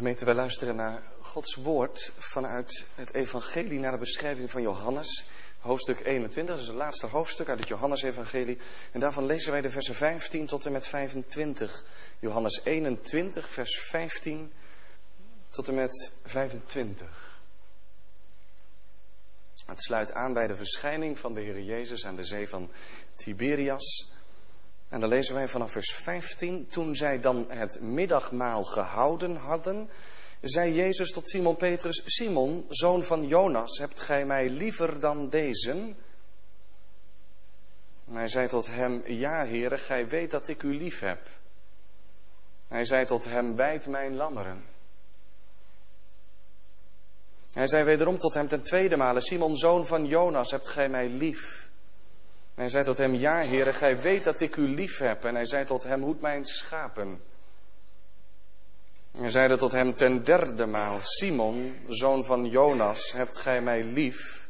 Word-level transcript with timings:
Gemeente, 0.00 0.24
wij 0.24 0.34
luisteren 0.34 0.76
naar 0.76 1.02
Gods 1.20 1.54
woord 1.54 2.12
vanuit 2.18 2.84
het 2.94 3.14
evangelie 3.14 3.78
naar 3.78 3.92
de 3.92 3.98
beschrijving 3.98 4.50
van 4.50 4.62
Johannes. 4.62 5.24
Hoofdstuk 5.58 6.00
21, 6.04 6.54
dat 6.54 6.62
is 6.62 6.66
het 6.66 6.76
laatste 6.76 7.06
hoofdstuk 7.06 7.48
uit 7.48 7.58
het 7.58 7.68
Johannesevangelie. 7.68 8.58
En 8.92 9.00
daarvan 9.00 9.26
lezen 9.26 9.52
wij 9.52 9.60
de 9.60 9.70
versen 9.70 9.94
15 9.94 10.46
tot 10.46 10.66
en 10.66 10.72
met 10.72 10.86
25. 10.86 11.84
Johannes 12.18 12.60
21, 12.64 13.48
vers 13.48 13.78
15 13.80 14.52
tot 15.48 15.68
en 15.68 15.74
met 15.74 16.12
25. 16.24 17.40
Het 19.66 19.82
sluit 19.82 20.12
aan 20.12 20.32
bij 20.32 20.46
de 20.46 20.56
verschijning 20.56 21.18
van 21.18 21.34
de 21.34 21.40
Heer 21.40 21.62
Jezus 21.62 22.06
aan 22.06 22.16
de 22.16 22.24
zee 22.24 22.48
van 22.48 22.70
Tiberias. 23.16 24.12
En 24.90 25.00
dan 25.00 25.08
lezen 25.08 25.34
wij 25.34 25.48
vanaf 25.48 25.72
vers 25.72 25.94
15. 25.94 26.68
Toen 26.68 26.96
zij 26.96 27.20
dan 27.20 27.46
het 27.48 27.80
middagmaal 27.80 28.64
gehouden 28.64 29.36
hadden, 29.36 29.90
zei 30.40 30.74
Jezus 30.74 31.12
tot 31.12 31.28
Simon 31.28 31.56
Petrus: 31.56 32.02
Simon, 32.04 32.66
zoon 32.68 33.02
van 33.04 33.26
Jonas, 33.26 33.78
hebt 33.78 34.00
gij 34.00 34.24
mij 34.26 34.48
liever 34.48 35.00
dan 35.00 35.28
deze? 35.28 35.94
Hij 38.10 38.28
zei 38.28 38.48
tot 38.48 38.66
hem: 38.66 39.02
Ja, 39.06 39.44
heren, 39.44 39.78
gij 39.78 40.08
weet 40.08 40.30
dat 40.30 40.48
ik 40.48 40.62
u 40.62 40.76
lief 40.76 41.00
heb. 41.00 41.28
Hij 42.68 42.84
zei 42.84 43.06
tot 43.06 43.24
hem: 43.24 43.56
Wijd 43.56 43.86
mijn 43.86 44.16
lammeren. 44.16 44.64
Hij 47.52 47.66
zei 47.66 47.84
wederom 47.84 48.18
tot 48.18 48.34
hem 48.34 48.48
ten 48.48 48.62
tweede 48.62 48.96
male: 48.96 49.20
Simon, 49.20 49.56
zoon 49.56 49.86
van 49.86 50.06
Jonas, 50.06 50.50
hebt 50.50 50.68
gij 50.68 50.88
mij 50.88 51.08
lief? 51.08 51.59
En 52.60 52.66
hij 52.66 52.74
zei 52.74 52.84
tot 52.84 52.98
hem, 52.98 53.14
ja 53.14 53.38
heren, 53.38 53.74
gij 53.74 54.00
weet 54.00 54.24
dat 54.24 54.40
ik 54.40 54.56
u 54.56 54.68
lief 54.68 54.98
heb. 54.98 55.24
En 55.24 55.34
hij 55.34 55.44
zei 55.44 55.64
tot 55.64 55.82
hem, 55.82 56.02
hoed 56.02 56.20
mijn 56.20 56.44
schapen. 56.44 57.20
En 59.12 59.20
hij 59.20 59.28
zeide 59.28 59.56
tot 59.56 59.72
hem 59.72 59.94
ten 59.94 60.24
derde 60.24 60.66
maal, 60.66 60.98
Simon, 61.00 61.76
zoon 61.88 62.24
van 62.24 62.46
Jonas, 62.46 63.12
hebt 63.12 63.36
gij 63.36 63.62
mij 63.62 63.82
lief? 63.82 64.48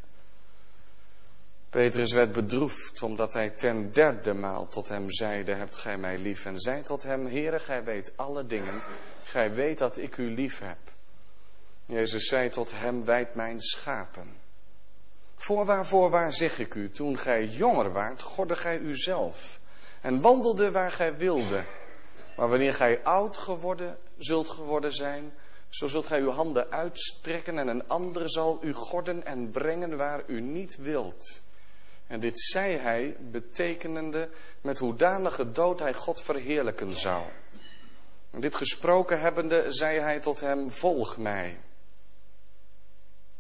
Petrus 1.69 2.13
werd 2.13 2.33
bedroefd, 2.33 3.03
omdat 3.03 3.33
hij 3.33 3.51
ten 3.51 3.93
derde 3.93 4.35
maal 4.35 4.67
tot 4.67 4.89
hem 4.89 5.11
zeide, 5.11 5.55
hebt 5.55 5.77
gij 5.77 5.97
mij 5.97 6.19
lief? 6.19 6.45
En 6.45 6.59
zei 6.59 6.83
tot 6.83 7.03
hem, 7.03 7.27
Heere, 7.27 7.59
gij 7.59 7.85
weet 7.85 8.13
alle 8.17 8.47
dingen, 8.47 8.83
gij 9.23 9.53
weet 9.53 9.79
dat 9.79 9.97
ik 9.97 10.17
u 10.17 10.35
lief 10.35 10.59
heb. 10.59 10.79
Jezus 11.87 12.27
zei 12.27 12.49
tot 12.49 12.71
hem, 12.75 13.05
wijd 13.05 13.35
mijn 13.35 13.61
schapen. 13.61 14.37
Voorwaar, 15.41 15.87
voorwaar 15.87 16.33
zeg 16.33 16.59
ik 16.59 16.75
u, 16.75 16.91
toen 16.91 17.19
gij 17.19 17.45
jonger 17.45 17.93
waart, 17.93 18.23
gordde 18.23 18.57
gij 18.57 18.79
uzelf 18.79 19.61
en 20.01 20.21
wandelde 20.21 20.71
waar 20.71 20.93
gij 20.93 21.17
wilde. 21.17 21.65
Maar 22.37 22.49
wanneer 22.49 22.75
gij 22.75 23.03
oud 23.03 23.39
geworden 23.39 23.99
zult 24.19 24.49
geworden 24.49 24.93
zijn, 24.93 25.33
zo 25.69 25.87
zult 25.87 26.07
gij 26.07 26.21
uw 26.21 26.31
handen 26.31 26.71
uitstrekken 26.71 27.59
en 27.59 27.69
een 27.69 27.89
ander 27.89 28.31
zal 28.31 28.59
u 28.63 28.73
gorden 28.73 29.27
en 29.27 29.51
brengen 29.51 29.97
waar 29.97 30.23
u 30.27 30.41
niet 30.41 30.77
wilt. 30.77 31.43
En 32.07 32.21
dit 32.21 32.41
zei 32.41 32.77
hij, 32.77 33.17
betekenende 33.21 34.29
met 34.61 34.79
hoedanige 34.79 35.51
dood 35.51 35.79
hij 35.79 35.95
God 35.95 36.23
verheerlijken 36.23 36.95
zou. 36.95 37.25
En 38.31 38.41
dit 38.41 38.55
gesproken 38.55 39.21
hebbende, 39.21 39.65
zei 39.69 39.99
hij 39.99 40.21
tot 40.21 40.41
hem, 40.41 40.71
volg 40.71 41.19
mij. 41.19 41.59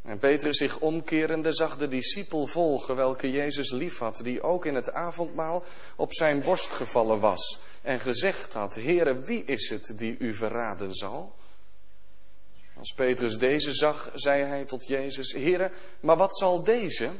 En 0.02 0.18
Petrus 0.18 0.56
zich 0.56 0.78
omkerende 0.78 1.52
zag 1.52 1.76
de 1.76 1.88
discipel 1.88 2.46
volgen 2.46 2.96
welke 2.96 3.30
Jezus 3.30 3.70
liefhad, 3.70 4.20
die 4.22 4.42
ook 4.42 4.66
in 4.66 4.74
het 4.74 4.92
avondmaal 4.92 5.64
op 5.96 6.14
zijn 6.14 6.42
borst 6.42 6.70
gevallen 6.70 7.20
was 7.20 7.60
en 7.82 8.00
gezegd 8.00 8.52
had, 8.52 8.74
Heere, 8.74 9.20
wie 9.20 9.44
is 9.44 9.68
het 9.68 9.92
die 9.98 10.16
u 10.18 10.34
verraden 10.34 10.94
zal? 10.94 11.34
Als 12.78 12.92
Petrus 12.92 13.38
deze 13.38 13.72
zag, 13.72 14.10
zei 14.14 14.42
hij 14.42 14.64
tot 14.64 14.86
Jezus, 14.86 15.32
Heere, 15.32 15.70
maar 16.00 16.16
wat 16.16 16.38
zal 16.38 16.62
deze? 16.62 17.10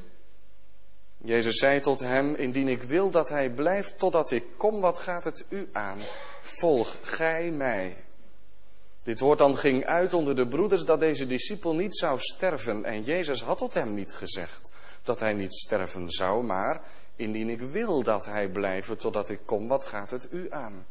Jezus 1.17 1.59
zei 1.59 1.81
tot 1.81 2.01
hem, 2.01 2.35
indien 2.35 2.69
ik 2.69 2.83
wil 2.83 3.11
dat 3.11 3.29
hij 3.29 3.51
blijft 3.51 3.99
totdat 3.99 4.31
ik 4.31 4.45
kom, 4.57 4.81
wat 4.81 4.99
gaat 4.99 5.25
het 5.25 5.45
u 5.49 5.69
aan? 5.73 5.99
Volg 6.41 6.97
gij 7.03 7.51
mij. 7.51 7.97
Dit 9.11 9.21
woord 9.21 9.39
dan 9.39 9.57
ging 9.57 9.85
uit 9.85 10.15
onder 10.15 10.37
de 10.37 10.49
broeders 10.49 10.85
dat 10.85 11.01
deze 11.01 11.27
discipel 11.27 11.75
niet 11.75 11.97
zou 11.97 12.19
sterven. 12.21 12.85
En 12.85 13.03
Jezus 13.03 13.43
had 13.43 13.59
tot 13.59 13.75
hem 13.75 13.95
niet 13.95 14.13
gezegd 14.13 14.71
dat 15.03 15.21
hij 15.21 15.33
niet 15.33 15.55
sterven 15.55 16.11
zou, 16.11 16.45
maar 16.45 16.81
indien 17.17 17.49
ik 17.49 17.61
wil 17.61 18.03
dat 18.03 18.25
hij 18.25 18.49
blijven 18.49 18.99
totdat 18.99 19.29
ik 19.29 19.41
kom, 19.45 19.69
wat 19.69 19.87
gaat 19.87 20.11
het 20.11 20.29
u 20.31 20.47
aan? 20.51 20.87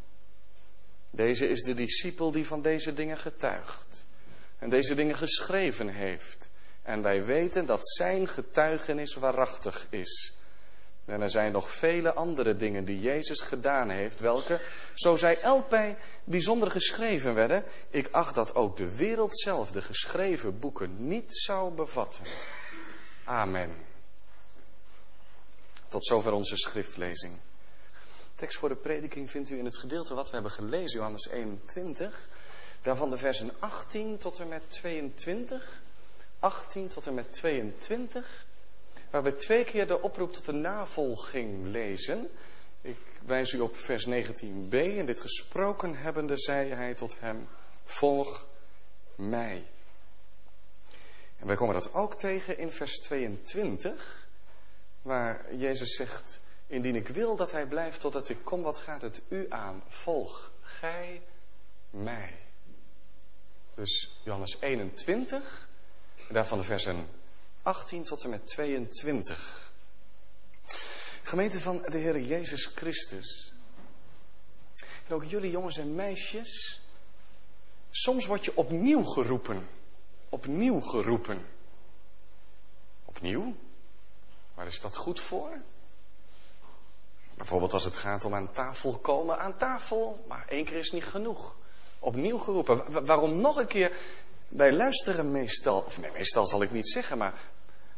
Deze 1.12 1.48
is 1.48 1.62
de 1.62 1.74
discipel 1.74 2.32
die 2.32 2.46
van 2.46 2.62
deze 2.62 2.94
dingen 2.94 3.18
getuigt 3.18 4.08
en 4.58 4.70
deze 4.70 4.96
dingen 4.96 5.18
geschreven 5.18 5.88
heeft. 5.88 6.50
En 6.82 7.02
wij 7.02 7.26
weten 7.26 7.66
dat 7.66 7.90
zijn 7.90 8.28
getuigenis 8.28 9.16
waarachtig 9.16 9.88
is. 9.90 10.34
En 11.10 11.22
er 11.22 11.30
zijn 11.30 11.52
nog 11.52 11.72
vele 11.72 12.14
andere 12.14 12.56
dingen 12.56 12.86
die 12.86 13.00
Jezus 13.00 13.42
gedaan 13.42 13.90
heeft, 13.90 14.20
welke, 14.20 14.62
zo 14.94 15.16
zij 15.16 15.42
elk 15.42 15.70
bij 15.70 15.98
bijzonder 16.24 16.72
geschreven 16.72 17.34
werden, 17.34 17.64
ik 17.90 18.08
acht 18.12 18.36
dat 18.36 18.56
ook 18.56 18.78
de 18.78 18.96
wereld 18.96 19.40
zelf 19.40 19.72
de 19.72 19.82
geschreven 19.82 20.60
boeken 20.60 21.08
niet 21.08 21.38
zou 21.38 21.74
bevatten. 21.74 22.24
Amen. 23.24 23.76
Tot 25.88 26.06
zover 26.06 26.32
onze 26.32 26.58
schriftlezing. 26.58 27.40
Tekst 28.36 28.58
voor 28.58 28.70
de 28.70 28.76
prediking 28.76 29.30
vindt 29.32 29.50
u 29.50 29.58
in 29.58 29.66
het 29.66 29.78
gedeelte 29.78 30.14
wat 30.14 30.28
we 30.28 30.34
hebben 30.34 30.52
gelezen, 30.52 30.98
Johannes 30.98 31.30
21. 31.30 32.28
Daarvan 32.82 33.10
de 33.10 33.18
versen 33.18 33.52
18 33.60 34.18
tot 34.18 34.40
en 34.40 34.48
met 34.48 34.64
22. 34.68 35.82
18 36.40 36.88
tot 36.88 37.08
en 37.08 37.14
met 37.14 37.34
22 37.34 38.46
waar 39.10 39.24
we 39.24 39.36
twee 39.36 39.64
keer 39.64 39.88
de 39.88 40.02
oproep 40.02 40.34
tot 40.34 40.46
de 40.46 40.52
navolging 40.52 41.68
lezen. 41.68 42.30
Ik 42.82 42.98
wijs 43.26 43.54
u 43.54 43.60
op 43.60 43.76
vers 43.76 44.08
19b. 44.08 44.70
En 44.70 45.06
dit 45.06 45.22
gesproken 45.22 45.96
hebbende 45.96 46.38
zei 46.38 46.70
hij 46.70 46.94
tot 46.94 47.20
hem, 47.20 47.48
volg 47.84 48.48
mij. 49.16 49.66
En 51.40 51.48
wij 51.48 51.56
komen 51.56 51.74
dat 51.74 51.94
ook 51.94 52.16
tegen 52.16 52.58
in 52.58 52.72
vers 52.72 53.00
22, 53.00 54.28
waar 55.02 55.56
Jezus 55.56 55.96
zegt, 55.96 56.40
indien 56.68 56.96
ik 56.96 57.08
wil 57.08 57.36
dat 57.36 57.52
hij 57.52 57.68
blijft 57.68 58.00
totdat 58.00 58.30
ik 58.30 58.38
kom, 58.44 58.62
wat 58.62 58.78
gaat 58.78 59.02
het 59.02 59.22
u 59.30 59.46
aan? 59.50 59.84
Volg 59.88 60.52
gij 60.62 61.22
mij. 61.90 62.36
Dus 63.76 64.20
Johannes 64.24 64.58
21, 64.62 65.70
en 66.28 66.34
daarvan 66.34 66.58
de 66.58 66.64
versen 66.64 67.08
18 67.62 68.04
tot 68.04 68.24
en 68.24 68.30
met 68.30 68.48
22. 68.48 69.72
Gemeente 71.24 71.60
van 71.60 71.82
de 71.82 71.98
Heer 71.98 72.20
Jezus 72.20 72.66
Christus. 72.66 73.54
En 75.08 75.16
ook 75.16 75.24
jullie 75.24 75.52
jongens 75.52 75.78
en 75.78 75.96
meisjes. 75.96 76.82
Soms 77.90 78.26
word 78.26 78.46
je 78.46 78.58
opnieuw 78.58 79.04
geroepen. 79.04 79.68
Opnieuw 80.30 80.80
geroepen. 80.80 81.46
Opnieuw? 83.06 83.56
Waar 84.54 84.68
is 84.68 84.82
dat 84.82 84.96
goed 84.96 85.20
voor? 85.20 85.62
Bijvoorbeeld 87.38 87.74
als 87.74 87.84
het 87.84 87.96
gaat 87.96 88.26
om 88.26 88.36
aan 88.36 88.52
tafel 88.52 88.98
komen. 88.98 89.40
Aan 89.40 89.58
tafel, 89.58 90.26
maar 90.28 90.48
één 90.48 90.66
keer 90.66 90.78
is 90.78 90.92
niet 90.92 91.06
genoeg. 91.06 91.56
Opnieuw 92.00 92.38
geroepen. 92.38 93.06
Waarom 93.06 93.42
nog 93.42 93.58
een 93.58 93.68
keer 93.68 93.98
wij 94.50 94.74
luisteren 94.74 95.32
meestal, 95.32 95.82
of 95.82 96.00
nee, 96.00 96.12
meestal 96.12 96.46
zal 96.46 96.62
ik 96.62 96.72
niet 96.72 96.90
zeggen, 96.90 97.18
maar 97.18 97.34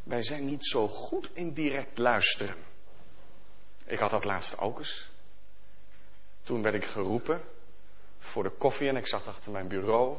wij 0.03 0.21
zijn 0.21 0.45
niet 0.45 0.65
zo 0.65 0.87
goed 0.87 1.29
in 1.33 1.53
direct 1.53 1.97
luisteren. 1.97 2.55
Ik 3.85 3.99
had 3.99 4.09
dat 4.09 4.25
laatst 4.25 4.57
ook 4.57 4.77
eens. 4.77 5.09
Toen 6.41 6.61
werd 6.61 6.75
ik 6.75 6.85
geroepen 6.85 7.41
voor 8.19 8.43
de 8.43 8.49
koffie 8.49 8.87
en 8.87 8.95
ik 8.95 9.07
zat 9.07 9.27
achter 9.27 9.51
mijn 9.51 9.67
bureau. 9.67 10.17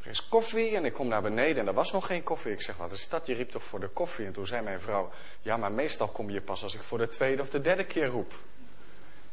Er 0.00 0.10
is 0.10 0.28
koffie 0.28 0.76
en 0.76 0.84
ik 0.84 0.92
kom 0.92 1.08
naar 1.08 1.22
beneden 1.22 1.56
en 1.56 1.66
er 1.66 1.74
was 1.74 1.92
nog 1.92 2.06
geen 2.06 2.22
koffie. 2.22 2.52
Ik 2.52 2.60
zeg, 2.60 2.76
wat 2.76 2.92
is 2.92 3.08
dat? 3.08 3.26
Je 3.26 3.34
riep 3.34 3.50
toch 3.50 3.64
voor 3.64 3.80
de 3.80 3.88
koffie? 3.88 4.26
En 4.26 4.32
toen 4.32 4.46
zei 4.46 4.62
mijn 4.62 4.80
vrouw, 4.80 5.10
ja, 5.40 5.56
maar 5.56 5.72
meestal 5.72 6.08
kom 6.08 6.30
je 6.30 6.40
pas 6.40 6.62
als 6.62 6.74
ik 6.74 6.82
voor 6.82 6.98
de 6.98 7.08
tweede 7.08 7.42
of 7.42 7.50
de 7.50 7.60
derde 7.60 7.84
keer 7.84 8.06
roep. 8.06 8.34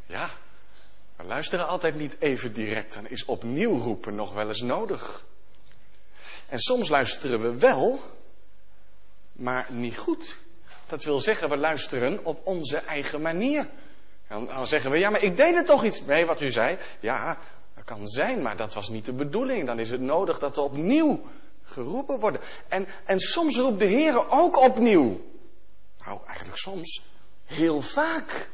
Ja, 0.05 0.29
we 1.15 1.23
luisteren 1.23 1.67
altijd 1.67 1.95
niet 1.95 2.15
even 2.19 2.53
direct. 2.53 2.93
Dan 2.93 3.07
is 3.07 3.25
opnieuw 3.25 3.77
roepen 3.77 4.15
nog 4.15 4.33
wel 4.33 4.47
eens 4.47 4.61
nodig. 4.61 5.25
En 6.47 6.59
soms 6.59 6.89
luisteren 6.89 7.41
we 7.41 7.57
wel, 7.57 7.99
maar 9.31 9.67
niet 9.69 9.97
goed. 9.97 10.37
Dat 10.87 11.03
wil 11.03 11.19
zeggen, 11.19 11.49
we 11.49 11.57
luisteren 11.57 12.25
op 12.25 12.45
onze 12.45 12.77
eigen 12.77 13.21
manier. 13.21 13.69
Dan 14.27 14.67
zeggen 14.67 14.91
we, 14.91 14.97
ja, 14.97 15.09
maar 15.09 15.21
ik 15.21 15.37
deed 15.37 15.55
er 15.55 15.65
toch 15.65 15.83
iets 15.83 16.03
mee 16.03 16.25
wat 16.25 16.41
u 16.41 16.49
zei. 16.49 16.77
Ja, 16.99 17.37
dat 17.75 17.83
kan 17.83 18.07
zijn, 18.07 18.41
maar 18.41 18.57
dat 18.57 18.73
was 18.73 18.89
niet 18.89 19.05
de 19.05 19.13
bedoeling. 19.13 19.65
Dan 19.65 19.79
is 19.79 19.89
het 19.89 20.01
nodig 20.01 20.39
dat 20.39 20.57
er 20.57 20.63
opnieuw 20.63 21.21
geroepen 21.63 22.19
worden. 22.19 22.41
En, 22.67 22.87
en 23.05 23.19
soms 23.19 23.57
roept 23.57 23.79
de 23.79 23.85
Heer 23.85 24.29
ook 24.29 24.57
opnieuw. 24.57 25.21
Nou, 26.05 26.19
eigenlijk 26.25 26.57
soms. 26.57 27.01
Heel 27.45 27.81
vaak. 27.81 28.49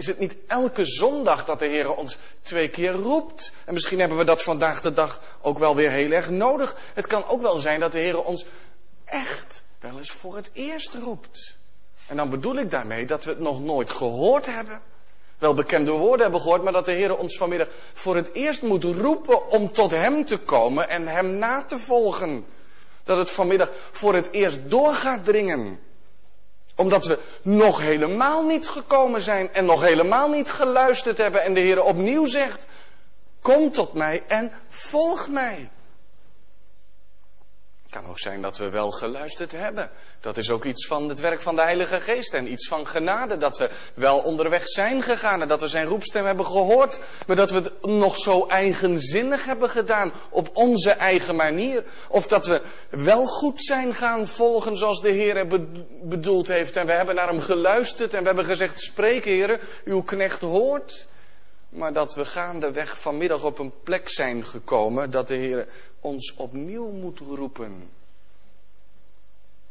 Is 0.00 0.06
het 0.06 0.18
niet 0.18 0.36
elke 0.46 0.84
zondag 0.84 1.44
dat 1.44 1.58
de 1.58 1.66
Heer 1.66 1.94
ons 1.94 2.18
twee 2.42 2.68
keer 2.68 2.92
roept? 2.92 3.52
En 3.64 3.74
misschien 3.74 3.98
hebben 3.98 4.18
we 4.18 4.24
dat 4.24 4.42
vandaag 4.42 4.80
de 4.80 4.92
dag 4.92 5.20
ook 5.42 5.58
wel 5.58 5.76
weer 5.76 5.90
heel 5.90 6.10
erg 6.10 6.30
nodig. 6.30 6.76
Het 6.94 7.06
kan 7.06 7.26
ook 7.26 7.42
wel 7.42 7.58
zijn 7.58 7.80
dat 7.80 7.92
de 7.92 7.98
Heer 7.98 8.22
ons 8.22 8.44
echt 9.04 9.62
wel 9.80 9.96
eens 9.96 10.10
voor 10.10 10.36
het 10.36 10.50
eerst 10.52 10.94
roept. 10.94 11.56
En 12.06 12.16
dan 12.16 12.30
bedoel 12.30 12.56
ik 12.56 12.70
daarmee 12.70 13.06
dat 13.06 13.24
we 13.24 13.30
het 13.30 13.40
nog 13.40 13.60
nooit 13.60 13.90
gehoord 13.90 14.46
hebben. 14.46 14.80
Wel 15.38 15.54
bekende 15.54 15.90
woorden 15.90 16.22
hebben 16.22 16.40
gehoord, 16.40 16.62
maar 16.62 16.72
dat 16.72 16.86
de 16.86 16.94
Heer 16.94 17.16
ons 17.16 17.36
vanmiddag 17.36 17.68
voor 17.94 18.16
het 18.16 18.32
eerst 18.32 18.62
moet 18.62 18.84
roepen 18.84 19.50
om 19.50 19.72
tot 19.72 19.90
Hem 19.90 20.24
te 20.24 20.36
komen 20.36 20.88
en 20.88 21.06
Hem 21.06 21.38
na 21.38 21.64
te 21.64 21.78
volgen. 21.78 22.46
Dat 23.04 23.18
het 23.18 23.30
vanmiddag 23.30 23.70
voor 23.92 24.14
het 24.14 24.28
eerst 24.30 24.70
door 24.70 24.94
gaat 24.94 25.24
dringen 25.24 25.88
omdat 26.80 27.06
we 27.06 27.18
nog 27.42 27.80
helemaal 27.80 28.42
niet 28.42 28.68
gekomen 28.68 29.20
zijn 29.20 29.52
en 29.52 29.64
nog 29.64 29.80
helemaal 29.82 30.28
niet 30.28 30.50
geluisterd 30.50 31.16
hebben. 31.16 31.42
En 31.42 31.54
de 31.54 31.60
Heer 31.60 31.82
opnieuw 31.82 32.26
zegt, 32.26 32.66
kom 33.42 33.70
tot 33.70 33.92
mij 33.92 34.22
en 34.28 34.52
volg 34.68 35.28
mij. 35.28 35.70
Het 37.90 37.98
kan 37.98 38.10
ook 38.10 38.18
zijn 38.18 38.42
dat 38.42 38.58
we 38.58 38.70
wel 38.70 38.90
geluisterd 38.90 39.52
hebben. 39.52 39.90
Dat 40.20 40.36
is 40.36 40.50
ook 40.50 40.64
iets 40.64 40.86
van 40.86 41.08
het 41.08 41.20
werk 41.20 41.40
van 41.40 41.56
de 41.56 41.62
Heilige 41.62 42.00
Geest 42.00 42.34
en 42.34 42.52
iets 42.52 42.68
van 42.68 42.86
genade. 42.86 43.36
Dat 43.36 43.58
we 43.58 43.70
wel 43.94 44.18
onderweg 44.18 44.68
zijn 44.68 45.02
gegaan 45.02 45.42
en 45.42 45.48
dat 45.48 45.60
we 45.60 45.68
zijn 45.68 45.86
roepstem 45.86 46.24
hebben 46.24 46.46
gehoord. 46.46 47.00
Maar 47.26 47.36
dat 47.36 47.50
we 47.50 47.56
het 47.56 47.86
nog 47.86 48.16
zo 48.16 48.46
eigenzinnig 48.46 49.44
hebben 49.44 49.70
gedaan 49.70 50.12
op 50.30 50.50
onze 50.52 50.90
eigen 50.90 51.36
manier. 51.36 51.84
Of 52.08 52.26
dat 52.26 52.46
we 52.46 52.62
wel 52.90 53.24
goed 53.24 53.64
zijn 53.64 53.94
gaan 53.94 54.28
volgen 54.28 54.76
zoals 54.76 55.00
de 55.00 55.10
Heer 55.10 55.46
bedoeld 56.02 56.48
heeft. 56.48 56.76
En 56.76 56.86
we 56.86 56.94
hebben 56.94 57.14
naar 57.14 57.28
hem 57.28 57.40
geluisterd 57.40 58.14
en 58.14 58.20
we 58.20 58.26
hebben 58.26 58.44
gezegd, 58.44 58.80
spreek 58.80 59.24
Heer, 59.24 59.60
uw 59.84 60.02
knecht 60.02 60.40
hoort. 60.40 61.08
Maar 61.70 61.92
dat 61.92 62.14
we 62.14 62.24
gaandeweg 62.24 63.00
vanmiddag 63.00 63.44
op 63.44 63.58
een 63.58 63.72
plek 63.82 64.08
zijn 64.08 64.44
gekomen 64.44 65.10
dat 65.10 65.28
de 65.28 65.36
Heer 65.36 65.68
ons 66.00 66.34
opnieuw 66.34 66.90
moet 66.90 67.18
roepen. 67.18 67.90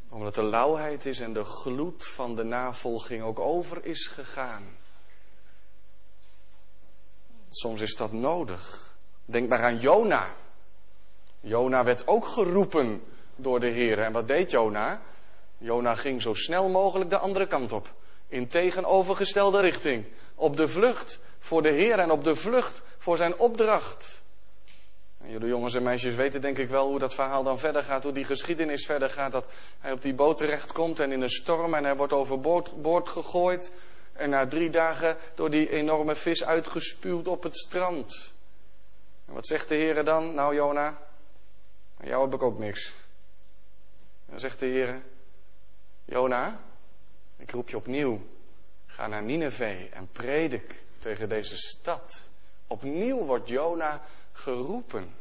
Omdat 0.09 0.35
de 0.35 0.43
lauwheid 0.43 1.05
is 1.05 1.19
en 1.19 1.33
de 1.33 1.43
gloed 1.43 2.05
van 2.05 2.35
de 2.35 2.43
navolging 2.43 3.23
ook 3.23 3.39
over 3.39 3.85
is 3.85 4.07
gegaan. 4.07 4.63
Soms 7.49 7.81
is 7.81 7.95
dat 7.95 8.11
nodig. 8.11 8.93
Denk 9.25 9.49
maar 9.49 9.63
aan 9.63 9.79
Jona. 9.79 10.35
Jona 11.39 11.83
werd 11.83 12.07
ook 12.07 12.27
geroepen 12.27 13.03
door 13.35 13.59
de 13.59 13.71
Heer. 13.71 13.99
En 13.99 14.11
wat 14.11 14.27
deed 14.27 14.51
Jona? 14.51 15.01
Jona 15.57 15.95
ging 15.95 16.21
zo 16.21 16.33
snel 16.33 16.69
mogelijk 16.69 17.09
de 17.09 17.17
andere 17.17 17.47
kant 17.47 17.71
op. 17.71 17.93
In 18.27 18.47
tegenovergestelde 18.47 19.61
richting. 19.61 20.05
Op 20.35 20.57
de 20.57 20.67
vlucht 20.67 21.19
voor 21.49 21.61
de 21.61 21.73
Heer 21.73 21.99
en 21.99 22.11
op 22.11 22.23
de 22.23 22.35
vlucht 22.35 22.81
voor 22.97 23.17
zijn 23.17 23.37
opdracht. 23.37 24.23
En 25.17 25.29
jullie 25.29 25.47
jongens 25.47 25.73
en 25.73 25.83
meisjes 25.83 26.15
weten 26.15 26.41
denk 26.41 26.57
ik 26.57 26.69
wel 26.69 26.87
hoe 26.87 26.99
dat 26.99 27.13
verhaal 27.13 27.43
dan 27.43 27.59
verder 27.59 27.83
gaat, 27.83 28.03
hoe 28.03 28.11
die 28.11 28.23
geschiedenis 28.23 28.85
verder 28.85 29.09
gaat. 29.09 29.31
Dat 29.31 29.45
hij 29.79 29.91
op 29.91 30.01
die 30.01 30.13
boot 30.13 30.37
terechtkomt 30.37 30.99
en 30.99 31.11
in 31.11 31.21
een 31.21 31.29
storm 31.29 31.73
en 31.73 31.83
hij 31.83 31.95
wordt 31.95 32.13
overboord 32.13 33.09
gegooid. 33.09 33.71
En 34.13 34.29
na 34.29 34.47
drie 34.47 34.69
dagen 34.69 35.17
door 35.35 35.49
die 35.49 35.69
enorme 35.69 36.15
vis 36.15 36.45
uitgespuwd 36.45 37.27
op 37.27 37.43
het 37.43 37.57
strand. 37.57 38.33
En 39.25 39.33
wat 39.33 39.47
zegt 39.47 39.69
de 39.69 39.75
Heer 39.75 40.03
dan? 40.03 40.33
Nou 40.33 40.55
Jona, 40.55 40.87
aan 41.97 42.07
jou 42.07 42.23
heb 42.23 42.33
ik 42.33 42.43
ook 42.43 42.59
niks. 42.59 42.93
Dan 44.25 44.39
zegt 44.39 44.59
de 44.59 44.65
Heer, 44.65 45.01
Jona, 46.05 46.59
ik 47.37 47.51
roep 47.51 47.69
je 47.69 47.77
opnieuw. 47.77 48.21
Ga 48.85 49.07
naar 49.07 49.23
Nineveh 49.23 49.97
en 49.97 50.07
predik 50.11 50.87
tegen 50.99 51.29
deze 51.29 51.57
stad. 51.57 52.29
Opnieuw 52.67 53.25
wordt 53.25 53.49
Jona 53.49 54.01
geroepen. 54.31 55.15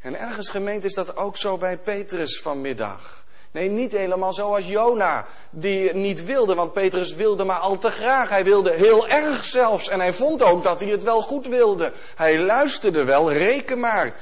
En 0.00 0.18
ergens 0.18 0.48
gemeend 0.48 0.84
is 0.84 0.94
dat 0.94 1.16
ook 1.16 1.36
zo 1.36 1.58
bij 1.58 1.78
Petrus 1.78 2.40
vanmiddag. 2.40 3.24
Nee, 3.52 3.68
niet 3.68 3.92
helemaal 3.92 4.32
zoals 4.32 4.68
Jona, 4.68 5.26
die 5.50 5.94
niet 5.94 6.24
wilde, 6.24 6.54
want 6.54 6.72
Petrus 6.72 7.14
wilde 7.14 7.44
maar 7.44 7.58
al 7.58 7.78
te 7.78 7.90
graag. 7.90 8.28
Hij 8.28 8.44
wilde 8.44 8.74
heel 8.76 9.08
erg 9.08 9.44
zelfs 9.44 9.88
en 9.88 10.00
hij 10.00 10.12
vond 10.12 10.42
ook 10.42 10.62
dat 10.62 10.80
hij 10.80 10.90
het 10.90 11.02
wel 11.02 11.22
goed 11.22 11.46
wilde. 11.46 11.92
Hij 12.14 12.38
luisterde 12.38 13.04
wel, 13.04 13.32
reken 13.32 13.78
maar, 13.78 14.16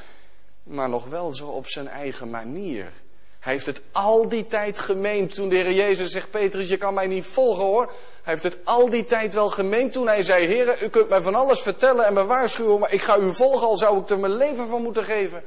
maar 0.63 0.89
nog 0.89 1.07
wel 1.07 1.35
zo 1.35 1.47
op 1.47 1.67
zijn 1.67 1.89
eigen 1.89 2.31
manier. 2.31 2.93
Hij 3.41 3.53
heeft 3.53 3.67
het 3.67 3.83
al 3.93 4.29
die 4.29 4.47
tijd 4.47 4.79
gemeend 4.79 5.35
toen 5.35 5.49
de 5.49 5.57
Heer 5.57 5.73
Jezus 5.73 6.11
zegt, 6.11 6.31
Petrus, 6.31 6.69
je 6.69 6.77
kan 6.77 6.95
mij 6.95 7.07
niet 7.07 7.27
volgen 7.27 7.65
hoor. 7.65 7.93
Hij 8.29 8.37
heeft 8.37 8.55
het 8.55 8.65
al 8.65 8.91
die 8.91 9.05
tijd 9.05 9.35
wel 9.35 9.51
gemeend 9.51 9.93
toen 9.93 10.07
hij 10.07 10.23
zei, 10.23 10.47
Heer, 10.47 10.83
u 10.83 10.89
kunt 10.89 11.09
mij 11.09 11.23
van 11.23 11.35
alles 11.35 11.61
vertellen 11.61 12.07
en 12.07 12.15
me 12.15 12.25
waarschuwen, 12.25 12.79
maar 12.79 12.93
ik 12.93 13.01
ga 13.01 13.19
u 13.19 13.35
volgen, 13.35 13.67
al 13.67 13.79
zou 13.79 14.01
ik 14.01 14.09
er 14.09 14.19
mijn 14.19 14.37
leven 14.37 14.67
van 14.69 14.83
moeten 14.83 15.05
geven. 15.05 15.43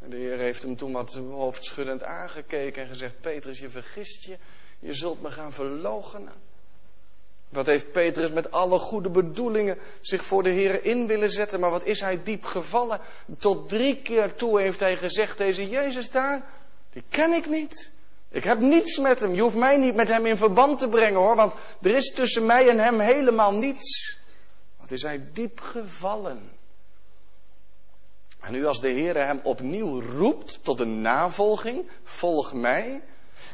En 0.00 0.10
de 0.10 0.16
Heer 0.16 0.38
heeft 0.38 0.62
hem 0.62 0.76
toen 0.76 0.92
wat 0.92 1.14
hoofdschuddend 1.14 2.02
aangekeken 2.02 2.82
en 2.82 2.88
gezegd, 2.88 3.20
Petrus, 3.20 3.58
je 3.58 3.70
vergist 3.70 4.24
je, 4.24 4.36
je 4.78 4.92
zult 4.92 5.22
me 5.22 5.30
gaan 5.30 5.52
verloochenen. 5.52 6.32
Wat 7.48 7.66
heeft 7.66 7.92
Petrus 7.92 8.30
met 8.30 8.50
alle 8.50 8.78
goede 8.78 9.10
bedoelingen 9.10 9.78
zich 10.00 10.24
voor 10.24 10.42
de 10.42 10.50
Heer 10.50 10.84
in 10.84 11.06
willen 11.06 11.30
zetten, 11.30 11.60
maar 11.60 11.70
wat 11.70 11.84
is 11.84 12.00
hij 12.00 12.22
diep 12.22 12.44
gevallen. 12.44 13.00
Tot 13.38 13.68
drie 13.68 14.02
keer 14.02 14.34
toe 14.34 14.60
heeft 14.60 14.80
hij 14.80 14.96
gezegd, 14.96 15.38
deze 15.38 15.68
Jezus 15.68 16.10
daar, 16.10 16.50
die 16.92 17.04
ken 17.08 17.32
ik 17.32 17.46
niet. 17.46 17.98
Ik 18.30 18.44
heb 18.44 18.58
niets 18.58 18.98
met 18.98 19.20
hem. 19.20 19.34
Je 19.34 19.40
hoeft 19.40 19.56
mij 19.56 19.76
niet 19.76 19.94
met 19.94 20.08
hem 20.08 20.26
in 20.26 20.36
verband 20.36 20.78
te 20.78 20.88
brengen 20.88 21.20
hoor, 21.20 21.36
want 21.36 21.54
er 21.82 21.94
is 21.94 22.12
tussen 22.14 22.46
mij 22.46 22.68
en 22.68 22.78
hem 22.78 23.00
helemaal 23.00 23.52
niets. 23.52 24.18
Wat 24.78 24.90
is 24.90 25.02
hij 25.02 25.30
diep 25.32 25.60
gevallen. 25.60 26.50
En 28.40 28.52
nu 28.52 28.66
als 28.66 28.80
de 28.80 28.90
Heer 28.90 29.26
hem 29.26 29.40
opnieuw 29.42 30.00
roept 30.00 30.64
tot 30.64 30.80
een 30.80 31.00
navolging, 31.00 31.90
volg 32.04 32.52
mij, 32.52 33.02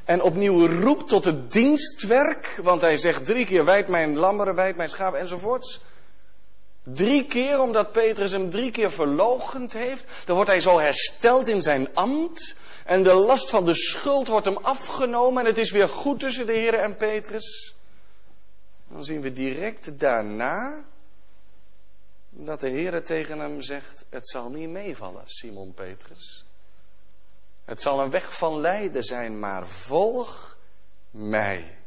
en 0.05 0.23
opnieuw 0.23 0.67
roept 0.67 1.08
tot 1.08 1.25
het 1.25 1.52
dienstwerk, 1.52 2.58
want 2.62 2.81
hij 2.81 2.96
zegt 2.96 3.26
drie 3.26 3.46
keer 3.46 3.64
wijd 3.64 3.88
mijn 3.88 4.17
lammeren, 4.17 4.55
wijd 4.55 4.76
mijn 4.76 4.88
schapen 4.88 5.19
enzovoorts. 5.19 5.81
Drie 6.82 7.25
keer, 7.25 7.61
omdat 7.61 7.93
Petrus 7.93 8.32
hem 8.32 8.50
drie 8.50 8.70
keer 8.70 8.93
verlogend 8.93 9.72
heeft. 9.72 10.05
Dan 10.25 10.34
wordt 10.34 10.50
hij 10.50 10.61
zo 10.61 10.79
hersteld 10.79 11.49
in 11.49 11.62
zijn 11.62 11.94
ambt. 11.94 12.55
En 12.86 13.02
de 13.02 13.14
last 13.14 13.50
van 13.50 13.64
de 13.64 13.74
schuld 13.74 14.28
wordt 14.28 14.46
hem 14.46 14.56
afgenomen. 14.56 15.42
En 15.42 15.48
het 15.48 15.58
is 15.58 15.70
weer 15.70 15.88
goed 15.88 16.20
tussen 16.20 16.46
de 16.46 16.52
Heer 16.52 16.74
en 16.74 16.96
Petrus. 16.96 17.74
Dan 18.88 19.04
zien 19.04 19.20
we 19.20 19.32
direct 19.32 19.98
daarna 19.98 20.84
dat 22.30 22.60
de 22.60 22.68
Heer 22.68 23.04
tegen 23.04 23.38
hem 23.38 23.60
zegt: 23.60 24.04
Het 24.10 24.28
zal 24.28 24.50
niet 24.50 24.68
meevallen, 24.68 25.22
Simon 25.24 25.74
Petrus. 25.74 26.44
Het 27.64 27.82
zal 27.82 28.00
een 28.00 28.10
weg 28.10 28.36
van 28.36 28.60
lijden 28.60 29.02
zijn, 29.02 29.38
maar 29.38 29.69
volg 29.69 30.58
mij. 31.10 31.78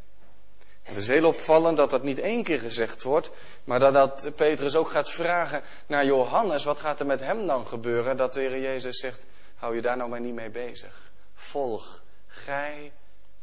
Het 0.81 0.97
is 0.97 1.07
heel 1.07 1.25
opvallend 1.25 1.77
dat 1.77 1.89
dat 1.89 2.03
niet 2.03 2.19
één 2.19 2.43
keer 2.43 2.59
gezegd 2.59 3.03
wordt, 3.03 3.31
maar 3.63 3.79
dat, 3.79 3.93
dat 3.93 4.35
Petrus 4.35 4.75
ook 4.75 4.89
gaat 4.89 5.09
vragen 5.09 5.63
naar 5.87 6.05
Johannes, 6.05 6.63
wat 6.63 6.79
gaat 6.79 6.99
er 6.99 7.05
met 7.05 7.19
hem 7.19 7.47
dan 7.47 7.65
gebeuren? 7.65 8.17
Dat 8.17 8.33
de 8.33 8.39
Heer 8.39 8.59
Jezus 8.59 8.97
zegt, 8.97 9.25
hou 9.59 9.75
je 9.75 9.81
daar 9.81 9.97
nou 9.97 10.09
maar 10.09 10.21
niet 10.21 10.33
mee 10.33 10.49
bezig. 10.49 11.11
Volg 11.33 12.03
gij 12.27 12.91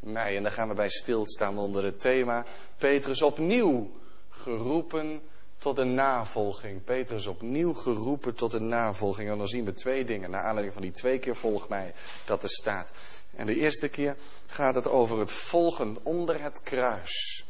mij. 0.00 0.36
En 0.36 0.42
dan 0.42 0.52
gaan 0.52 0.68
we 0.68 0.74
bij 0.74 0.88
stilstaan 0.88 1.58
onder 1.58 1.84
het 1.84 2.00
thema, 2.00 2.44
Petrus 2.76 3.22
opnieuw 3.22 3.90
geroepen 4.28 5.22
tot 5.58 5.78
een 5.78 5.94
navolging. 5.94 6.84
Petrus 6.84 7.26
opnieuw 7.26 7.74
geroepen 7.74 8.34
tot 8.34 8.52
een 8.52 8.68
navolging. 8.68 9.30
En 9.30 9.38
dan 9.38 9.48
zien 9.48 9.64
we 9.64 9.72
twee 9.72 10.04
dingen, 10.04 10.30
naar 10.30 10.42
aanleiding 10.42 10.72
van 10.72 10.82
die 10.82 10.92
twee 10.92 11.18
keer 11.18 11.36
volg 11.36 11.68
mij, 11.68 11.94
dat 12.24 12.42
er 12.42 12.48
staat. 12.48 12.92
En 13.36 13.46
de 13.46 13.54
eerste 13.54 13.88
keer 13.88 14.16
gaat 14.46 14.74
het 14.74 14.86
over 14.86 15.18
het 15.18 15.32
volgen 15.32 15.96
onder 16.02 16.42
het 16.42 16.60
kruis. 16.60 17.44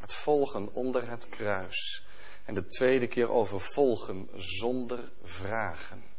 Het 0.00 0.12
volgen 0.12 0.68
onder 0.72 1.08
het 1.10 1.28
kruis. 1.28 2.04
En 2.44 2.54
de 2.54 2.66
tweede 2.66 3.06
keer 3.06 3.30
over 3.30 3.60
volgen 3.60 4.28
zonder 4.34 5.10
vragen. 5.22 6.15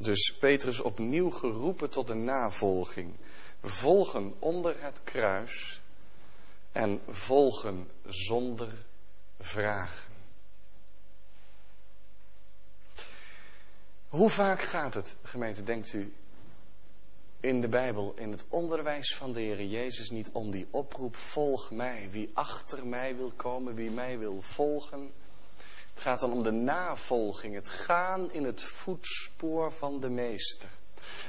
Dus 0.00 0.36
Petrus 0.40 0.80
opnieuw 0.80 1.30
geroepen 1.30 1.90
tot 1.90 2.08
een 2.08 2.24
navolging. 2.24 3.14
Volgen 3.62 4.34
onder 4.38 4.82
het 4.82 5.00
kruis 5.04 5.80
en 6.72 7.00
volgen 7.08 7.88
zonder 8.06 8.72
vragen. 9.38 10.12
Hoe 14.08 14.30
vaak 14.30 14.62
gaat 14.62 14.94
het, 14.94 15.16
gemeente, 15.22 15.62
denkt 15.62 15.92
u, 15.92 16.14
in 17.40 17.60
de 17.60 17.68
Bijbel, 17.68 18.14
in 18.16 18.30
het 18.30 18.44
onderwijs 18.48 19.14
van 19.14 19.32
de 19.32 19.40
Heer 19.40 19.64
Jezus, 19.64 20.10
niet 20.10 20.30
om 20.32 20.50
die 20.50 20.66
oproep, 20.70 21.16
volg 21.16 21.70
mij, 21.70 22.08
wie 22.10 22.30
achter 22.34 22.86
mij 22.86 23.16
wil 23.16 23.32
komen, 23.36 23.74
wie 23.74 23.90
mij 23.90 24.18
wil 24.18 24.42
volgen. 24.42 25.12
Het 25.98 26.06
gaat 26.06 26.20
dan 26.20 26.32
om 26.32 26.42
de 26.42 26.50
navolging, 26.50 27.54
het 27.54 27.68
gaan 27.68 28.32
in 28.32 28.44
het 28.44 28.62
voetspoor 28.62 29.72
van 29.72 30.00
de 30.00 30.08
Meester. 30.08 30.68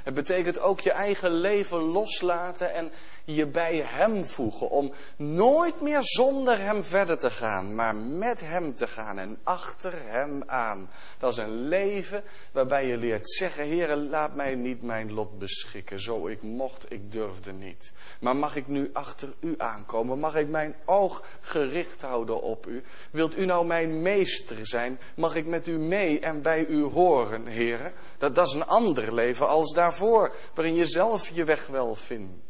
Het 0.02 0.14
betekent 0.14 0.60
ook 0.60 0.80
je 0.80 0.92
eigen 0.92 1.30
leven 1.30 1.78
loslaten 1.78 2.72
en 2.74 2.92
je 3.34 3.46
bij 3.46 3.84
Hem 3.86 4.26
voegen. 4.26 4.70
Om 4.70 4.92
nooit 5.16 5.80
meer 5.80 6.02
zonder 6.02 6.58
Hem 6.58 6.84
verder 6.84 7.18
te 7.18 7.30
gaan, 7.30 7.74
maar 7.74 7.96
met 7.96 8.40
Hem 8.40 8.74
te 8.74 8.86
gaan 8.86 9.18
en 9.18 9.38
achter 9.42 9.92
Hem 10.04 10.42
aan. 10.46 10.90
Dat 11.18 11.32
is 11.32 11.36
een 11.36 11.68
leven 11.68 12.22
waarbij 12.52 12.86
je 12.86 12.96
leert 12.96 13.30
zeggen, 13.30 13.64
Heer, 13.64 13.96
laat 13.96 14.34
mij 14.34 14.54
niet 14.54 14.82
mijn 14.82 15.12
lot 15.12 15.38
beschikken. 15.38 16.00
Zo 16.00 16.26
ik 16.26 16.42
mocht, 16.42 16.92
ik 16.92 17.12
durfde 17.12 17.52
niet. 17.52 17.92
Maar 18.20 18.36
mag 18.36 18.56
ik 18.56 18.66
nu 18.66 18.90
achter 18.92 19.32
U 19.40 19.54
aankomen? 19.58 20.18
Mag 20.18 20.34
ik 20.34 20.48
mijn 20.48 20.74
oog 20.84 21.24
gericht 21.40 22.02
houden 22.02 22.42
op 22.42 22.66
U? 22.66 22.82
Wilt 23.10 23.36
U 23.36 23.44
nou 23.46 23.66
mijn 23.66 24.02
meester 24.02 24.66
zijn? 24.66 24.98
Mag 25.16 25.34
ik 25.34 25.46
met 25.46 25.66
U 25.66 25.78
mee 25.78 26.20
en 26.20 26.42
bij 26.42 26.66
U 26.66 26.82
horen, 26.82 27.46
Heer? 27.46 27.92
Dat, 28.18 28.34
dat 28.34 28.46
is 28.46 28.52
een 28.52 28.66
ander 28.66 29.14
leven 29.14 29.48
als 29.48 29.72
daarvoor, 29.72 30.34
waarin 30.54 30.74
je 30.74 30.86
zelf 30.86 31.28
je 31.28 31.44
weg 31.44 31.66
wel 31.66 31.94
vindt. 31.94 32.49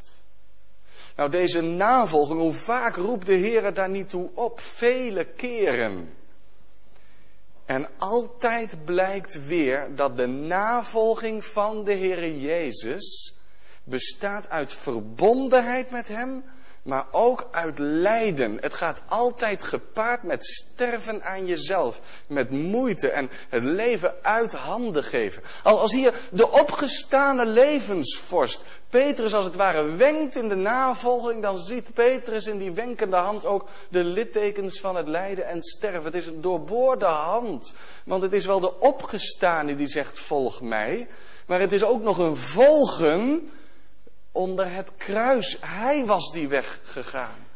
Nou, 1.17 1.31
deze 1.31 1.61
navolging, 1.61 2.41
hoe 2.41 2.53
vaak 2.53 2.97
roept 2.97 3.27
de 3.27 3.35
Heer 3.35 3.75
daar 3.75 3.91
niet 3.91 4.09
toe 4.09 4.31
op? 4.35 4.61
Vele 4.61 5.25
keren. 5.25 6.15
En 7.65 7.89
altijd 7.99 8.85
blijkt 8.85 9.47
weer 9.47 9.95
dat 9.95 10.17
de 10.17 10.27
navolging 10.27 11.45
van 11.45 11.85
de 11.85 11.93
Heer 11.93 12.31
Jezus 12.31 13.35
bestaat 13.85 14.49
uit 14.49 14.73
verbondenheid 14.73 15.91
met 15.91 16.09
Hem, 16.09 16.45
maar 16.83 17.07
ook 17.11 17.49
uit 17.51 17.79
lijden. 17.79 18.59
Het 18.61 18.75
gaat 18.75 19.03
altijd 19.09 19.63
gepaard 19.63 20.23
met 20.23 20.45
sterven 20.45 21.23
aan 21.23 21.47
jezelf, 21.47 22.01
met 22.27 22.51
moeite 22.51 23.11
en 23.11 23.31
het 23.49 23.65
leven 23.65 24.15
uit 24.23 24.53
handen 24.53 25.05
geven. 25.05 25.43
Al 25.63 25.81
als 25.81 25.93
hier 25.93 26.15
de 26.31 26.51
opgestane 26.51 27.47
levensvorst 27.47 28.65
Petrus 28.91 29.35
als 29.35 29.45
het 29.45 29.57
ware 29.57 29.97
wenkt 29.97 30.37
in 30.37 30.49
de 30.49 30.55
navolging, 30.55 31.43
dan 31.43 31.59
ziet 31.59 31.95
Petrus 31.95 32.47
in 32.47 32.59
die 32.59 32.73
wenkende 32.73 33.17
hand 33.17 33.47
ook 33.47 33.69
de 33.89 34.05
littekens 34.05 34.81
van 34.81 34.97
het 34.97 35.09
lijden 35.09 35.47
en 35.47 35.63
sterven. 35.63 36.05
Het 36.05 36.15
is 36.15 36.27
een 36.27 36.41
doorboorde 36.41 37.07
hand, 37.07 37.75
want 38.05 38.23
het 38.23 38.33
is 38.33 38.47
wel 38.47 38.61
de 38.61 38.81
opgestane 38.81 39.77
die 39.77 39.87
zegt 39.87 40.19
volg 40.19 40.61
mij, 40.61 41.09
maar 41.47 41.61
het 41.61 41.73
is 41.73 41.85
ook 41.85 42.03
nog 42.03 42.19
een 42.19 42.37
volgen 42.37 43.51
onder 44.41 44.73
het 44.73 44.91
kruis. 44.97 45.57
Hij 45.61 46.07
was 46.07 46.33
die 46.33 46.49
weg 46.49 46.81
gegaan. 46.83 47.49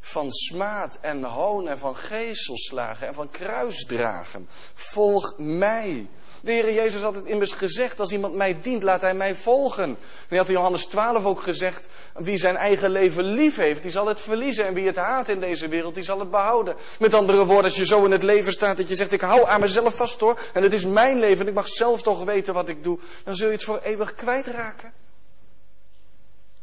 Van 0.00 0.30
smaad 0.30 0.98
en 1.00 1.24
hoon 1.24 1.68
en 1.68 1.78
van 1.78 1.96
geeselslagen 1.96 3.06
en 3.06 3.14
van 3.14 3.30
kruisdragen. 3.30 4.48
Volg 4.74 5.34
mij. 5.38 6.08
De 6.42 6.52
Heer 6.52 6.72
Jezus 6.72 7.02
had 7.02 7.14
het 7.14 7.24
immers 7.24 7.52
gezegd, 7.52 8.00
als 8.00 8.12
iemand 8.12 8.34
mij 8.34 8.60
dient, 8.60 8.82
laat 8.82 9.00
hij 9.00 9.14
mij 9.14 9.34
volgen. 9.34 9.84
En 9.84 9.96
hij 10.28 10.38
had 10.38 10.48
in 10.48 10.54
Johannes 10.54 10.86
12 10.86 11.24
ook 11.24 11.42
gezegd, 11.42 11.88
wie 12.14 12.38
zijn 12.38 12.56
eigen 12.56 12.90
leven 12.90 13.24
lief 13.24 13.56
heeft, 13.56 13.82
die 13.82 13.90
zal 13.90 14.06
het 14.06 14.20
verliezen. 14.20 14.66
En 14.66 14.74
wie 14.74 14.86
het 14.86 14.96
haat 14.96 15.28
in 15.28 15.40
deze 15.40 15.68
wereld, 15.68 15.94
die 15.94 16.02
zal 16.02 16.18
het 16.18 16.30
behouden. 16.30 16.76
Met 16.98 17.14
andere 17.14 17.44
woorden, 17.44 17.64
als 17.64 17.76
je 17.76 17.86
zo 17.86 18.04
in 18.04 18.10
het 18.10 18.22
leven 18.22 18.52
staat 18.52 18.76
dat 18.76 18.88
je 18.88 18.94
zegt, 18.94 19.12
ik 19.12 19.20
hou 19.20 19.48
aan 19.48 19.60
mezelf 19.60 19.94
vast 19.94 20.20
hoor. 20.20 20.38
En 20.52 20.62
het 20.62 20.72
is 20.72 20.84
mijn 20.84 21.18
leven 21.18 21.40
en 21.40 21.48
ik 21.48 21.54
mag 21.54 21.68
zelf 21.68 22.02
toch 22.02 22.24
weten 22.24 22.54
wat 22.54 22.68
ik 22.68 22.82
doe. 22.82 22.98
Dan 23.24 23.34
zul 23.34 23.46
je 23.46 23.52
het 23.52 23.64
voor 23.64 23.78
eeuwig 23.82 24.14
kwijtraken. 24.14 24.99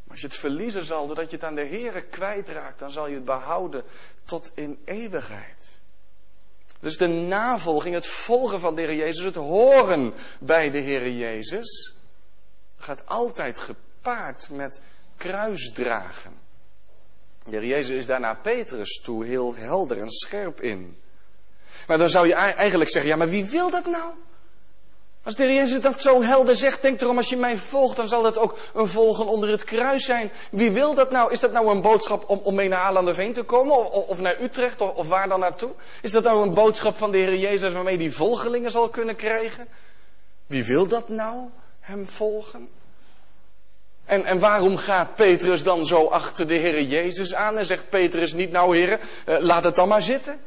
Als 0.10 0.22
je 0.22 0.28
het 0.28 0.36
verliezen 0.36 0.86
zal, 0.86 1.08
doordat 1.08 1.30
je 1.30 1.36
het 1.36 1.46
aan 1.46 1.56
de 1.56 1.66
Heere 1.66 2.02
kwijtraakt, 2.02 2.80
dan 2.80 2.92
zal 2.92 3.08
je 3.08 3.16
het 3.16 3.26
behouden 3.26 3.84
tot 4.26 4.52
in 4.56 4.80
eeuwigheid. 4.86 5.66
Dus 6.80 6.98
de 6.98 7.08
navolging, 7.08 7.96
het 7.96 8.08
volgen 8.08 8.60
van 8.60 8.76
de 8.76 8.82
Heer 8.82 8.96
Jezus, 8.96 9.24
het 9.24 9.36
horen 9.36 10.14
bij 10.40 10.70
de 10.70 10.80
Heer 10.80 11.10
Jezus, 11.10 11.96
gaat 12.78 13.06
altijd 13.06 13.60
gepaard 13.60 14.50
met 14.50 14.82
kruisdragen. 15.18 16.40
De 17.44 17.52
Heer 17.52 17.66
Jezus 17.66 17.96
is 17.96 18.06
daar 18.06 18.20
naar 18.20 18.42
Petrus 18.42 19.02
toe 19.04 19.26
heel 19.26 19.56
helder 19.56 19.98
en 19.98 20.10
scherp 20.10 20.62
in. 20.62 20.98
Maar 21.88 21.98
dan 21.98 22.10
zou 22.10 22.28
je 22.28 22.34
eigenlijk 22.34 22.90
zeggen, 22.90 23.12
ja 23.12 23.18
maar 23.18 23.30
wie 23.30 23.46
wil 23.46 23.70
dat 23.70 23.86
nou? 23.86 24.14
Als 25.28 25.36
de 25.36 25.44
Heer 25.44 25.54
Jezus 25.54 25.82
dat 25.82 26.02
zo 26.02 26.24
helder 26.24 26.56
zegt, 26.56 26.82
denk 26.82 27.02
erom, 27.02 27.18
als 27.18 27.30
je 27.30 27.38
mij 27.38 27.58
volgt, 27.58 27.96
dan 27.96 28.08
zal 28.08 28.22
dat 28.22 28.38
ook 28.38 28.58
een 28.74 28.88
volgen 28.88 29.26
onder 29.26 29.50
het 29.50 29.64
kruis 29.64 30.06
zijn. 30.06 30.32
Wie 30.52 30.72
wil 30.72 30.94
dat 30.94 31.12
nou? 31.12 31.32
Is 31.32 31.40
dat 31.40 31.52
nou 31.52 31.68
een 31.68 31.82
boodschap 31.82 32.30
om, 32.30 32.40
om 32.44 32.56
mee 32.56 32.68
naar 32.68 32.80
Alanderveen 32.80 33.34
te 33.34 33.44
komen? 33.44 33.92
Of, 33.92 34.08
of 34.08 34.20
naar 34.20 34.42
Utrecht? 34.42 34.82
Of, 34.82 35.08
waar 35.08 35.28
dan 35.28 35.40
naartoe? 35.40 35.72
Is 36.02 36.12
dat 36.12 36.24
nou 36.24 36.42
een 36.42 36.54
boodschap 36.54 36.98
van 36.98 37.12
de 37.12 37.18
Heer 37.18 37.36
Jezus 37.36 37.74
waarmee 37.74 37.98
die 37.98 38.12
volgelingen 38.12 38.72
zal 38.72 38.90
kunnen 38.90 39.16
krijgen? 39.16 39.68
Wie 40.46 40.66
wil 40.66 40.88
dat 40.88 41.10
nou? 41.10 41.50
Hem 41.80 42.08
volgen? 42.10 42.70
En, 44.06 44.26
en 44.26 44.40
waarom 44.40 44.78
gaat 44.78 45.16
Petrus 45.16 45.64
dan 45.64 45.86
zo 45.86 46.06
achter 46.06 46.48
de 46.48 46.56
Heer 46.56 46.82
Jezus 46.82 47.34
aan 47.34 47.58
en 47.58 47.66
zegt 47.66 47.90
Petrus 47.90 48.34
niet, 48.34 48.52
nou 48.52 48.78
Heer, 48.78 49.00
eh, 49.26 49.36
laat 49.40 49.64
het 49.64 49.76
dan 49.76 49.88
maar 49.88 50.02
zitten? 50.02 50.40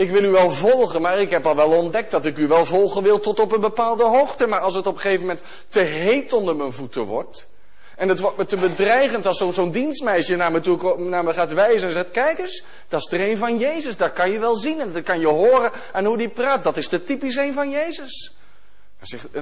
Ik 0.00 0.10
wil 0.10 0.24
u 0.24 0.30
wel 0.30 0.50
volgen, 0.50 1.00
maar 1.00 1.20
ik 1.20 1.30
heb 1.30 1.46
al 1.46 1.56
wel 1.56 1.70
ontdekt 1.70 2.10
dat 2.10 2.24
ik 2.24 2.36
u 2.36 2.46
wel 2.46 2.64
volgen 2.64 3.02
wil 3.02 3.20
tot 3.20 3.40
op 3.40 3.52
een 3.52 3.60
bepaalde 3.60 4.04
hoogte. 4.04 4.46
Maar 4.46 4.60
als 4.60 4.74
het 4.74 4.86
op 4.86 4.94
een 4.94 5.00
gegeven 5.00 5.26
moment 5.26 5.42
te 5.68 5.80
heet 5.80 6.32
onder 6.32 6.56
mijn 6.56 6.72
voeten 6.72 7.04
wordt. 7.04 7.48
En 7.96 8.08
het 8.08 8.20
wordt 8.20 8.36
me 8.36 8.44
te 8.44 8.56
bedreigend 8.56 9.26
als 9.26 9.38
zo'n 9.38 9.70
dienstmeisje 9.70 10.36
naar 10.36 10.52
me, 10.52 10.60
toe, 10.60 10.98
naar 10.98 11.24
me 11.24 11.32
gaat 11.32 11.52
wijzen 11.52 11.88
en 11.88 11.94
zegt: 11.94 12.10
Kijk 12.10 12.38
eens, 12.38 12.64
dat 12.88 13.00
is 13.00 13.12
er 13.12 13.30
een 13.30 13.36
van 13.36 13.58
Jezus. 13.58 13.96
Dat 13.96 14.12
kan 14.12 14.30
je 14.30 14.38
wel 14.38 14.54
zien 14.54 14.80
en 14.80 14.92
dat 14.92 15.02
kan 15.02 15.20
je 15.20 15.28
horen 15.28 15.72
aan 15.92 16.04
hoe 16.04 16.18
die 16.18 16.28
praat. 16.28 16.64
Dat 16.64 16.76
is 16.76 16.88
de 16.88 17.04
typisch 17.04 17.36
een 17.36 17.52
van 17.52 17.70
Jezus. 17.70 18.32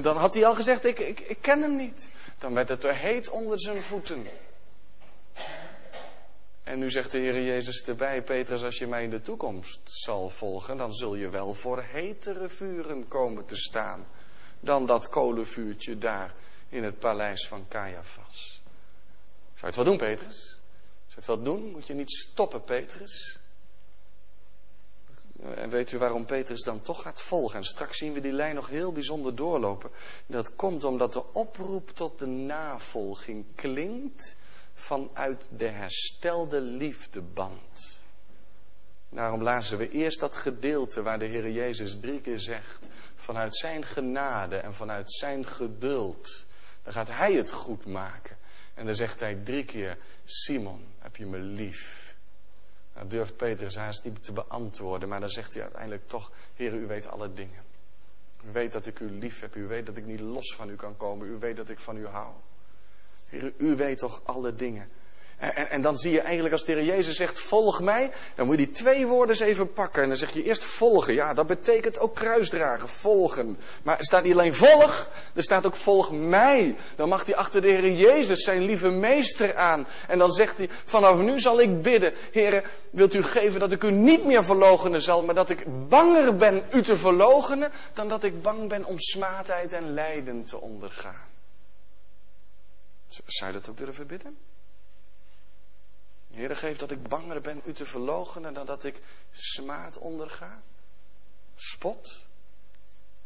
Dan 0.01 0.17
had 0.17 0.33
hij 0.33 0.45
al 0.45 0.55
gezegd: 0.55 0.85
ik, 0.85 0.99
ik, 0.99 1.19
ik 1.19 1.37
ken 1.41 1.61
hem 1.61 1.75
niet. 1.75 2.09
Dan 2.37 2.53
werd 2.53 2.69
het 2.69 2.81
te 2.81 2.93
heet 2.93 3.29
onder 3.29 3.59
zijn 3.59 3.81
voeten. 3.81 4.27
En 6.69 6.79
nu 6.79 6.89
zegt 6.89 7.11
de 7.11 7.19
Heer 7.19 7.43
Jezus 7.43 7.83
erbij, 7.83 8.21
Petrus, 8.21 8.63
als 8.63 8.77
je 8.77 8.87
mij 8.87 9.03
in 9.03 9.09
de 9.09 9.21
toekomst 9.21 9.79
zal 9.83 10.29
volgen, 10.29 10.77
dan 10.77 10.93
zul 10.93 11.15
je 11.15 11.29
wel 11.29 11.53
voor 11.53 11.81
hetere 11.81 12.49
vuren 12.49 13.07
komen 13.07 13.45
te 13.45 13.55
staan 13.55 14.07
dan 14.59 14.85
dat 14.85 15.09
kolenvuurtje 15.09 15.97
daar 15.97 16.33
in 16.69 16.83
het 16.83 16.99
paleis 16.99 17.47
van 17.47 17.67
Caiaphas. 17.67 18.61
Zou 19.53 19.59
je 19.59 19.65
het 19.65 19.75
wel 19.75 19.85
doen, 19.85 19.97
Petrus? 19.97 20.45
Zou 20.45 20.59
je 21.07 21.15
het 21.15 21.25
wel 21.25 21.41
doen? 21.41 21.71
Moet 21.71 21.87
je 21.87 21.93
niet 21.93 22.11
stoppen, 22.11 22.63
Petrus? 22.63 23.39
En 25.39 25.69
weet 25.69 25.91
u 25.91 25.97
waarom 25.97 26.25
Petrus 26.25 26.63
dan 26.63 26.81
toch 26.81 27.01
gaat 27.01 27.21
volgen? 27.21 27.57
En 27.57 27.65
straks 27.65 27.97
zien 27.97 28.13
we 28.13 28.21
die 28.21 28.31
lijn 28.31 28.55
nog 28.55 28.67
heel 28.67 28.91
bijzonder 28.91 29.35
doorlopen. 29.35 29.91
Dat 30.25 30.55
komt 30.55 30.83
omdat 30.83 31.13
de 31.13 31.33
oproep 31.33 31.89
tot 31.89 32.19
de 32.19 32.27
navolging 32.27 33.45
klinkt 33.55 34.37
vanuit 34.89 35.47
de 35.51 35.67
herstelde 35.67 36.61
liefdeband. 36.61 38.03
Daarom 39.09 39.43
lazen 39.43 39.77
we 39.77 39.89
eerst 39.89 40.19
dat 40.19 40.35
gedeelte 40.35 41.01
waar 41.01 41.19
de 41.19 41.25
Heer 41.25 41.51
Jezus 41.51 41.99
drie 41.99 42.21
keer 42.21 42.39
zegt, 42.39 42.87
vanuit 43.15 43.55
zijn 43.55 43.83
genade 43.85 44.57
en 44.57 44.73
vanuit 44.73 45.11
zijn 45.11 45.45
geduld, 45.45 46.45
dan 46.83 46.93
gaat 46.93 47.07
hij 47.07 47.33
het 47.33 47.51
goed 47.51 47.85
maken. 47.85 48.37
En 48.73 48.85
dan 48.85 48.95
zegt 48.95 49.19
hij 49.19 49.35
drie 49.35 49.65
keer, 49.65 49.97
Simon, 50.25 50.85
heb 50.99 51.15
je 51.15 51.25
me 51.25 51.37
lief? 51.37 52.15
Nou 52.93 53.07
durft 53.07 53.37
Petrus 53.37 53.75
haast 53.75 54.03
niet 54.03 54.23
te 54.23 54.33
beantwoorden, 54.33 55.09
maar 55.09 55.19
dan 55.19 55.29
zegt 55.29 55.53
hij 55.53 55.63
uiteindelijk 55.63 56.07
toch, 56.07 56.31
Heer, 56.55 56.73
u 56.73 56.87
weet 56.87 57.07
alle 57.07 57.33
dingen. 57.33 57.63
U 58.43 58.51
weet 58.51 58.71
dat 58.71 58.85
ik 58.85 58.99
u 58.99 59.11
lief 59.11 59.39
heb, 59.39 59.55
u 59.55 59.67
weet 59.67 59.85
dat 59.85 59.97
ik 59.97 60.05
niet 60.05 60.19
los 60.19 60.55
van 60.55 60.69
u 60.69 60.75
kan 60.75 60.97
komen, 60.97 61.27
u 61.27 61.37
weet 61.39 61.55
dat 61.55 61.69
ik 61.69 61.79
van 61.79 61.97
u 61.97 62.07
hou. 62.07 62.33
U 63.57 63.75
weet 63.75 63.97
toch 63.97 64.21
alle 64.23 64.55
dingen. 64.55 64.89
En, 65.39 65.69
en, 65.69 65.81
dan 65.81 65.97
zie 65.97 66.11
je 66.11 66.21
eigenlijk 66.21 66.53
als 66.53 66.65
de 66.65 66.73
Heer 66.73 66.83
Jezus 66.83 67.15
zegt, 67.15 67.39
volg 67.39 67.81
mij, 67.81 68.11
dan 68.35 68.45
moet 68.45 68.59
je 68.59 68.65
die 68.65 68.75
twee 68.75 69.07
woorden 69.07 69.35
eens 69.35 69.45
even 69.45 69.73
pakken. 69.73 70.01
En 70.01 70.07
dan 70.07 70.17
zeg 70.17 70.31
je 70.31 70.43
eerst 70.43 70.63
volgen. 70.63 71.13
Ja, 71.13 71.33
dat 71.33 71.47
betekent 71.47 71.99
ook 71.99 72.15
kruisdragen, 72.15 72.89
volgen. 72.89 73.57
Maar 73.83 73.97
er 73.97 74.03
staat 74.03 74.23
niet 74.23 74.33
alleen 74.33 74.53
volg, 74.53 75.09
er 75.35 75.43
staat 75.43 75.65
ook 75.65 75.75
volg 75.75 76.11
mij. 76.11 76.75
Dan 76.95 77.09
mag 77.09 77.25
hij 77.25 77.35
achter 77.35 77.61
de 77.61 77.67
Heer 77.67 77.91
Jezus 77.91 78.43
zijn 78.43 78.61
lieve 78.61 78.89
meester 78.89 79.55
aan. 79.55 79.87
En 80.07 80.19
dan 80.19 80.31
zegt 80.31 80.57
hij, 80.57 80.69
vanaf 80.85 81.17
nu 81.17 81.39
zal 81.39 81.61
ik 81.61 81.81
bidden, 81.81 82.13
Heer, 82.31 82.69
wilt 82.91 83.13
u 83.13 83.23
geven 83.23 83.59
dat 83.59 83.71
ik 83.71 83.83
u 83.83 83.91
niet 83.91 84.25
meer 84.25 84.45
verlogenen 84.45 85.01
zal, 85.01 85.23
maar 85.23 85.35
dat 85.35 85.49
ik 85.49 85.89
banger 85.89 86.35
ben 86.35 86.63
u 86.71 86.81
te 86.81 86.97
verlogenen, 86.97 87.71
dan 87.93 88.07
dat 88.07 88.23
ik 88.23 88.41
bang 88.41 88.69
ben 88.69 88.85
om 88.85 88.99
smaadheid 88.99 89.73
en 89.73 89.93
lijden 89.93 90.45
te 90.45 90.61
ondergaan. 90.61 91.28
Zou 93.09 93.51
je 93.51 93.59
dat 93.59 93.69
ook 93.69 93.77
durven 93.77 94.07
bidden? 94.07 94.37
Heer, 96.31 96.55
geef 96.55 96.77
dat 96.77 96.91
ik 96.91 97.07
banger 97.07 97.41
ben 97.41 97.61
u 97.65 97.73
te 97.73 97.85
verloochenen 97.85 98.53
dan 98.53 98.65
dat 98.65 98.83
ik 98.83 99.01
smaad 99.31 99.97
onderga, 99.97 100.61
spot 101.55 102.25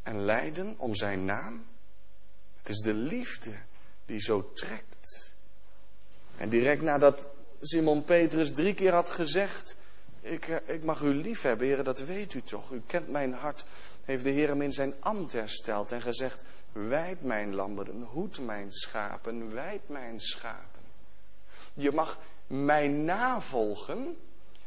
en 0.04 0.25
lijden 0.25 0.80
om 0.80 0.96
zijn 0.96 1.25
naam. 1.25 1.66
Het 2.58 2.70
is 2.70 2.80
de 2.80 2.94
liefde 2.94 3.56
die 4.06 4.20
zo 4.20 4.52
trekt. 4.54 5.34
En 6.38 6.50
direct 6.50 6.82
nadat 6.82 7.28
Simon 7.62 8.04
Petrus 8.04 8.54
drie 8.54 8.74
keer 8.74 8.94
had 8.94 9.10
gezegd, 9.10 9.75
ik, 10.22 10.48
eh, 10.48 10.75
ik 10.75 10.84
mag 10.84 11.02
u 11.02 11.13
lief 11.13 11.42
hebben, 11.42 11.68
Heer, 11.68 11.84
dat 11.84 12.00
weet 12.00 12.34
u 12.34 12.42
toch. 12.42 12.72
U 12.72 12.82
kent 12.88 13.08
mijn 13.08 13.34
hart 13.34 13.66
heeft 14.04 14.24
de 14.24 14.30
Heer 14.30 14.48
hem 14.48 14.62
in 14.62 14.72
zijn 14.72 14.94
ambt 15.00 15.32
hersteld 15.32 15.92
en 15.92 16.02
gezegd, 16.02 16.44
wijd 16.74 17.22
mijn 17.22 17.56
lammeren, 17.56 18.01
hoed 18.01 18.39
mijn 18.39 18.72
schapen, 18.72 19.53
wijd 19.53 19.89
mijn 19.89 20.20
schapen. 20.20 20.82
Je 21.74 21.92
mag 21.92 22.20
mij 22.48 22.88
navolgen 22.88 24.18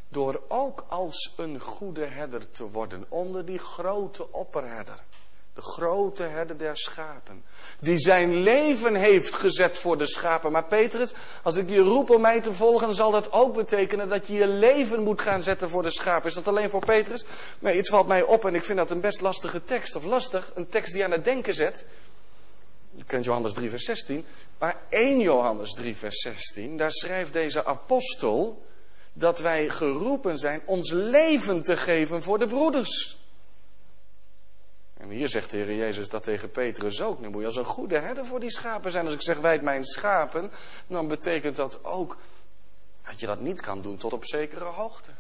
door 0.08 0.42
ook 0.48 0.84
als 0.88 1.34
een 1.36 1.60
goede 1.60 2.04
herder 2.04 2.50
te 2.50 2.70
worden 2.70 3.04
onder 3.08 3.46
die 3.46 3.58
grote 3.58 4.32
opperherder. 4.32 5.02
De 5.56 5.62
grote 5.62 6.22
herder 6.22 6.58
der 6.58 6.76
schapen. 6.76 7.44
Die 7.80 7.98
zijn 7.98 8.42
leven 8.42 8.94
heeft 8.94 9.34
gezet 9.34 9.78
voor 9.78 9.98
de 9.98 10.06
schapen. 10.06 10.52
Maar 10.52 10.66
Petrus, 10.66 11.14
als 11.42 11.56
ik 11.56 11.68
je 11.68 11.80
roep 11.80 12.10
om 12.10 12.20
mij 12.20 12.40
te 12.40 12.54
volgen, 12.54 12.94
zal 12.94 13.10
dat 13.10 13.32
ook 13.32 13.54
betekenen 13.54 14.08
dat 14.08 14.26
je 14.26 14.32
je 14.32 14.46
leven 14.46 15.02
moet 15.02 15.20
gaan 15.20 15.42
zetten 15.42 15.68
voor 15.68 15.82
de 15.82 15.90
schapen. 15.90 16.28
Is 16.28 16.34
dat 16.34 16.48
alleen 16.48 16.70
voor 16.70 16.84
Petrus? 16.84 17.24
Nee, 17.58 17.76
het 17.76 17.88
valt 17.88 18.06
mij 18.06 18.22
op 18.22 18.44
en 18.44 18.54
ik 18.54 18.64
vind 18.64 18.78
dat 18.78 18.90
een 18.90 19.00
best 19.00 19.20
lastige 19.20 19.62
tekst. 19.62 19.96
Of 19.96 20.04
lastig, 20.04 20.52
een 20.54 20.68
tekst 20.68 20.92
die 20.92 21.04
aan 21.04 21.10
het 21.10 21.24
denken 21.24 21.54
zet. 21.54 21.86
Je 22.94 23.04
kent 23.04 23.24
Johannes 23.24 23.52
3 23.52 23.70
vers 23.70 23.84
16. 23.84 24.24
Maar 24.58 24.76
1 24.88 25.20
Johannes 25.20 25.72
3 25.72 25.96
vers 25.96 26.20
16, 26.20 26.76
daar 26.76 26.92
schrijft 26.92 27.32
deze 27.32 27.64
apostel 27.64 28.62
dat 29.12 29.38
wij 29.38 29.68
geroepen 29.68 30.38
zijn 30.38 30.62
ons 30.66 30.90
leven 30.90 31.62
te 31.62 31.76
geven 31.76 32.22
voor 32.22 32.38
de 32.38 32.46
broeders. 32.46 33.24
En 34.96 35.10
hier 35.10 35.28
zegt 35.28 35.50
de 35.50 35.56
Heer 35.56 35.76
Jezus 35.76 36.08
dat 36.08 36.22
tegen 36.22 36.50
Petrus 36.50 37.02
ook. 37.02 37.20
Nu 37.20 37.28
moet 37.28 37.40
je 37.40 37.46
als 37.46 37.56
een 37.56 37.64
goede 37.64 37.98
herder 37.98 38.26
voor 38.26 38.40
die 38.40 38.50
schapen 38.50 38.90
zijn. 38.90 39.04
Als 39.04 39.14
ik 39.14 39.22
zeg 39.22 39.38
wijd 39.38 39.62
mijn 39.62 39.84
schapen, 39.84 40.50
dan 40.86 41.08
betekent 41.08 41.56
dat 41.56 41.84
ook 41.84 42.16
dat 43.04 43.20
je 43.20 43.26
dat 43.26 43.40
niet 43.40 43.60
kan 43.60 43.82
doen 43.82 43.96
tot 43.96 44.12
op 44.12 44.26
zekere 44.26 44.64
hoogte. 44.64 45.10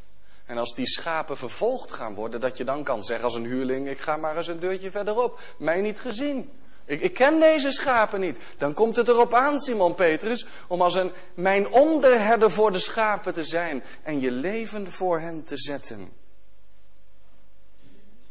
En 0.46 0.58
als 0.58 0.74
die 0.74 0.86
schapen 0.86 1.36
vervolgd 1.36 1.92
gaan 1.92 2.14
worden, 2.14 2.40
dat 2.40 2.56
je 2.56 2.64
dan 2.64 2.84
kan 2.84 3.02
zeggen 3.02 3.24
als 3.24 3.34
een 3.34 3.44
huurling, 3.44 3.88
ik 3.88 3.98
ga 3.98 4.16
maar 4.16 4.36
eens 4.36 4.46
een 4.46 4.60
deurtje 4.60 4.90
verderop. 4.90 5.40
Mij 5.58 5.80
niet 5.80 6.00
gezien. 6.00 6.50
Ik, 6.84 7.00
ik, 7.00 7.14
ken 7.14 7.40
deze 7.40 7.70
schapen 7.70 8.20
niet. 8.20 8.38
Dan 8.58 8.74
komt 8.74 8.96
het 8.96 9.08
erop 9.08 9.34
aan, 9.34 9.60
Simon 9.60 9.94
Petrus, 9.94 10.46
om 10.68 10.82
als 10.82 10.94
een 10.94 11.12
mijn 11.34 11.68
onderherder 11.68 12.50
voor 12.50 12.72
de 12.72 12.78
schapen 12.78 13.34
te 13.34 13.44
zijn 13.44 13.82
en 14.02 14.20
je 14.20 14.30
leven 14.30 14.92
voor 14.92 15.20
hen 15.20 15.44
te 15.44 15.56
zetten. 15.56 16.12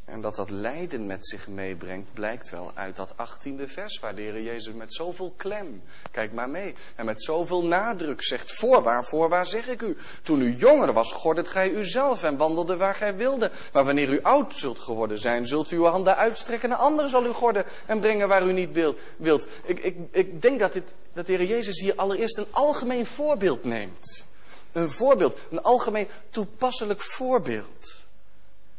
En 0.06 0.22
dat 0.22 0.36
dat 0.36 0.50
lijden 0.50 1.06
met 1.06 1.28
zich 1.28 1.48
meebrengt, 1.48 2.14
blijkt 2.14 2.50
wel 2.50 2.72
uit 2.74 2.96
dat 2.96 3.18
achttiende 3.18 3.68
vers, 3.68 4.00
waar 4.00 4.16
de 4.16 4.22
Heer 4.22 4.42
Jezus 4.42 4.74
met 4.74 4.94
zoveel 4.94 5.34
klem, 5.38 5.82
kijk 6.12 6.34
maar 6.34 6.50
mee, 6.50 6.76
en 6.96 7.06
met 7.06 7.24
zoveel 7.24 7.66
nadruk 7.66 8.24
zegt, 8.24 8.52
voorwaar, 8.52 9.06
voorwaar 9.06 9.46
zeg 9.46 9.68
ik 9.68 9.82
u, 9.82 9.98
toen 10.22 10.42
u 10.42 10.56
jonger 10.56 10.94
was, 10.94 11.12
gordet 11.12 11.48
gij 11.48 11.70
uzelf 11.70 12.24
en 12.24 12.38
wandelde 12.38 12.78
waar 12.78 12.96
gij 12.96 13.16
wilde. 13.16 13.52
Maar 13.74 13.86
wanneer 13.86 14.10
u 14.10 14.22
oud 14.22 14.58
zult 14.58 14.80
geworden 14.80 15.18
zijn, 15.18 15.46
zult 15.46 15.72
u 15.72 15.76
uw 15.76 15.86
handen 15.86 16.16
uitstrekken 16.16 16.70
naar 16.70 16.78
anderen 16.78 17.10
zal 17.10 17.26
u 17.26 17.32
gorden 17.32 17.66
en 17.86 18.00
brengen 18.00 18.28
waar 18.28 18.48
u 18.48 18.54
niet 18.54 18.96
wilt. 19.18 19.48
Ik, 19.64 19.80
ik, 19.80 19.96
ik 20.12 20.42
denk 20.42 20.60
dat, 20.60 20.74
dit, 20.74 20.84
dat 21.14 21.28
de 21.28 21.34
Heer 21.34 21.48
Jezus 21.48 21.80
hier 21.80 21.96
allereerst 21.96 22.38
een 22.38 22.52
algemeen 22.52 23.06
voorbeeld 23.06 23.64
neemt. 23.64 24.26
Een 24.72 24.90
voorbeeld, 24.90 25.40
een 25.52 25.62
algemeen 25.62 26.08
toepasselijk 26.30 27.02
voorbeeld. 27.02 28.05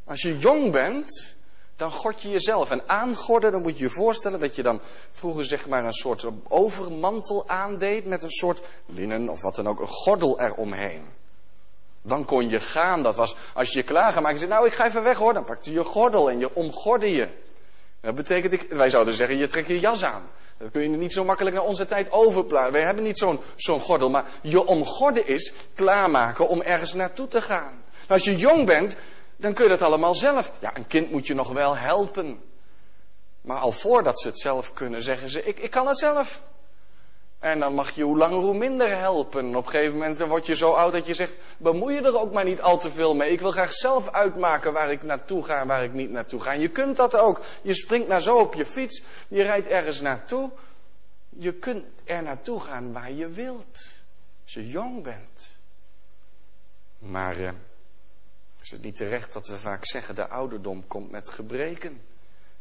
Als 0.07 0.23
je 0.23 0.39
jong 0.39 0.73
bent, 0.73 1.37
dan 1.77 1.93
god 1.93 2.23
je 2.23 2.31
jezelf. 2.31 2.71
En 2.71 2.89
aangorden, 2.89 3.53
dan 3.53 3.63
moet 3.63 3.79
je 3.79 3.85
je 3.85 3.91
voorstellen 3.91 4.41
dat 4.41 4.55
je 4.55 4.63
dan 4.63 4.81
vroeger 5.11 5.45
zeg 5.45 5.69
maar 5.69 5.85
een 5.85 5.93
soort 5.93 6.27
overmantel 6.49 7.49
aandeed 7.49 8.07
met 8.07 8.23
een 8.23 8.31
soort 8.31 8.63
linnen 8.87 9.29
of 9.29 9.43
wat 9.43 9.55
dan 9.55 9.67
ook, 9.67 9.81
een 9.81 9.89
gordel 9.89 10.41
eromheen. 10.41 11.05
Dan 12.03 12.25
kon 12.25 12.49
je 12.49 12.61
gaan, 12.61 13.03
dat 13.03 13.17
was 13.17 13.37
als 13.55 13.73
je 13.73 13.79
je 13.79 13.85
klaargemaakt 13.85 14.39
zei, 14.39 14.51
nou 14.51 14.67
ik 14.67 14.73
ga 14.73 14.87
even 14.87 15.03
weg 15.03 15.17
hoor, 15.17 15.35
dan 15.35 15.45
pakte 15.45 15.71
je 15.71 15.77
je 15.77 15.85
gordel 15.85 16.31
en 16.31 16.39
je 16.39 16.55
omgorde 16.55 17.11
je. 17.11 17.29
Dat 18.01 18.15
betekent, 18.15 18.69
wij 18.69 18.91
zouden 18.91 19.15
zeggen, 19.15 19.39
je 19.39 19.49
trekt 19.49 19.69
je 19.69 19.81
jas 19.81 20.05
aan. 20.05 20.31
Dat 20.59 20.71
kun 20.71 20.83
je 20.83 20.89
niet 20.89 21.13
zo 21.13 21.25
makkelijk 21.25 21.57
naar 21.57 21.65
onze 21.65 21.87
tijd 21.87 22.11
overplaatsen. 22.11 22.73
Wij 22.73 22.85
hebben 22.85 23.05
niet 23.05 23.19
zo'n 23.19 23.41
zo'n 23.57 23.81
gordel, 23.81 24.11
maar 24.11 24.25
je 24.43 24.65
omgorden 24.65 25.27
is 25.27 25.53
klaarmaken 25.75 26.49
om 26.49 26.63
ergens 26.63 26.93
naartoe 26.93 27.29
te 27.29 27.41
gaan. 27.41 27.85
als 28.09 28.25
je 28.25 28.37
jong 28.37 28.67
bent, 28.67 28.97
dan 29.37 29.55
kun 29.55 29.65
je 29.65 29.71
dat 29.71 29.83
allemaal 29.83 30.15
zelf. 30.15 30.53
Ja, 30.59 30.77
een 30.77 30.87
kind 30.87 31.11
moet 31.11 31.27
je 31.27 31.35
nog 31.35 31.53
wel 31.53 31.77
helpen. 31.77 32.43
Maar 33.41 33.59
al 33.59 33.73
voordat 33.73 34.21
ze 34.21 34.29
het 34.29 34.39
zelf 34.39 34.73
kunnen, 34.73 35.03
zeggen 35.03 35.29
ze: 35.29 35.43
Ik, 35.43 35.59
ik 35.59 35.71
kan 35.71 35.87
het 35.87 35.99
zelf. 35.99 36.43
En 37.39 37.61
dan 37.61 37.75
mag 37.75 37.91
je 37.91 38.03
hoe 38.03 38.17
langer 38.17 38.39
hoe 38.39 38.55
minder 38.55 38.99
helpen. 38.99 39.57
Op 39.57 39.65
een 39.65 39.71
gegeven 39.71 39.99
moment 39.99 40.19
word 40.19 40.47
je 40.47 40.57
zo 40.57 40.71
oud 40.71 40.93
dat 40.93 41.07
je 41.07 41.15
zegt: 41.15 41.33
bemoei 41.59 41.95
je 41.95 42.01
er 42.01 42.21
ook 42.21 42.33
maar 42.33 42.45
niet 42.45 42.61
al 42.61 42.79
te 42.79 42.91
veel 42.91 43.15
mee. 43.15 43.31
Ik 43.31 43.41
wil 43.41 43.51
graag 43.51 43.73
zelf 43.73 44.11
uitmaken 44.11 44.73
waar 44.73 44.93
ik 44.93 45.03
naartoe 45.03 45.45
ga 45.45 45.61
en 45.61 45.67
waar 45.67 45.85
ik 45.85 45.93
niet 45.93 46.11
naartoe 46.11 46.41
ga. 46.41 46.53
En 46.53 46.61
je 46.61 46.69
kunt 46.69 46.97
dat 46.97 47.17
ook. 47.17 47.41
Je 47.63 47.75
springt 47.75 48.09
naar 48.09 48.21
zo 48.21 48.39
op 48.39 48.55
je 48.55 48.67
fiets, 48.67 49.05
je 49.29 49.43
rijdt 49.43 49.67
ergens 49.67 50.01
naartoe. 50.01 50.51
Je 51.29 51.53
kunt 51.53 51.85
er 52.05 52.23
naartoe 52.23 52.61
gaan 52.61 52.93
waar 52.93 53.13
je 53.13 53.29
wilt. 53.29 53.99
Als 54.43 54.55
je 54.55 54.69
jong 54.69 55.03
bent. 55.03 55.59
Maar 56.99 57.37
eh, 57.39 57.53
is 58.67 58.73
het 58.73 58.83
niet 58.83 58.97
terecht 58.97 59.33
dat 59.33 59.47
we 59.47 59.57
vaak 59.57 59.87
zeggen 59.87 60.15
de 60.15 60.29
ouderdom 60.29 60.87
komt 60.87 61.11
met 61.11 61.29
gebreken. 61.29 62.01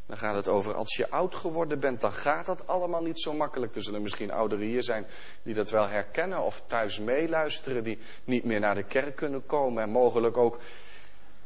Dan 0.06 0.18
gaat 0.18 0.36
het 0.36 0.48
over 0.48 0.74
als 0.74 0.96
je 0.96 1.10
oud 1.10 1.36
geworden 1.36 1.80
bent, 1.80 2.02
dan 2.02 2.12
gaat 2.12 2.46
dat 2.46 2.68
allemaal 2.68 3.02
niet 3.02 3.20
zo 3.20 3.34
makkelijk. 3.34 3.76
Er 3.76 3.84
zullen 3.84 4.02
misschien 4.02 4.32
ouderen 4.32 4.65
hier 4.65 4.84
zijn 4.84 5.06
die 5.44 5.54
dat 5.54 5.70
wel 5.70 5.88
herkennen 5.88 6.41
of 6.41 6.62
thuis 6.68 7.00
meeluisteren, 7.00 7.84
die 7.84 7.98
niet 8.24 8.44
meer 8.44 8.60
naar 8.60 8.76
de 8.76 8.84
kerk 8.84 9.15
kunnen 9.15 9.46
komen 9.46 9.84
en 9.84 9.89
mogelijk 9.89 10.38
ook 10.38 10.60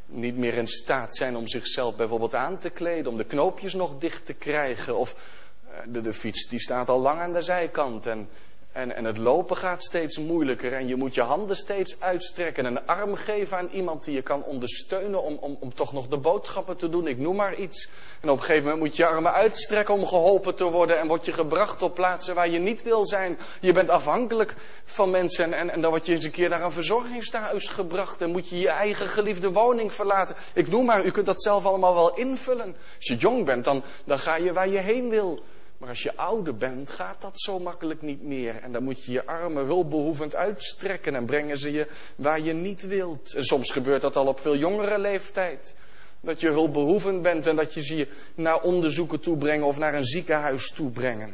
niet 0.05 0.37
meer 0.37 0.57
in 0.57 0.67
staat 0.67 1.15
zijn 1.15 1.35
om 1.35 1.47
zichzelf 1.47 1.95
bijvoorbeeld 1.95 2.35
aan 2.35 2.57
te 2.57 2.69
kleden, 2.69 3.11
om 3.11 3.17
de 3.17 3.25
knoopjes 3.25 3.73
nog 3.73 3.97
dicht 3.97 4.25
te 4.25 4.33
krijgen. 4.33 4.95
Of 4.95 5.15
eh, 5.63 5.79
de, 5.87 6.01
de 6.01 6.13
fiets 6.13 6.49
die 6.49 6.59
staat 6.59 6.89
al 6.89 6.99
lang 6.99 7.19
aan 7.19 7.33
de 7.33 7.41
zijkant 7.41 8.07
en 8.07 8.29
en, 8.71 8.95
en 8.95 9.05
het 9.05 9.17
lopen 9.17 9.57
gaat 9.57 9.83
steeds 9.83 10.17
moeilijker 10.17 10.73
en 10.73 10.87
je 10.87 10.95
moet 10.95 11.13
je 11.13 11.21
handen 11.21 11.55
steeds 11.55 12.01
uitstrekken 12.01 12.65
en 12.65 12.75
een 12.75 12.85
arm 12.85 13.15
geven 13.15 13.57
aan 13.57 13.69
iemand 13.71 14.03
die 14.03 14.13
je 14.13 14.21
kan 14.21 14.43
ondersteunen 14.43 15.23
om, 15.23 15.37
om, 15.39 15.57
om 15.59 15.73
toch 15.73 15.93
nog 15.93 16.07
de 16.07 16.17
boodschappen 16.17 16.77
te 16.77 16.89
doen. 16.89 17.07
Ik 17.07 17.17
noem 17.17 17.35
maar 17.35 17.55
iets. 17.55 17.89
En 18.21 18.29
op 18.29 18.37
een 18.37 18.43
gegeven 18.43 18.63
moment 18.63 18.81
moet 18.81 18.95
je 18.95 19.03
je 19.03 19.09
armen 19.09 19.33
uitstrekken 19.33 19.93
om 19.93 20.07
geholpen 20.07 20.55
te 20.55 20.63
worden 20.63 20.99
en 20.99 21.07
word 21.07 21.25
je 21.25 21.31
gebracht 21.31 21.81
op 21.81 21.93
plaatsen 21.93 22.35
waar 22.35 22.49
je 22.49 22.59
niet 22.59 22.83
wil 22.83 23.05
zijn. 23.05 23.37
Je 23.61 23.73
bent 23.73 23.89
afhankelijk 23.89 24.55
van 24.83 25.09
mensen 25.09 25.53
en, 25.53 25.69
en 25.69 25.81
dan 25.81 25.91
word 25.91 26.05
je 26.05 26.13
eens 26.13 26.25
een 26.25 26.31
keer 26.31 26.49
naar 26.49 26.63
een 26.63 26.71
verzorgingstehuis 26.71 27.67
gebracht 27.67 28.21
en 28.21 28.31
moet 28.31 28.49
je 28.49 28.59
je 28.59 28.69
eigen 28.69 29.07
geliefde 29.07 29.51
woning 29.51 29.93
verlaten. 29.93 30.35
Ik 30.53 30.69
noem 30.69 30.85
maar, 30.85 31.05
u 31.05 31.11
kunt 31.11 31.25
dat 31.25 31.43
zelf 31.43 31.65
allemaal 31.65 31.93
wel 31.93 32.15
invullen. 32.15 32.75
Als 32.95 33.07
je 33.07 33.15
jong 33.15 33.45
bent, 33.45 33.63
dan, 33.63 33.83
dan 34.05 34.19
ga 34.19 34.35
je 34.35 34.53
waar 34.53 34.69
je 34.69 34.79
heen 34.79 35.09
wil. 35.09 35.43
Maar 35.79 35.89
als 35.89 36.03
je 36.03 36.15
ouder 36.15 36.57
bent, 36.57 36.89
gaat 36.89 37.21
dat 37.21 37.41
zo 37.41 37.59
makkelijk 37.59 38.01
niet 38.01 38.23
meer. 38.23 38.55
En 38.55 38.71
dan 38.71 38.83
moet 38.83 39.03
je 39.03 39.11
je 39.11 39.25
armen 39.25 39.65
hulpbehoevend 39.65 40.35
uitstrekken 40.35 41.15
en 41.15 41.25
brengen 41.25 41.57
ze 41.57 41.71
je 41.71 41.87
waar 42.15 42.41
je 42.41 42.53
niet 42.53 42.81
wilt. 42.81 43.33
En 43.33 43.43
soms 43.43 43.71
gebeurt 43.71 44.01
dat 44.01 44.15
al 44.15 44.27
op 44.27 44.39
veel 44.39 44.55
jongere 44.55 44.99
leeftijd. 44.99 45.75
Dat 46.21 46.39
je 46.39 46.49
hulpbehoevend 46.49 47.21
bent 47.21 47.47
en 47.47 47.55
dat 47.55 47.73
je 47.73 47.83
ze 47.83 48.07
naar 48.35 48.61
onderzoeken 48.61 49.19
toe 49.19 49.37
brengen 49.37 49.65
of 49.65 49.77
naar 49.77 49.93
een 49.93 50.05
ziekenhuis 50.05 50.71
toe 50.71 50.91
brengen. 50.91 51.33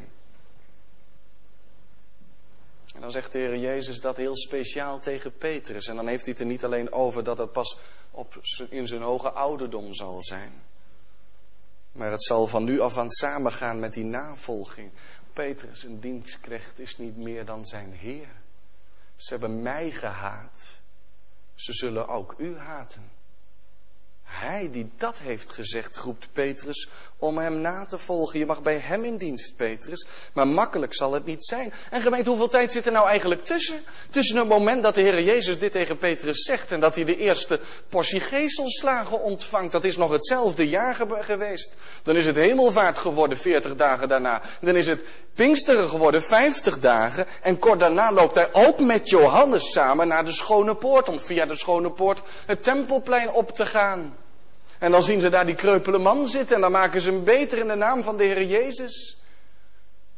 En 2.95 3.01
dan 3.01 3.11
zegt 3.11 3.31
de 3.31 3.39
Heer 3.39 3.57
Jezus 3.57 4.01
dat 4.01 4.17
heel 4.17 4.35
speciaal 4.35 4.99
tegen 4.99 5.37
Petrus. 5.37 5.87
En 5.87 5.95
dan 5.95 6.07
heeft 6.07 6.23
hij 6.23 6.31
het 6.31 6.41
er 6.41 6.47
niet 6.47 6.63
alleen 6.63 6.91
over 6.91 7.23
dat 7.23 7.37
het 7.37 7.51
pas 7.51 7.77
op, 8.11 8.39
in 8.69 8.87
zijn 8.87 9.01
hoge 9.01 9.31
ouderdom 9.31 9.93
zal 9.93 10.23
zijn. 10.23 10.53
Maar 11.95 12.11
het 12.11 12.23
zal 12.23 12.47
van 12.47 12.63
nu 12.63 12.79
af 12.79 12.97
aan 12.97 13.09
samengaan 13.09 13.79
met 13.79 13.93
die 13.93 14.03
navolging. 14.03 14.91
Petrus, 15.33 15.83
een 15.83 15.99
dienstknecht, 15.99 16.79
is 16.79 16.97
niet 16.97 17.17
meer 17.17 17.45
dan 17.45 17.65
zijn 17.65 17.91
Heer. 17.91 18.27
Ze 19.15 19.29
hebben 19.29 19.61
mij 19.61 19.91
gehaat. 19.91 20.81
Ze 21.53 21.73
zullen 21.73 22.07
ook 22.07 22.35
u 22.37 22.57
haten. 22.57 23.11
Hij 24.25 24.69
die 24.71 24.91
dat 24.97 25.17
heeft 25.17 25.51
gezegd, 25.51 25.97
roept 25.97 26.27
Petrus 26.33 26.89
om 27.17 27.37
hem 27.37 27.61
na 27.61 27.85
te 27.85 27.97
volgen. 27.97 28.39
Je 28.39 28.45
mag 28.45 28.61
bij 28.61 28.77
hem 28.77 29.03
in 29.03 29.17
dienst, 29.17 29.55
Petrus. 29.55 30.07
Maar 30.33 30.47
makkelijk 30.47 30.93
zal 30.93 31.13
het 31.13 31.25
niet 31.25 31.45
zijn. 31.45 31.73
En 31.89 32.01
gemeente, 32.01 32.29
hoeveel 32.29 32.47
tijd 32.47 32.71
zit 32.71 32.85
er 32.85 32.91
nou 32.91 33.07
eigenlijk 33.07 33.41
tussen? 33.41 33.79
Tussen 34.09 34.37
het 34.37 34.47
moment 34.47 34.83
dat 34.83 34.95
de 34.95 35.01
Heer 35.01 35.23
Jezus 35.23 35.59
dit 35.59 35.71
tegen 35.71 35.97
Petrus 35.97 36.43
zegt 36.43 36.71
en 36.71 36.79
dat 36.79 36.95
hij 36.95 37.03
de 37.03 37.15
eerste 37.15 37.59
portie 37.89 38.19
geestelslagen 38.19 39.21
ontvangt. 39.21 39.71
Dat 39.71 39.83
is 39.83 39.97
nog 39.97 40.11
hetzelfde 40.11 40.67
jaar 40.67 40.95
geweest. 41.09 41.73
Dan 42.03 42.15
is 42.15 42.25
het 42.25 42.35
hemelvaart 42.35 42.97
geworden, 42.97 43.37
40 43.37 43.75
dagen 43.75 44.07
daarna. 44.07 44.41
Dan 44.61 44.75
is 44.75 44.87
het 44.87 45.01
Pinksteren 45.33 45.89
geworden, 45.89 46.23
50 46.23 46.79
dagen. 46.79 47.25
En 47.41 47.59
kort 47.59 47.79
daarna 47.79 48.11
loopt 48.11 48.35
hij 48.35 48.53
ook 48.53 48.79
met 48.79 49.09
Johannes 49.09 49.71
samen 49.71 50.07
naar 50.07 50.25
de 50.25 50.31
Schone 50.31 50.75
Poort. 50.75 51.09
Om 51.09 51.19
via 51.19 51.45
de 51.45 51.55
Schone 51.55 51.91
Poort 51.91 52.21
het 52.45 52.63
Tempelplein 52.63 53.31
op 53.31 53.51
te 53.51 53.65
gaan. 53.65 54.23
En 54.79 54.91
dan 54.91 55.03
zien 55.03 55.19
ze 55.19 55.29
daar 55.29 55.45
die 55.45 55.55
kreupele 55.55 55.97
man 55.97 56.27
zitten 56.27 56.55
en 56.55 56.61
dan 56.61 56.71
maken 56.71 57.01
ze 57.01 57.09
hem 57.09 57.23
beter 57.23 57.57
in 57.57 57.67
de 57.67 57.75
naam 57.75 58.03
van 58.03 58.17
de 58.17 58.23
Heer 58.23 58.43
Jezus. 58.43 59.17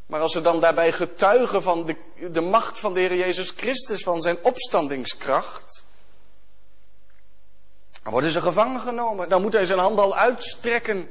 Maar 0.06 0.20
als 0.20 0.32
ze 0.32 0.42
dan 0.42 0.60
daarbij 0.60 0.92
getuigen 0.92 1.62
van 1.62 1.86
de, 1.86 1.96
de 2.32 2.42
macht 2.42 2.80
van 2.80 2.94
de 2.94 3.00
Heer 3.00 3.16
Jezus 3.16 3.50
Christus, 3.50 4.04
van 4.04 4.22
zijn 4.22 4.38
opstandingskracht, 4.42 5.86
dan 8.04 8.12
worden 8.12 8.32
ze 8.32 8.42
gevangen 8.42 8.82
genomen. 8.82 9.30
Dan 9.30 9.42
moet 9.42 9.54
hij 9.54 9.66
zijn 9.66 9.80
hand 9.80 10.00
al 10.00 10.16
uitstrekken 10.16 11.10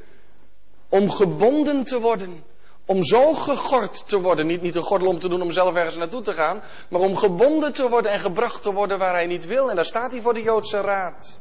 Om 0.88 1.10
gebonden 1.10 1.84
te 1.84 2.00
worden. 2.00 2.44
Om 2.84 3.04
zo 3.04 3.34
gegord 3.34 4.08
te 4.08 4.20
worden. 4.20 4.46
Niet, 4.46 4.62
niet 4.62 4.74
een 4.74 4.82
gordel 4.82 5.08
om 5.08 5.18
te 5.18 5.28
doen 5.28 5.42
om 5.42 5.52
zelf 5.52 5.74
ergens 5.74 5.96
naartoe 5.96 6.22
te 6.22 6.32
gaan. 6.32 6.62
Maar 6.88 7.00
om 7.00 7.16
gebonden 7.16 7.72
te 7.72 7.88
worden 7.88 8.12
en 8.12 8.20
gebracht 8.20 8.62
te 8.62 8.72
worden 8.72 8.98
waar 8.98 9.14
hij 9.14 9.26
niet 9.26 9.46
wil. 9.46 9.70
En 9.70 9.76
daar 9.76 9.84
staat 9.84 10.10
hij 10.10 10.20
voor 10.20 10.34
de 10.34 10.42
Joodse 10.42 10.80
raad. 10.80 11.40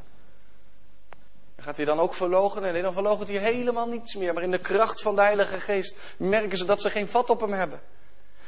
Gaat 1.65 1.77
hij 1.77 1.85
dan 1.85 1.99
ook 1.99 2.13
verlogen? 2.13 2.61
Nee, 2.61 2.81
dan 2.81 2.93
verloochent 2.93 3.29
hij 3.29 3.37
helemaal 3.37 3.87
niets 3.87 4.15
meer. 4.15 4.33
Maar 4.33 4.43
in 4.43 4.51
de 4.51 4.57
kracht 4.57 5.01
van 5.01 5.15
de 5.15 5.21
Heilige 5.21 5.59
Geest 5.59 5.95
merken 6.17 6.57
ze 6.57 6.65
dat 6.65 6.81
ze 6.81 6.89
geen 6.89 7.07
vat 7.07 7.29
op 7.29 7.41
hem 7.41 7.53
hebben. 7.53 7.81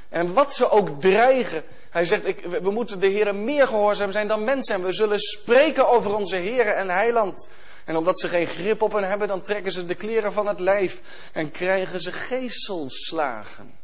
En 0.09 0.33
wat 0.33 0.55
ze 0.55 0.69
ook 0.69 1.01
dreigen. 1.01 1.63
Hij 1.89 2.05
zegt, 2.05 2.25
ik, 2.25 2.45
we 2.45 2.71
moeten 2.71 2.99
de 2.99 3.07
Heer 3.07 3.35
meer 3.35 3.67
gehoorzaam 3.67 4.11
zijn 4.11 4.27
dan 4.27 4.43
mensen. 4.43 4.75
En 4.75 4.83
we 4.83 4.91
zullen 4.91 5.19
spreken 5.19 5.87
over 5.87 6.15
onze 6.15 6.35
Heer 6.35 6.67
en 6.67 6.89
Heiland. 6.89 7.49
En 7.85 7.95
omdat 7.95 8.19
ze 8.19 8.27
geen 8.27 8.47
grip 8.47 8.81
op 8.81 8.91
hen 8.91 9.09
hebben, 9.09 9.27
dan 9.27 9.41
trekken 9.41 9.71
ze 9.71 9.85
de 9.85 9.95
kleren 9.95 10.33
van 10.33 10.47
het 10.47 10.59
lijf. 10.59 11.01
En 11.33 11.51
krijgen 11.51 11.99
ze 11.99 12.11
geeselslagen. 12.11 13.79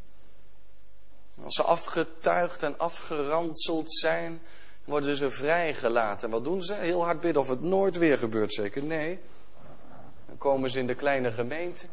Als 1.44 1.56
ze 1.56 1.64
afgetuigd 1.64 2.64
en 2.64 2.78
afgeranseld 2.78 3.94
zijn, 3.94 4.42
worden 4.84 5.16
ze 5.16 5.30
vrijgelaten. 5.30 6.26
En 6.26 6.34
wat 6.34 6.44
doen 6.44 6.62
ze? 6.62 6.74
Heel 6.74 7.04
hard 7.04 7.22
bidden 7.22 7.42
of 7.42 7.48
het 7.48 7.62
nooit 7.62 7.98
weer 7.98 8.18
gebeurt, 8.18 8.54
zeker? 8.54 8.84
Nee. 8.84 9.20
Dan 10.28 10.38
komen 10.38 10.70
ze 10.70 10.80
in 10.80 10.88
de 10.88 10.96
kleine 10.96 11.32
gemeente. 11.32 11.86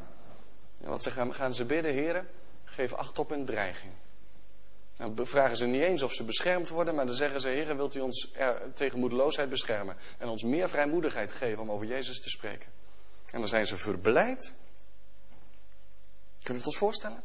En 0.81 0.89
wat 0.89 1.07
gaan, 1.07 1.35
gaan 1.35 1.55
ze 1.55 1.65
bidden, 1.65 1.93
heren? 1.93 2.29
Geef 2.65 2.93
acht 2.93 3.19
op 3.19 3.29
hun 3.29 3.45
dreiging. 3.45 3.93
Dan 4.97 5.27
vragen 5.27 5.57
ze 5.57 5.67
niet 5.67 5.83
eens 5.83 6.03
of 6.03 6.13
ze 6.13 6.25
beschermd 6.25 6.69
worden, 6.69 6.95
maar 6.95 7.07
dan 7.07 7.15
zeggen 7.15 7.41
ze: 7.41 7.49
Heer, 7.49 7.77
wilt 7.77 7.95
u 7.95 8.01
ons 8.01 8.33
tegen 8.75 8.99
moedeloosheid 8.99 9.49
beschermen 9.49 9.97
en 10.19 10.29
ons 10.29 10.43
meer 10.43 10.69
vrijmoedigheid 10.69 11.33
geven 11.33 11.63
om 11.63 11.71
over 11.71 11.87
Jezus 11.87 12.21
te 12.21 12.29
spreken? 12.29 12.73
En 13.33 13.39
dan 13.39 13.49
zijn 13.49 13.67
ze 13.67 13.77
verblijd. 13.77 14.55
Kunnen 16.39 16.53
we 16.53 16.55
het 16.55 16.67
ons 16.67 16.77
voorstellen? 16.77 17.23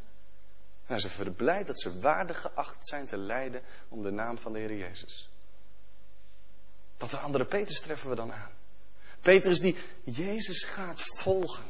Dan 0.86 0.98
zijn 0.98 1.00
ze 1.00 1.08
verblijd 1.08 1.66
dat 1.66 1.80
ze 1.80 2.00
waardig 2.00 2.40
geacht 2.40 2.88
zijn 2.88 3.06
te 3.06 3.16
lijden 3.16 3.62
om 3.88 4.02
de 4.02 4.10
naam 4.10 4.38
van 4.38 4.52
de 4.52 4.58
Heer 4.58 4.76
Jezus. 4.76 5.30
Wat 6.98 7.12
een 7.12 7.18
andere 7.18 7.44
Petrus 7.44 7.80
treffen 7.80 8.08
we 8.10 8.14
dan 8.14 8.32
aan. 8.32 8.50
Petrus 9.20 9.60
die 9.60 9.76
Jezus 10.04 10.64
gaat 10.64 11.00
volgen. 11.02 11.64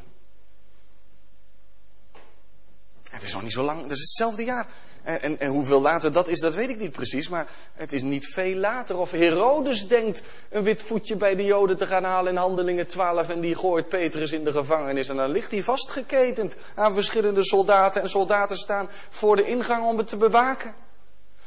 Het 3.11 3.23
is 3.23 3.33
nog 3.33 3.43
niet 3.43 3.53
zo 3.53 3.63
lang, 3.63 3.83
dat 3.83 3.91
is 3.91 4.01
hetzelfde 4.01 4.45
jaar. 4.45 4.67
En, 5.03 5.23
en, 5.23 5.39
en, 5.39 5.51
hoeveel 5.51 5.81
later 5.81 6.13
dat 6.13 6.29
is, 6.29 6.41
dat 6.41 6.55
weet 6.55 6.69
ik 6.69 6.79
niet 6.79 6.91
precies. 6.91 7.29
Maar 7.29 7.47
het 7.75 7.93
is 7.93 8.03
niet 8.03 8.27
veel 8.27 8.55
later. 8.55 8.97
Of 8.97 9.11
Herodes 9.11 9.89
denkt 9.89 10.23
een 10.51 10.63
wit 10.63 10.83
voetje 10.83 11.17
bij 11.17 11.35
de 11.35 11.45
Joden 11.45 11.77
te 11.77 11.87
gaan 11.87 12.05
halen 12.05 12.33
in 12.33 12.39
Handelingen 12.39 12.87
12. 12.87 13.29
En 13.29 13.41
die 13.41 13.55
gooit 13.55 13.89
Petrus 13.89 14.33
in 14.33 14.45
de 14.45 14.53
gevangenis. 14.53 15.09
En 15.09 15.17
dan 15.17 15.31
ligt 15.31 15.51
hij 15.51 15.63
vastgeketend 15.63 16.55
aan 16.75 16.93
verschillende 16.93 17.45
soldaten. 17.45 18.03
En 18.03 18.09
soldaten 18.09 18.57
staan 18.57 18.89
voor 19.09 19.37
de 19.37 19.47
ingang 19.47 19.87
om 19.87 19.99
het 19.99 20.09
te 20.09 20.17
bewaken. 20.17 20.75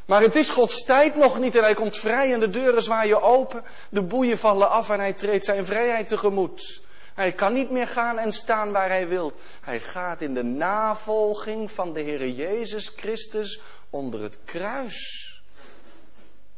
Maar 0.10 0.22
het 0.22 0.36
is 0.36 0.50
Gods 0.50 0.84
tijd 0.84 1.16
nog 1.16 1.40
niet 1.40 1.56
en 1.56 1.64
hij 1.64 1.74
komt 1.74 1.98
vrij 1.98 2.34
en 2.34 2.40
de 2.40 2.50
deuren 2.50 2.82
zwaaien 2.82 3.22
open. 3.22 3.64
De 3.90 4.02
boeien 4.02 4.38
vallen 4.38 4.70
af 4.70 4.90
en 4.90 5.00
hij 5.00 5.14
treedt 5.14 5.46
zijn 5.46 5.66
vrijheid 5.66 6.08
tegemoet. 6.08 6.82
Hij 7.14 7.32
kan 7.32 7.54
niet 7.54 7.70
meer 7.70 7.88
gaan 7.88 8.18
en 8.18 8.32
staan 8.32 8.72
waar 8.72 8.90
hij 8.90 9.08
wil. 9.08 9.34
Hij 9.62 9.80
gaat 9.80 10.22
in 10.22 10.34
de 10.34 10.44
navolging 10.44 11.72
van 11.72 11.94
de 11.94 12.02
Heer 12.02 12.28
Jezus 12.28 12.88
Christus 12.96 13.62
onder 13.90 14.22
het 14.22 14.38
kruis. 14.46 15.42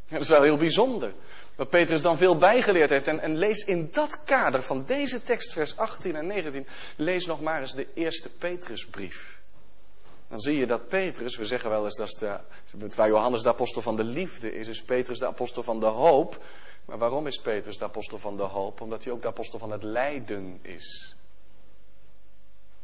Dat 0.09 0.21
is 0.21 0.29
wel 0.29 0.43
heel 0.43 0.57
bijzonder. 0.57 1.13
Wat 1.55 1.69
Petrus 1.69 2.01
dan 2.01 2.17
veel 2.17 2.37
bijgeleerd 2.37 2.89
heeft. 2.89 3.07
En, 3.07 3.19
en, 3.19 3.37
lees 3.37 3.63
in 3.63 3.89
dat 3.91 4.23
kader 4.23 4.63
van 4.63 4.83
deze 4.85 5.23
tekst, 5.23 5.53
vers 5.53 5.77
18 5.77 6.15
en 6.15 6.27
19, 6.27 6.67
lees 6.95 7.25
nog 7.25 7.41
maar 7.41 7.59
eens 7.59 7.75
de 7.75 7.87
eerste 7.93 8.29
Petrusbrief. 8.29 9.40
Dan 10.31 10.39
zie 10.39 10.57
je 10.57 10.67
dat 10.67 10.87
Petrus, 10.87 11.37
we 11.37 11.45
zeggen 11.45 11.69
wel 11.69 11.83
eens 11.83 11.97
dat 11.97 12.17
de, 12.19 13.07
Johannes 13.07 13.41
de 13.41 13.49
apostel 13.49 13.81
van 13.81 13.95
de 13.95 14.03
liefde 14.03 14.53
is, 14.53 14.67
is 14.67 14.83
Petrus 14.83 15.19
de 15.19 15.27
apostel 15.27 15.63
van 15.63 15.79
de 15.79 15.85
hoop. 15.85 16.43
Maar 16.85 16.97
waarom 16.97 17.27
is 17.27 17.37
Petrus 17.37 17.77
de 17.77 17.85
apostel 17.85 18.19
van 18.19 18.37
de 18.37 18.43
hoop? 18.43 18.81
Omdat 18.81 19.03
hij 19.03 19.13
ook 19.13 19.21
de 19.21 19.27
apostel 19.27 19.59
van 19.59 19.71
het 19.71 19.83
lijden 19.83 20.59
is. 20.61 21.15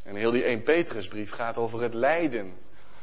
En 0.03 0.15
heel 0.15 0.31
die 0.31 0.43
1 0.43 0.63
Petrusbrief 0.63 1.31
gaat 1.31 1.57
over 1.57 1.81
het 1.81 1.93
lijden. 1.93 2.57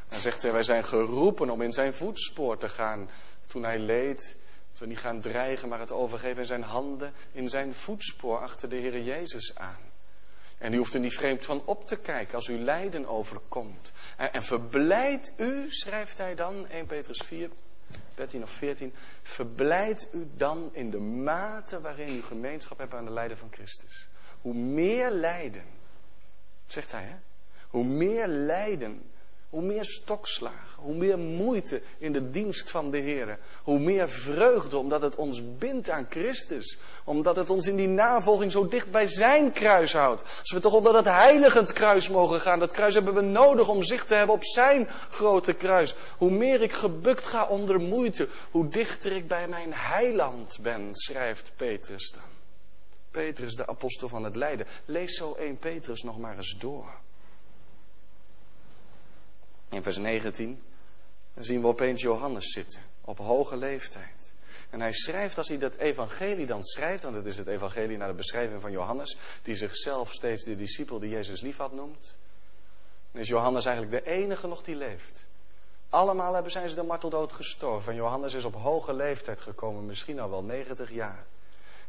Dan 0.08 0.20
zegt 0.20 0.42
hij, 0.42 0.52
wij 0.52 0.62
zijn 0.62 0.84
geroepen 0.84 1.50
om 1.50 1.62
in 1.62 1.72
zijn 1.72 1.94
voetspoor 1.94 2.56
te 2.56 2.68
gaan. 2.68 3.10
Toen 3.46 3.62
hij 3.62 3.78
leed, 3.78 4.36
dat 4.70 4.78
we 4.78 4.86
niet 4.86 4.98
gaan 4.98 5.20
dreigen, 5.20 5.68
maar 5.68 5.80
het 5.80 5.92
overgeven 5.92 6.38
in 6.38 6.46
zijn 6.46 6.62
handen, 6.62 7.12
in 7.32 7.48
zijn 7.48 7.74
voetspoor 7.74 8.38
achter 8.38 8.68
de 8.68 8.76
Heer 8.76 9.00
Jezus 9.00 9.56
aan. 9.56 9.92
En 10.58 10.72
u 10.72 10.76
hoeft 10.76 10.94
er 10.94 11.00
niet 11.00 11.14
vreemd 11.14 11.44
van 11.44 11.62
op 11.66 11.86
te 11.86 11.96
kijken 11.96 12.34
als 12.34 12.48
u 12.48 12.58
lijden 12.58 13.06
overkomt. 13.06 13.92
En, 14.16 14.32
en 14.32 14.42
verblijd 14.42 15.32
u, 15.36 15.70
schrijft 15.70 16.18
hij 16.18 16.34
dan, 16.34 16.68
1 16.68 16.86
Petrus 16.86 17.22
4, 17.24 17.50
13 18.14 18.42
of 18.42 18.50
14. 18.50 18.92
Verblijd 19.22 20.08
u 20.12 20.30
dan 20.36 20.70
in 20.72 20.90
de 20.90 21.00
mate 21.00 21.80
waarin 21.80 22.16
u 22.16 22.22
gemeenschap 22.22 22.78
hebt 22.78 22.94
aan 22.94 23.04
de 23.04 23.12
lijden 23.12 23.38
van 23.38 23.52
Christus. 23.52 24.08
Hoe 24.40 24.54
meer 24.54 25.10
lijden, 25.10 25.66
zegt 26.66 26.92
hij, 26.92 27.04
hè? 27.04 27.16
Hoe 27.68 27.84
meer 27.84 28.26
lijden 28.26 29.10
hoe 29.54 29.62
meer 29.62 29.84
stokslagen, 29.84 30.82
hoe 30.82 30.94
meer 30.94 31.18
moeite 31.18 31.82
in 31.98 32.12
de 32.12 32.30
dienst 32.30 32.70
van 32.70 32.90
de 32.90 32.98
Heer. 32.98 33.38
Hoe 33.62 33.78
meer 33.78 34.08
vreugde, 34.08 34.76
omdat 34.76 35.02
het 35.02 35.16
ons 35.16 35.56
bindt 35.58 35.90
aan 35.90 36.06
Christus. 36.10 36.78
Omdat 37.04 37.36
het 37.36 37.50
ons 37.50 37.66
in 37.66 37.76
die 37.76 37.88
navolging 37.88 38.52
zo 38.52 38.68
dicht 38.68 38.90
bij 38.90 39.06
zijn 39.06 39.52
kruis 39.52 39.92
houdt. 39.92 40.22
Als 40.22 40.52
we 40.52 40.60
toch 40.60 40.72
onder 40.72 40.92
dat 40.92 41.04
heiligend 41.04 41.72
kruis 41.72 42.08
mogen 42.08 42.40
gaan. 42.40 42.58
Dat 42.58 42.70
kruis 42.70 42.94
hebben 42.94 43.14
we 43.14 43.20
nodig 43.20 43.68
om 43.68 43.82
zicht 43.82 44.08
te 44.08 44.14
hebben 44.14 44.34
op 44.34 44.44
zijn 44.44 44.88
grote 45.10 45.52
kruis. 45.52 45.94
Hoe 46.18 46.30
meer 46.30 46.62
ik 46.62 46.72
gebukt 46.72 47.26
ga 47.26 47.48
onder 47.48 47.80
moeite, 47.80 48.28
hoe 48.50 48.68
dichter 48.68 49.12
ik 49.12 49.28
bij 49.28 49.48
mijn 49.48 49.72
heiland 49.74 50.58
ben, 50.62 50.88
schrijft 50.92 51.52
Petrus 51.56 52.12
dan. 52.12 52.32
Petrus, 53.10 53.54
de 53.54 53.66
apostel 53.66 54.08
van 54.08 54.24
het 54.24 54.36
lijden. 54.36 54.66
Lees 54.84 55.16
zo 55.16 55.34
1 55.34 55.56
Petrus 55.56 56.02
nog 56.02 56.18
maar 56.18 56.36
eens 56.36 56.56
door. 56.58 57.02
In 59.74 59.82
vers 59.82 59.96
19 59.96 60.62
zien 61.34 61.60
we 61.60 61.66
opeens 61.66 62.02
Johannes 62.02 62.52
zitten, 62.52 62.82
op 63.00 63.18
hoge 63.18 63.56
leeftijd. 63.56 64.34
En 64.70 64.80
hij 64.80 64.92
schrijft, 64.92 65.38
als 65.38 65.48
hij 65.48 65.58
dat 65.58 65.74
evangelie 65.74 66.46
dan 66.46 66.64
schrijft, 66.64 67.02
want 67.02 67.14
het 67.14 67.26
is 67.26 67.36
het 67.36 67.46
evangelie 67.46 67.96
naar 67.96 68.08
de 68.08 68.14
beschrijving 68.14 68.60
van 68.60 68.70
Johannes, 68.70 69.16
die 69.42 69.54
zichzelf 69.54 70.12
steeds 70.12 70.44
de 70.44 70.56
discipel 70.56 70.98
die 70.98 71.10
Jezus 71.10 71.40
lief 71.40 71.56
had 71.56 71.72
noemt, 71.72 72.16
dan 73.12 73.20
is 73.20 73.28
Johannes 73.28 73.64
eigenlijk 73.64 74.04
de 74.04 74.10
enige 74.10 74.46
nog 74.46 74.62
die 74.62 74.76
leeft. 74.76 75.26
Allemaal 75.88 76.34
hebben 76.34 76.52
zijn 76.52 76.68
ze 76.68 76.74
de 76.74 76.82
marteldood 76.82 77.32
gestorven. 77.32 77.92
En 77.92 77.98
Johannes 77.98 78.34
is 78.34 78.44
op 78.44 78.54
hoge 78.54 78.92
leeftijd 78.92 79.40
gekomen, 79.40 79.86
misschien 79.86 80.20
al 80.20 80.30
wel 80.30 80.44
90 80.44 80.90
jaar. 80.90 81.26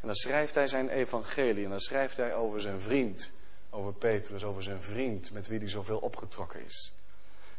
En 0.02 0.08
dan 0.08 0.16
schrijft 0.16 0.56
hij 0.56 0.68
zijn 0.68 0.90
evangelie 0.90 1.64
en 1.64 1.70
dan 1.70 1.80
schrijft 1.80 2.18
hij 2.18 2.36
over 2.36 2.62
zijn 2.62 2.80
vriend, 2.80 3.32
over 3.70 3.94
Petrus, 3.94 4.44
over 4.44 4.64
zijn 4.64 4.82
vriend 4.82 5.32
met 5.32 5.48
wie 5.48 5.60
hij 5.60 5.70
zoveel 5.70 5.98
opgetrokken 5.98 6.66
is. 6.66 6.95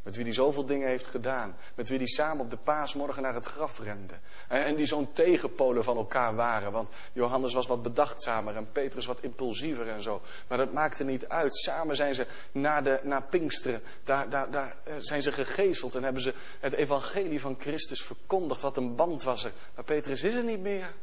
Met 0.07 0.17
wie 0.17 0.25
hij 0.25 0.35
zoveel 0.35 0.67
dingen 0.67 0.89
heeft 0.89 1.07
gedaan. 1.07 1.57
Met 1.75 1.89
wie 1.89 1.99
hij 1.99 2.07
samen 2.07 2.45
op 2.45 2.51
de 2.51 2.57
paasmorgen 2.57 3.23
naar 3.23 3.35
het 3.35 3.47
graf 3.47 3.79
rende. 3.79 4.15
En 4.49 4.77
die 4.77 4.87
zo'n 4.87 5.13
tegenpolen 5.13 5.85
van 5.85 5.97
elkaar 5.97 6.35
waren. 6.35 6.73
Want 6.73 6.89
Johannes 7.13 7.55
was 7.55 7.67
wat 7.67 7.83
bedachtzamer 7.83 8.57
en 8.57 8.73
Petrus 8.73 9.07
wat 9.07 9.21
impulsiever 9.21 9.89
en 9.89 10.03
zo. 10.03 10.23
Maar 10.49 10.59
dat 10.59 10.73
maakte 10.73 11.05
niet 11.05 11.29
uit. 11.29 11.57
Samen 11.57 11.97
zijn 11.97 12.15
ze 12.15 12.27
naar, 12.53 12.85
de, 12.85 13.01
naar 13.03 13.23
Pinksteren. 13.23 13.83
Daar, 14.05 14.31
daar, 14.31 14.51
daar 14.51 14.77
eh, 14.85 14.95
zijn 14.99 15.23
ze 15.23 15.33
gegezeld 15.33 15.95
en 15.95 16.03
hebben 16.03 16.23
ze 16.23 16.35
het 16.61 16.73
evangelie 16.73 17.41
van 17.41 17.57
Christus 17.61 18.03
verkondigd. 18.03 18.63
Wat 18.63 18.77
een 18.77 18.97
band 18.97 19.23
was 19.23 19.45
er. 19.45 19.53
Maar 19.75 19.85
Petrus 19.85 20.23
is 20.23 20.35
er 20.35 20.45
niet 20.45 20.61
meer. 20.61 20.95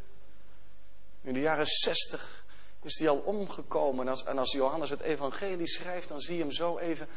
In 1.21 1.33
de 1.33 1.39
jaren 1.39 1.65
zestig 1.65 2.42
is 2.83 2.99
hij 2.99 3.09
al 3.09 3.17
omgekomen. 3.17 4.05
En 4.05 4.11
als, 4.11 4.25
als 4.25 4.51
Johannes 4.51 4.89
het 4.89 5.01
evangelie 5.01 5.67
schrijft, 5.67 6.07
dan 6.07 6.19
zie 6.19 6.35
je 6.35 6.41
hem 6.41 6.51
zo 6.51 6.77
even 6.77 7.07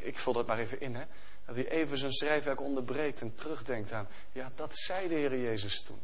ik 0.00 0.18
vul 0.18 0.32
dat 0.32 0.46
maar 0.46 0.58
even 0.58 0.80
in, 0.80 0.94
hè. 0.94 1.04
Dat 1.46 1.54
hij 1.54 1.68
even 1.68 1.98
zijn 1.98 2.12
schrijfwerk 2.12 2.60
onderbreekt 2.60 3.20
en 3.20 3.34
terugdenkt 3.34 3.92
aan, 3.92 4.08
ja, 4.32 4.52
dat 4.54 4.76
zei 4.76 5.08
de 5.08 5.14
Heer 5.14 5.38
Jezus 5.38 5.82
toen. 5.82 6.00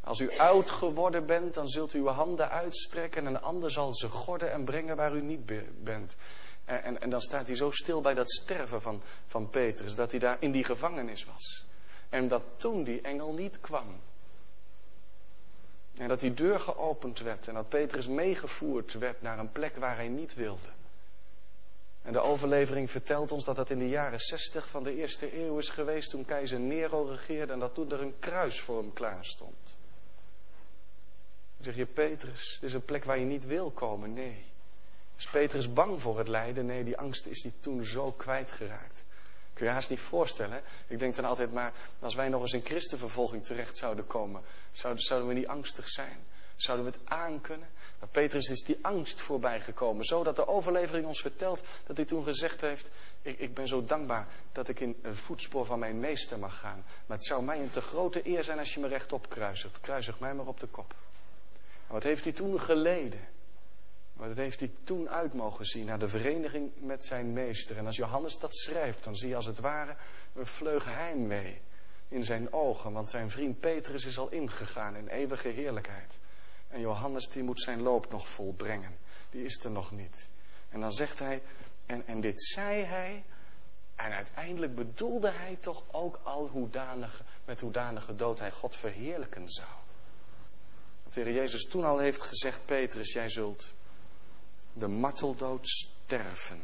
Als 0.00 0.20
u 0.20 0.38
oud 0.38 0.70
geworden 0.70 1.26
bent, 1.26 1.54
dan 1.54 1.68
zult 1.68 1.94
u 1.94 1.98
uw 1.98 2.06
handen 2.06 2.50
uitstrekken 2.50 3.26
en 3.26 3.34
een 3.34 3.42
ander 3.42 3.70
zal 3.70 3.94
ze 3.94 4.08
gorden 4.08 4.52
en 4.52 4.64
brengen 4.64 4.96
waar 4.96 5.14
u 5.14 5.22
niet 5.22 5.46
bent. 5.84 6.16
En, 6.64 6.82
en, 6.82 7.00
en, 7.00 7.10
dan 7.10 7.20
staat 7.20 7.46
hij 7.46 7.56
zo 7.56 7.70
stil 7.70 8.00
bij 8.00 8.14
dat 8.14 8.30
sterven 8.30 8.82
van, 8.82 9.02
van 9.26 9.50
Petrus, 9.50 9.94
dat 9.94 10.10
hij 10.10 10.20
daar 10.20 10.36
in 10.40 10.52
die 10.52 10.64
gevangenis 10.64 11.24
was. 11.24 11.66
En 12.08 12.28
dat 12.28 12.44
toen 12.56 12.84
die 12.84 13.00
engel 13.00 13.32
niet 13.32 13.60
kwam. 13.60 14.00
En 15.96 16.08
dat 16.08 16.20
die 16.20 16.34
deur 16.34 16.60
geopend 16.60 17.18
werd 17.18 17.48
en 17.48 17.54
dat 17.54 17.68
Petrus 17.68 18.06
meegevoerd 18.06 18.92
werd 18.92 19.22
naar 19.22 19.38
een 19.38 19.52
plek 19.52 19.76
waar 19.76 19.96
hij 19.96 20.08
niet 20.08 20.34
wilde. 20.34 20.68
En 22.02 22.12
de 22.12 22.20
overlevering 22.20 22.90
vertelt 22.90 23.32
ons 23.32 23.44
dat 23.44 23.56
dat 23.56 23.70
in 23.70 23.78
de 23.78 23.88
jaren 23.88 24.20
60 24.20 24.68
van 24.68 24.84
de 24.84 24.96
eerste 24.96 25.38
eeuw 25.38 25.58
is 25.58 25.68
geweest 25.68 26.10
toen 26.10 26.24
keizer 26.24 26.60
Nero 26.60 27.02
regeerde 27.02 27.52
en 27.52 27.58
dat 27.58 27.74
toen 27.74 27.92
er 27.92 28.02
een 28.02 28.18
kruis 28.18 28.60
voor 28.60 28.78
hem 28.78 28.92
klaar 28.92 29.24
stond. 29.24 29.76
Dan 31.56 31.64
zeg 31.64 31.76
je, 31.76 31.86
Petrus, 31.86 32.58
dit 32.60 32.68
is 32.68 32.74
een 32.74 32.84
plek 32.84 33.04
waar 33.04 33.18
je 33.18 33.24
niet 33.24 33.46
wil 33.46 33.70
komen. 33.70 34.12
Nee, 34.12 34.44
Is 35.16 35.26
Petrus 35.26 35.72
bang 35.72 36.02
voor 36.02 36.18
het 36.18 36.28
lijden? 36.28 36.66
Nee, 36.66 36.84
die 36.84 36.98
angst 36.98 37.26
is 37.26 37.42
hij 37.42 37.52
toen 37.60 37.84
zo 37.84 38.12
kwijtgeraakt. 38.12 38.93
Kun 39.54 39.66
je 39.66 39.72
haast 39.72 39.90
niet 39.90 40.00
voorstellen. 40.00 40.62
Ik 40.86 40.98
denk 40.98 41.14
dan 41.14 41.24
altijd 41.24 41.52
maar, 41.52 41.72
als 42.00 42.14
wij 42.14 42.28
nog 42.28 42.40
eens 42.42 42.52
in 42.52 42.64
christenvervolging 42.64 43.44
terecht 43.44 43.76
zouden 43.76 44.06
komen, 44.06 44.42
zouden, 44.72 45.02
zouden 45.02 45.28
we 45.28 45.34
niet 45.34 45.46
angstig 45.46 45.88
zijn? 45.88 46.26
Zouden 46.56 46.86
we 46.86 46.92
het 46.92 47.10
aankunnen? 47.10 47.68
Maar 47.98 48.08
Petrus 48.08 48.48
is 48.48 48.62
die 48.62 48.78
angst 48.82 49.20
voorbij 49.20 49.60
gekomen. 49.60 50.04
Zodat 50.04 50.36
de 50.36 50.46
overlevering 50.46 51.06
ons 51.06 51.20
vertelt 51.20 51.62
dat 51.86 51.96
hij 51.96 52.06
toen 52.06 52.24
gezegd 52.24 52.60
heeft: 52.60 52.90
ik, 53.22 53.38
ik 53.38 53.54
ben 53.54 53.68
zo 53.68 53.84
dankbaar 53.84 54.26
dat 54.52 54.68
ik 54.68 54.80
in 54.80 54.96
het 55.02 55.18
voetspoor 55.18 55.66
van 55.66 55.78
mijn 55.78 56.00
meester 56.00 56.38
mag 56.38 56.58
gaan. 56.58 56.84
Maar 57.06 57.16
het 57.16 57.26
zou 57.26 57.42
mij 57.42 57.60
een 57.60 57.70
te 57.70 57.80
grote 57.80 58.28
eer 58.28 58.44
zijn 58.44 58.58
als 58.58 58.74
je 58.74 58.80
me 58.80 58.88
rechtop 58.88 59.28
kruisigt. 59.28 59.80
Kruisig 59.80 60.18
mij 60.18 60.34
maar 60.34 60.46
op 60.46 60.60
de 60.60 60.66
kop. 60.66 60.94
wat 61.86 62.02
heeft 62.02 62.24
hij 62.24 62.32
toen 62.32 62.60
geleden? 62.60 63.33
Wat 64.14 64.36
heeft 64.36 64.60
hij 64.60 64.72
toen 64.84 65.10
uit 65.10 65.34
mogen 65.34 65.64
zien 65.64 65.86
naar 65.86 65.98
de 65.98 66.08
vereniging 66.08 66.72
met 66.80 67.04
zijn 67.04 67.32
meester. 67.32 67.76
En 67.76 67.86
als 67.86 67.96
Johannes 67.96 68.38
dat 68.38 68.56
schrijft, 68.56 69.04
dan 69.04 69.16
zie 69.16 69.28
je 69.28 69.36
als 69.36 69.46
het 69.46 69.58
ware 69.58 69.96
een 70.34 70.46
vleug 70.46 70.84
heimwee 70.84 71.60
in 72.08 72.24
zijn 72.24 72.52
ogen. 72.52 72.92
Want 72.92 73.10
zijn 73.10 73.30
vriend 73.30 73.60
Petrus 73.60 74.04
is 74.04 74.18
al 74.18 74.30
ingegaan 74.30 74.96
in 74.96 75.08
eeuwige 75.08 75.48
heerlijkheid. 75.48 76.18
En 76.68 76.80
Johannes 76.80 77.28
die 77.28 77.42
moet 77.42 77.60
zijn 77.60 77.82
loop 77.82 78.10
nog 78.10 78.28
volbrengen. 78.28 78.96
Die 79.30 79.44
is 79.44 79.64
er 79.64 79.70
nog 79.70 79.90
niet. 79.90 80.28
En 80.68 80.80
dan 80.80 80.92
zegt 80.92 81.18
hij, 81.18 81.42
en, 81.86 82.06
en 82.06 82.20
dit 82.20 82.42
zei 82.42 82.82
hij, 82.82 83.24
en 83.94 84.12
uiteindelijk 84.12 84.74
bedoelde 84.74 85.30
hij 85.30 85.56
toch 85.60 85.84
ook 85.90 86.20
al 86.22 86.48
hoedanige, 86.48 87.22
met 87.44 87.60
hoedanige 87.60 88.14
dood 88.14 88.38
hij 88.38 88.50
God 88.50 88.76
verheerlijken 88.76 89.48
zou. 89.48 89.68
Dat 91.04 91.14
de 91.14 91.20
Heer 91.20 91.32
Jezus 91.32 91.62
toen 91.62 91.84
al 91.84 91.98
heeft 91.98 92.22
gezegd, 92.22 92.66
Petrus, 92.66 93.12
jij 93.12 93.28
zult 93.28 93.72
de 94.74 94.88
marteldood 94.88 95.68
sterven. 95.68 96.62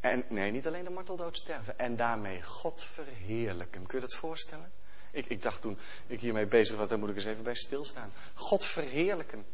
En 0.00 0.24
nee, 0.28 0.50
niet 0.50 0.66
alleen 0.66 0.84
de 0.84 0.90
marteldood 0.90 1.36
sterven. 1.36 1.78
En 1.78 1.96
daarmee 1.96 2.42
God 2.42 2.82
verheerlijken. 2.82 3.86
Kun 3.86 4.00
je 4.00 4.06
dat 4.06 4.14
voorstellen? 4.14 4.72
Ik, 5.12 5.26
ik 5.26 5.42
dacht 5.42 5.60
toen 5.60 5.78
ik 6.06 6.20
hiermee 6.20 6.46
bezig 6.46 6.76
was, 6.76 6.88
daar 6.88 6.98
moet 6.98 7.08
ik 7.08 7.14
eens 7.14 7.24
even 7.24 7.44
bij 7.44 7.54
stilstaan. 7.54 8.10
God 8.34 8.64
verheerlijken. 8.64 9.46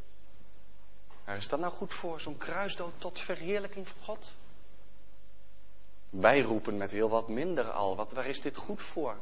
Waar 1.24 1.37
is 1.37 1.48
dat 1.48 1.61
nou 1.61 1.72
goed 1.72 1.94
voor? 1.94 2.20
Zo'n 2.20 2.37
kruisdood 2.37 2.92
tot 2.98 3.20
verheerlijking 3.20 3.88
van 3.88 4.03
God? 4.03 4.35
Wij 6.11 6.40
roepen 6.40 6.77
met 6.77 6.90
heel 6.90 7.09
wat 7.09 7.29
minder 7.29 7.70
al. 7.70 7.96
Wat, 7.96 8.12
waar 8.12 8.27
is 8.27 8.40
dit 8.40 8.57
goed 8.57 8.83
voor? 8.83 9.16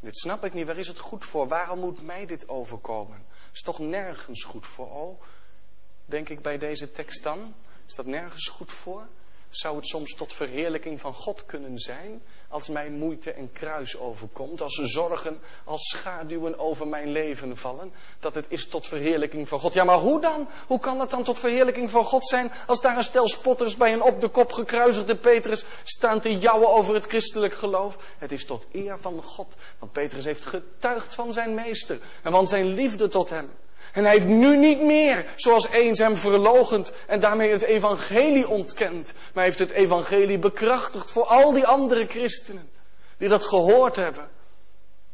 Dit 0.00 0.18
snap 0.18 0.44
ik 0.44 0.54
niet. 0.54 0.66
Waar 0.66 0.78
is 0.78 0.88
het 0.88 0.98
goed 0.98 1.24
voor? 1.24 1.48
Waarom 1.48 1.78
moet 1.78 2.02
mij 2.02 2.26
dit 2.26 2.48
overkomen? 2.48 3.26
Is 3.52 3.62
toch 3.62 3.78
nergens 3.78 4.44
goed 4.44 4.66
voor? 4.66 4.90
Oh, 4.90 5.20
denk 6.08 6.28
ik 6.28 6.42
bij 6.42 6.58
deze 6.58 6.92
tekst 6.92 7.22
dan? 7.22 7.54
Is 7.86 7.94
dat 7.94 8.06
nergens 8.06 8.48
goed 8.48 8.72
voor? 8.72 9.06
Zou 9.50 9.76
het 9.76 9.86
soms 9.86 10.14
tot 10.14 10.32
verheerlijking 10.32 11.00
van 11.00 11.14
God 11.14 11.46
kunnen 11.46 11.78
zijn? 11.78 12.22
Als 12.48 12.68
mij 12.68 12.90
moeite 12.90 13.32
en 13.32 13.52
kruis 13.52 13.98
overkomt, 13.98 14.62
als 14.62 14.74
zorgen, 14.74 15.40
als 15.64 15.88
schaduwen 15.88 16.58
over 16.58 16.86
mijn 16.86 17.12
leven 17.12 17.56
vallen, 17.56 17.92
dat 18.20 18.34
het 18.34 18.46
is 18.48 18.68
tot 18.68 18.86
verheerlijking 18.86 19.48
van 19.48 19.60
God. 19.60 19.74
Ja, 19.74 19.84
maar 19.84 19.98
hoe 19.98 20.20
dan? 20.20 20.48
Hoe 20.66 20.80
kan 20.80 21.00
het 21.00 21.10
dan 21.10 21.22
tot 21.22 21.38
verheerlijking 21.38 21.90
van 21.90 22.04
God 22.04 22.26
zijn 22.26 22.52
als 22.66 22.80
daar 22.80 22.96
een 22.96 23.02
stel 23.02 23.28
spotters 23.28 23.76
bij 23.76 23.92
een 23.92 24.02
op 24.02 24.20
de 24.20 24.28
kop 24.28 24.52
gekruisigde 24.52 25.16
Petrus 25.16 25.64
staan 25.84 26.20
te 26.20 26.38
jouwen 26.38 26.68
over 26.68 26.94
het 26.94 27.06
christelijk 27.06 27.54
geloof? 27.54 27.96
Het 28.18 28.32
is 28.32 28.44
tot 28.44 28.66
eer 28.72 28.98
van 29.00 29.22
God, 29.22 29.54
want 29.78 29.92
Petrus 29.92 30.24
heeft 30.24 30.44
getuigd 30.44 31.14
van 31.14 31.32
zijn 31.32 31.54
meester 31.54 32.00
en 32.22 32.32
van 32.32 32.48
zijn 32.48 32.66
liefde 32.66 33.08
tot 33.08 33.30
hem. 33.30 33.50
En 33.98 34.04
hij 34.04 34.12
heeft 34.12 34.26
nu 34.26 34.56
niet 34.56 34.80
meer, 34.80 35.26
zoals 35.34 35.70
eens 35.70 35.98
hem 35.98 36.16
verlogend 36.16 36.92
en 37.06 37.20
daarmee 37.20 37.50
het 37.50 37.62
evangelie 37.62 38.48
ontkend. 38.48 39.12
Maar 39.34 39.44
heeft 39.44 39.58
het 39.58 39.70
evangelie 39.70 40.38
bekrachtigd 40.38 41.10
voor 41.10 41.24
al 41.24 41.52
die 41.52 41.66
andere 41.66 42.06
christenen. 42.06 42.70
Die 43.16 43.28
dat 43.28 43.44
gehoord 43.44 43.96
hebben. 43.96 44.28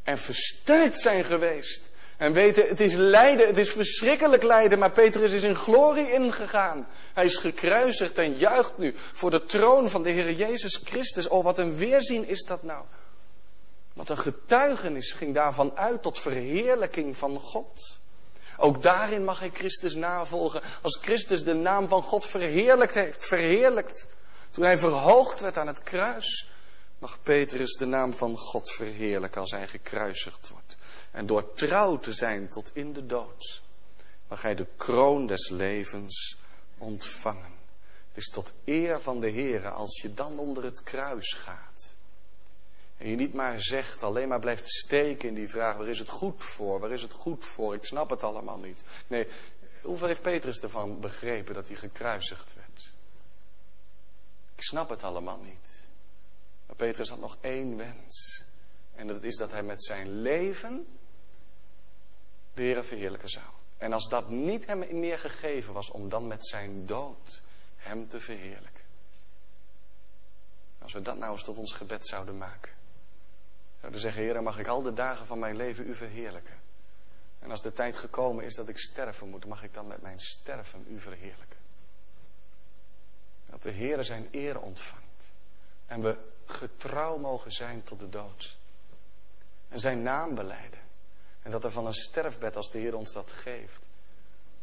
En 0.03 0.19
versterkt 0.19 1.01
zijn 1.01 1.25
geweest. 1.25 1.91
En 2.17 2.33
weten, 2.33 2.69
het 2.69 2.81
is 2.81 2.95
lijden, 2.95 3.47
het 3.47 3.59
is 3.59 3.71
verschrikkelijk 3.71 4.43
lijden, 4.43 4.79
maar 4.79 4.93
Petrus 4.93 5.33
is 5.33 5.43
in 5.43 5.57
glorie 5.57 6.13
ingegaan. 6.13 6.87
Hij 7.15 7.25
is 7.25 7.37
gekruisigd 7.37 8.19
en 8.19 8.33
juicht 8.33 8.79
nu 8.79 8.93
voor 8.97 9.31
de 9.31 9.45
troon 9.45 9.91
van 9.91 10.03
de 10.03 10.11
Heer 10.11 10.33
Jezus 10.33 10.81
Christus. 10.85 11.29
Oh, 11.29 11.45
wat 11.45 11.59
een 11.59 11.77
weerzien 11.77 12.29
is 12.29 12.45
dat 12.45 12.63
nou. 12.63 12.85
Wat 13.95 14.09
een 14.09 14.19
getuigenis 14.19 15.13
ging 15.13 15.35
daarvan 15.35 15.77
uit 15.77 16.03
tot 16.03 16.21
verheerlijking 16.21 17.17
van 17.17 17.41
God. 17.41 18.03
Ook 18.57 18.83
daarin 18.83 19.25
mag 19.25 19.39
hij 19.39 19.51
Christus 19.51 19.95
navolgen. 19.95 20.63
Als 20.83 20.99
Christus 21.03 21.45
de 21.45 21.55
naam 21.55 21.89
van 21.89 22.03
God 22.03 22.27
verheerlijkt 22.27 22.95
heeft, 22.95 23.25
verheerlijkt. 23.27 24.07
Toen 24.51 24.65
hij 24.65 24.79
verhoogd 24.79 25.41
werd 25.41 25.57
aan 25.57 25.67
het 25.67 25.83
kruis, 25.83 26.49
mag 26.99 27.23
Petrus 27.23 27.77
de 27.77 27.87
naam 27.87 28.15
van 28.15 28.39
God 28.39 28.71
verheerlijken 28.71 29.41
als 29.41 29.51
hij 29.51 29.69
gekruisigd 29.69 30.49
wordt. 30.49 30.77
En 31.11 31.27
door 31.27 31.53
trouw 31.55 31.99
te 31.99 32.13
zijn 32.13 32.49
tot 32.49 32.71
in 32.73 32.93
de 32.93 33.07
dood, 33.07 33.63
mag 34.29 34.43
hij 34.43 34.55
de 34.55 34.67
kroon 34.77 35.27
des 35.27 35.49
levens 35.49 36.37
ontvangen. 36.79 37.53
Het 38.09 38.23
is 38.23 38.31
tot 38.31 38.53
eer 38.65 39.01
van 39.01 39.21
de 39.21 39.31
Heer 39.31 39.69
als 39.69 40.01
je 40.03 40.15
dan 40.15 40.39
onder 40.39 40.65
het 40.65 40.83
kruis 40.83 41.33
gaat. 41.33 41.74
En 43.05 43.11
je 43.11 43.17
niet 43.17 43.35
maar 43.35 43.61
zegt, 43.61 44.03
alleen 44.03 44.29
maar 44.29 44.41
blijft 44.41 44.69
steken 44.69 45.29
in 45.29 45.35
die 45.35 45.49
vraag, 45.49 45.77
waar 45.77 45.89
is 45.89 45.99
het 45.99 46.09
goed 46.09 46.45
voor? 46.45 46.81
Waar 46.81 46.93
is 46.93 47.03
het 47.03 47.13
goed 47.13 47.45
voor? 47.45 47.75
Ik 47.75 47.85
snap 47.85 48.11
het 48.11 48.23
allemaal 48.23 48.59
niet. 48.59 48.85
Nee, 49.07 49.29
hoeveel 49.83 50.07
heeft 50.07 50.23
Petrus 50.23 50.61
ervan 50.61 51.01
begrepen 51.01 51.55
dat 51.55 51.69
hij 51.69 51.77
gekruisigd 51.77 52.55
werd? 52.55 52.95
Ik 54.55 54.63
snap 54.63 54.89
het 54.89 55.03
allemaal 55.03 55.39
niet. 55.39 55.89
Maar 56.67 56.77
Petrus 56.77 57.09
had 57.09 57.19
nog 57.19 57.37
één 57.41 57.77
wens. 57.77 58.45
En 58.95 59.07
dat 59.07 59.23
is 59.23 59.37
dat 59.37 59.51
hij 59.51 59.63
met 59.63 59.85
zijn 59.85 60.21
leven 60.21 60.87
de 62.55 62.63
Heer 62.63 62.85
verheerlijken 62.85 63.29
zou. 63.29 63.47
En 63.77 63.93
als 63.93 64.09
dat 64.09 64.29
niet 64.29 64.67
hem 64.67 64.99
meer 65.01 65.19
gegeven 65.19 65.73
was, 65.73 65.91
om 65.91 66.09
dan 66.09 66.27
met 66.27 66.47
zijn 66.47 66.87
dood 66.87 67.43
hem 67.77 68.09
te 68.09 68.21
verheerlijken. 68.21 68.85
Als 70.79 70.93
we 70.93 71.01
dat 71.01 71.19
nou 71.19 71.33
eens 71.33 71.45
tot 71.45 71.59
ons 71.59 71.73
gebed 71.73 72.07
zouden 72.07 72.39
maken. 72.39 72.83
Zouden 73.85 74.03
zeggen, 74.03 74.23
Heer, 74.23 74.43
mag 74.43 74.59
ik 74.59 74.67
al 74.67 74.83
de 74.83 74.93
dagen 74.93 75.27
van 75.27 75.39
mijn 75.39 75.57
leven 75.57 75.89
u 75.89 75.95
verheerlijken. 75.95 76.61
En 77.39 77.51
als 77.51 77.63
de 77.63 77.73
tijd 77.73 77.97
gekomen 77.97 78.45
is 78.45 78.55
dat 78.55 78.69
ik 78.69 78.79
sterven 78.79 79.29
moet, 79.29 79.47
mag 79.47 79.63
ik 79.63 79.75
dan 79.75 79.87
met 79.87 80.03
mijn 80.03 80.21
sterven 80.21 80.85
u 80.89 81.01
verheerlijken. 81.01 81.59
Dat 83.47 83.63
de 83.63 83.71
Heer 83.71 84.05
zijn 84.05 84.29
eer 84.31 84.61
ontvangt. 84.61 85.33
En 85.87 86.01
we 86.01 86.17
getrouw 86.47 87.17
mogen 87.17 87.51
zijn 87.51 87.83
tot 87.83 88.01
de 88.01 88.09
dood. 88.09 88.57
En 89.69 89.81
zijn 89.81 90.03
naam 90.03 90.35
beleiden. 90.35 90.81
En 91.43 91.51
dat 91.51 91.65
er 91.65 91.71
van 91.71 91.87
een 91.87 91.95
sterfbed, 91.95 92.57
als 92.57 92.71
de 92.71 92.79
Heer 92.79 92.97
ons 92.97 93.13
dat 93.13 93.33
geeft, 93.33 93.81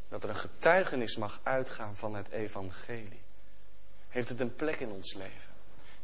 dat 0.09 0.23
er 0.23 0.29
een 0.29 0.35
getuigenis 0.35 1.17
mag 1.17 1.39
uitgaan 1.43 1.95
van 1.95 2.15
het 2.15 2.29
evangelie. 2.29 3.21
Heeft 4.07 4.29
het 4.29 4.39
een 4.39 4.55
plek 4.55 4.79
in 4.79 4.91
ons 4.91 5.13
leven? 5.13 5.50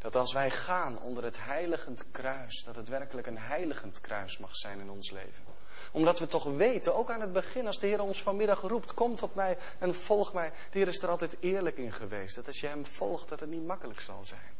Dat 0.08 0.16
als 0.16 0.34
wij 0.34 0.50
gaan 0.50 1.00
onder 1.02 1.24
het 1.24 1.38
heiligend 1.40 2.12
kruis, 2.12 2.64
dat 2.64 2.76
het 2.76 2.90
werkelijk 2.90 3.28
een 3.28 3.38
heiligend 3.38 4.02
kruis 4.02 4.38
mag 4.38 4.56
zijn 4.56 4.80
in 4.80 4.90
ons 4.90 5.12
leven. 5.12 5.44
Omdat 5.92 6.20
we 6.20 6.28
toch 6.28 6.44
weten, 6.44 6.96
ook 6.96 7.10
aan 7.10 7.22
het 7.22 7.34
begin, 7.34 7.68
als 7.68 7.80
de 7.80 7.88
Heer 7.88 8.02
ons 8.02 8.22
vanmiddag 8.22 8.62
roept, 8.62 8.94
kom 8.94 9.16
tot 9.16 9.36
mij 9.36 9.58
en 9.80 9.96
volg 9.96 10.34
mij. 10.34 10.50
De 10.50 10.78
Heer 10.78 10.88
is 10.88 11.02
er 11.02 11.10
altijd 11.10 11.38
eerlijk 11.40 11.78
in 11.78 11.92
geweest. 11.92 12.36
Dat 12.36 12.48
als 12.48 12.60
je 12.60 12.68
Hem 12.68 12.86
volgt, 12.86 13.30
dat 13.30 13.40
het 13.40 13.50
niet 13.50 13.66
makkelijk 13.66 14.00
zal 14.00 14.26
zijn. 14.26 14.56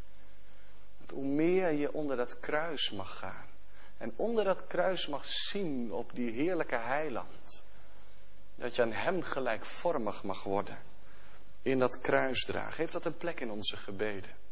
Dat 1.00 1.12
hoe 1.12 1.26
meer 1.26 1.72
je 1.72 1.94
onder 1.94 2.18
dat 2.18 2.40
kruis 2.40 2.92
mag 2.92 3.18
gaan. 3.18 3.48
En 3.98 4.14
onder 4.16 4.44
dat 4.44 4.68
kruis 4.68 5.08
mag 5.08 5.26
zien 5.26 5.92
op 5.92 6.12
die 6.14 6.32
heerlijke 6.32 6.78
heiland. 6.78 7.66
Dat 8.56 8.76
je 8.76 8.82
aan 8.82 8.92
Hem 8.92 9.22
gelijkvormig 9.22 10.24
mag 10.24 10.44
worden. 10.44 10.78
In 11.62 11.80
dat 11.80 12.00
kruisdragen. 12.00 12.78
Heeft 12.78 12.94
dat 12.94 13.06
een 13.06 13.18
plek 13.18 13.40
in 13.40 13.52
onze 13.52 13.78
gebeden? 13.78 14.46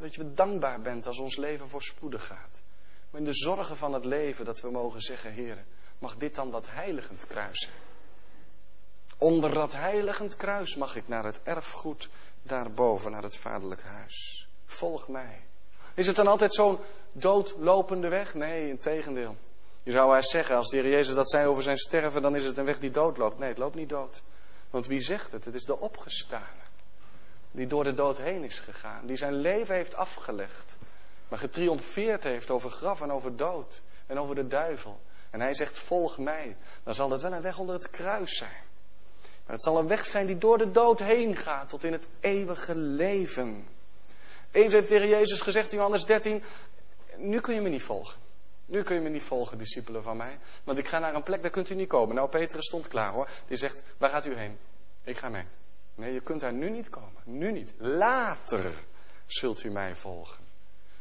Dat 0.00 0.14
je 0.14 0.34
dankbaar 0.34 0.80
bent 0.80 1.06
als 1.06 1.18
ons 1.18 1.36
leven 1.36 1.68
voorspoedig 1.68 2.26
gaat. 2.26 2.60
Maar 3.10 3.20
in 3.20 3.26
de 3.26 3.34
zorgen 3.34 3.76
van 3.76 3.92
het 3.92 4.04
leven 4.04 4.44
dat 4.44 4.60
we 4.60 4.70
mogen 4.70 5.00
zeggen, 5.00 5.32
Heer, 5.32 5.64
mag 5.98 6.16
dit 6.16 6.34
dan 6.34 6.50
dat 6.50 6.66
heiligend 6.70 7.26
kruis 7.26 7.58
zijn? 7.58 7.76
Onder 9.18 9.54
dat 9.54 9.72
heiligend 9.72 10.36
kruis 10.36 10.76
mag 10.76 10.96
ik 10.96 11.08
naar 11.08 11.24
het 11.24 11.40
erfgoed 11.42 12.08
daarboven, 12.42 13.10
naar 13.10 13.22
het 13.22 13.36
vaderlijk 13.36 13.82
huis. 13.82 14.48
Volg 14.64 15.08
mij. 15.08 15.40
Is 15.94 16.06
het 16.06 16.16
dan 16.16 16.26
altijd 16.26 16.54
zo'n 16.54 16.78
doodlopende 17.12 18.08
weg? 18.08 18.34
Nee, 18.34 18.68
in 18.68 18.78
tegendeel. 18.78 19.36
Je 19.82 19.92
zou 19.92 20.16
eens 20.16 20.30
zeggen, 20.30 20.56
als 20.56 20.68
de 20.68 20.76
Heer 20.76 20.90
Jezus 20.90 21.14
dat 21.14 21.30
zei 21.30 21.46
over 21.46 21.62
zijn 21.62 21.76
sterven, 21.76 22.22
dan 22.22 22.36
is 22.36 22.44
het 22.44 22.58
een 22.58 22.64
weg 22.64 22.78
die 22.78 22.90
doodloopt. 22.90 23.38
Nee, 23.38 23.48
het 23.48 23.58
loopt 23.58 23.74
niet 23.74 23.88
dood. 23.88 24.22
Want 24.70 24.86
wie 24.86 25.00
zegt 25.00 25.32
het? 25.32 25.44
Het 25.44 25.54
is 25.54 25.64
de 25.64 25.78
opgestane 25.78 26.66
die 27.50 27.66
door 27.66 27.84
de 27.84 27.94
dood 27.94 28.18
heen 28.18 28.44
is 28.44 28.58
gegaan, 28.58 29.06
die 29.06 29.16
zijn 29.16 29.34
leven 29.34 29.74
heeft 29.74 29.94
afgelegd, 29.94 30.76
maar 31.28 31.38
getriomfeerd 31.38 32.24
heeft 32.24 32.50
over 32.50 32.70
graf 32.70 33.00
en 33.00 33.10
over 33.10 33.36
dood 33.36 33.82
en 34.06 34.18
over 34.18 34.34
de 34.34 34.46
duivel. 34.46 35.00
En 35.30 35.40
hij 35.40 35.54
zegt, 35.54 35.78
volg 35.78 36.18
mij. 36.18 36.56
Dan 36.82 36.94
zal 36.94 37.10
het 37.10 37.22
wel 37.22 37.32
een 37.32 37.42
weg 37.42 37.58
onder 37.58 37.74
het 37.74 37.90
kruis 37.90 38.36
zijn. 38.36 38.66
Maar 39.46 39.56
het 39.56 39.62
zal 39.62 39.78
een 39.78 39.88
weg 39.88 40.06
zijn 40.06 40.26
die 40.26 40.38
door 40.38 40.58
de 40.58 40.70
dood 40.70 40.98
heen 40.98 41.36
gaat 41.36 41.68
tot 41.68 41.84
in 41.84 41.92
het 41.92 42.08
eeuwige 42.20 42.74
leven. 42.74 43.66
Eens 44.50 44.72
heeft 44.72 44.88
Heer 44.88 45.08
Jezus 45.08 45.40
gezegd 45.40 45.72
in 45.72 45.76
Johannes 45.76 46.04
13, 46.04 46.42
nu 47.16 47.40
kun 47.40 47.54
je 47.54 47.60
me 47.60 47.68
niet 47.68 47.82
volgen. 47.82 48.20
Nu 48.66 48.82
kun 48.82 48.94
je 48.94 49.00
me 49.00 49.08
niet 49.08 49.22
volgen, 49.22 49.58
discipelen 49.58 50.02
van 50.02 50.16
mij. 50.16 50.38
Want 50.64 50.78
ik 50.78 50.88
ga 50.88 50.98
naar 50.98 51.14
een 51.14 51.22
plek, 51.22 51.42
daar 51.42 51.50
kunt 51.50 51.70
u 51.70 51.74
niet 51.74 51.88
komen. 51.88 52.14
Nou, 52.14 52.28
Petrus 52.28 52.66
stond 52.66 52.88
klaar 52.88 53.12
hoor. 53.12 53.28
Die 53.46 53.56
zegt, 53.56 53.82
waar 53.98 54.10
gaat 54.10 54.26
u 54.26 54.34
heen? 54.34 54.58
Ik 55.04 55.18
ga 55.18 55.28
mee. 55.28 55.44
Nee, 55.98 56.12
je 56.12 56.20
kunt 56.20 56.40
daar 56.40 56.52
nu 56.52 56.70
niet 56.70 56.88
komen. 56.88 57.22
Nu 57.24 57.52
niet. 57.52 57.74
Later 57.78 58.72
zult 59.26 59.62
u 59.62 59.70
mij 59.70 59.96
volgen. 59.96 60.44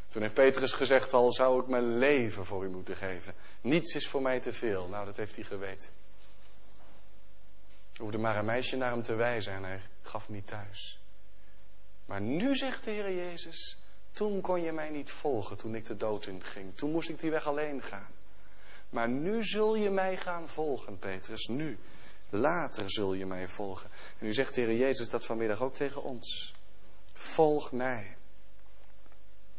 Toen 0.07 0.21
heeft 0.21 0.33
Petrus 0.33 0.73
gezegd 0.73 1.13
al, 1.13 1.31
zou 1.31 1.61
ik 1.61 1.67
mijn 1.67 1.97
leven 1.97 2.45
voor 2.45 2.63
u 2.63 2.69
moeten 2.69 2.95
geven. 2.95 3.33
Niets 3.61 3.95
is 3.95 4.07
voor 4.07 4.21
mij 4.21 4.39
te 4.39 4.53
veel. 4.53 4.87
Nou, 4.87 5.05
dat 5.05 5.17
heeft 5.17 5.35
hij 5.35 5.43
geweten. 5.43 5.89
Er 7.93 8.01
hoefde 8.01 8.17
maar 8.17 8.37
een 8.37 8.45
meisje 8.45 8.77
naar 8.77 8.91
hem 8.91 9.03
te 9.03 9.15
wijzen 9.15 9.53
en 9.53 9.63
hij 9.63 9.81
gaf 10.01 10.29
niet 10.29 10.47
thuis. 10.47 10.99
Maar 12.05 12.21
nu 12.21 12.55
zegt 12.55 12.83
de 12.83 12.91
Heer 12.91 13.13
Jezus, 13.13 13.77
toen 14.11 14.41
kon 14.41 14.61
je 14.61 14.71
mij 14.71 14.89
niet 14.89 15.11
volgen 15.11 15.57
toen 15.57 15.75
ik 15.75 15.85
de 15.85 15.95
dood 15.95 16.25
in 16.25 16.43
ging. 16.43 16.75
Toen 16.75 16.91
moest 16.91 17.09
ik 17.09 17.19
die 17.19 17.31
weg 17.31 17.47
alleen 17.47 17.83
gaan. 17.83 18.11
Maar 18.89 19.09
nu 19.09 19.43
zul 19.43 19.75
je 19.75 19.89
mij 19.89 20.17
gaan 20.17 20.47
volgen, 20.47 20.99
Petrus. 20.99 21.47
Nu. 21.47 21.77
Later 22.29 22.91
zul 22.91 23.13
je 23.13 23.25
mij 23.25 23.47
volgen. 23.47 23.89
En 24.19 24.25
nu 24.25 24.33
zegt 24.33 24.55
de 24.55 24.61
Heer 24.61 24.75
Jezus 24.75 25.09
dat 25.09 25.25
vanmiddag 25.25 25.61
ook 25.61 25.73
tegen 25.73 26.03
ons. 26.03 26.53
Volg 27.13 27.71
mij. 27.71 28.17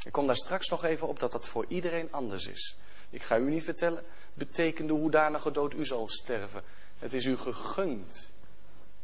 Ik 0.04 0.12
kom 0.12 0.26
daar 0.26 0.37
straks 0.37 0.68
nog 0.68 0.85
even 0.85 1.09
op 1.09 1.18
dat 1.18 1.33
dat 1.33 1.46
voor 1.46 1.64
iedereen 1.68 2.12
anders 2.12 2.46
is. 2.46 2.76
Ik 3.11 3.22
ga 3.22 3.38
u 3.38 3.50
niet 3.50 3.64
vertellen, 3.64 4.04
betekende 4.35 4.92
hoedanige 4.92 5.50
dood 5.50 5.74
u 5.74 5.85
zal 5.85 6.09
sterven. 6.09 6.62
Het 6.98 7.14
is 7.14 7.24
u 7.24 7.37
gegund 7.37 8.31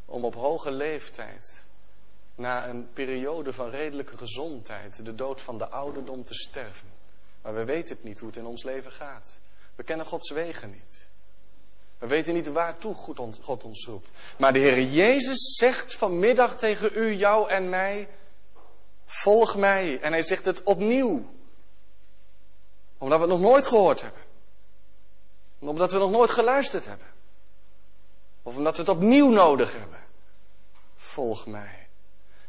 om 0.05 0.24
op 0.24 0.35
hoge 0.35 0.70
leeftijd, 0.70 1.64
na 2.35 2.68
een 2.68 2.92
periode 2.92 3.53
van 3.53 3.70
redelijke 3.70 4.16
gezondheid, 4.16 5.05
de 5.05 5.14
dood 5.14 5.40
van 5.40 5.59
de 5.59 5.68
ouderdom 5.68 6.24
te 6.24 6.35
sterven. 6.35 6.88
Maar 7.42 7.55
we 7.55 7.64
weten 7.64 7.94
het 7.94 8.05
niet 8.05 8.18
hoe 8.18 8.29
het 8.29 8.38
in 8.38 8.46
ons 8.46 8.62
leven 8.62 8.92
gaat. 8.92 9.38
We 9.74 9.83
kennen 9.83 10.07
Gods 10.07 10.31
wegen 10.31 10.70
niet. 10.70 11.09
We 12.05 12.11
weten 12.11 12.35
niet 12.35 12.47
waartoe 12.47 12.95
God 13.40 13.64
ons 13.64 13.87
roept. 13.87 14.11
Maar 14.38 14.53
de 14.53 14.59
Heer 14.59 14.83
Jezus 14.83 15.57
zegt 15.57 15.95
vanmiddag 15.95 16.59
tegen 16.59 16.90
u, 16.95 17.14
jou 17.14 17.51
en 17.51 17.69
mij, 17.69 18.09
volg 19.05 19.57
mij. 19.57 20.01
En 20.01 20.12
hij 20.12 20.23
zegt 20.23 20.45
het 20.45 20.62
opnieuw. 20.62 21.27
Omdat 22.99 23.19
we 23.19 23.25
het 23.25 23.33
nog 23.33 23.51
nooit 23.51 23.67
gehoord 23.67 24.01
hebben. 24.01 24.23
Omdat 25.59 25.93
we 25.93 25.99
nog 25.99 26.11
nooit 26.11 26.31
geluisterd 26.31 26.85
hebben. 26.87 27.07
Of 28.43 28.57
omdat 28.57 28.77
we 28.77 28.83
het 28.83 28.90
opnieuw 28.90 29.29
nodig 29.29 29.73
hebben. 29.73 30.05
Volg 30.97 31.47
mij. 31.47 31.88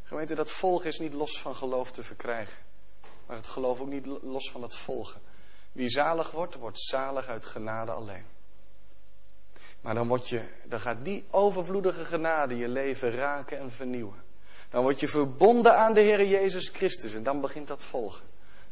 Gemeente, 0.03 0.35
dat 0.35 0.51
volgen 0.51 0.87
is 0.87 0.99
niet 0.99 1.13
los 1.13 1.41
van 1.41 1.55
geloof 1.55 1.91
te 1.91 2.03
verkrijgen. 2.03 2.63
Maar 3.25 3.37
het 3.37 3.47
geloof 3.47 3.79
ook 3.79 3.87
niet 3.87 4.05
los 4.21 4.51
van 4.51 4.61
het 4.61 4.75
volgen. 4.75 5.21
Wie 5.71 5.89
zalig 5.89 6.31
wordt, 6.31 6.55
wordt 6.55 6.79
zalig 6.79 7.27
uit 7.27 7.45
genade 7.45 7.91
alleen. 7.91 8.34
Maar 9.85 9.95
dan, 9.95 10.21
je, 10.23 10.41
gaat 10.69 11.05
die 11.05 11.25
overvloedige 11.31 12.05
genade 12.05 12.55
je 12.55 12.67
leven 12.67 13.11
raken 13.11 13.59
en 13.59 13.71
vernieuwen. 13.71 14.23
Dan 14.69 14.81
word 14.81 14.99
je 14.99 15.07
verbonden 15.07 15.77
aan 15.77 15.93
de 15.93 16.01
Heer 16.01 16.25
Jezus 16.25 16.69
Christus 16.69 17.13
en 17.13 17.23
dan 17.23 17.41
begint 17.41 17.67
dat 17.67 17.83
volgen. 17.83 18.25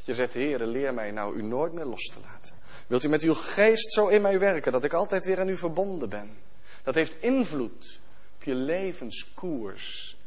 Je 0.04 0.14
zegt, 0.14 0.34
Heer, 0.34 0.66
leer 0.66 0.94
mij 0.94 1.12
nou 1.12 1.36
u 1.36 1.44
nooit 1.44 1.74
meer 1.74 1.86
los 1.86 2.04
te 2.04 2.20
laten. 2.20 2.56
Wilt 2.88 3.04
u 3.04 3.10
met 3.10 3.22
uw 3.22 3.34
geest 3.34 3.94
zo 3.94 4.08
in 4.08 4.22
mij 4.22 4.40
werken 4.40 4.72
dat 4.72 4.84
ik 4.84 4.94
altijd 4.94 5.26
weer 5.26 5.40
aan 5.40 5.50
u 5.50 5.58
verbonden 5.58 6.10
ben? 6.10 6.38
Dat 6.84 6.96
heeft 6.96 7.22
invloed 7.22 8.00
op 8.36 8.44
je 8.44 8.56
levenskoers. 8.56 10.18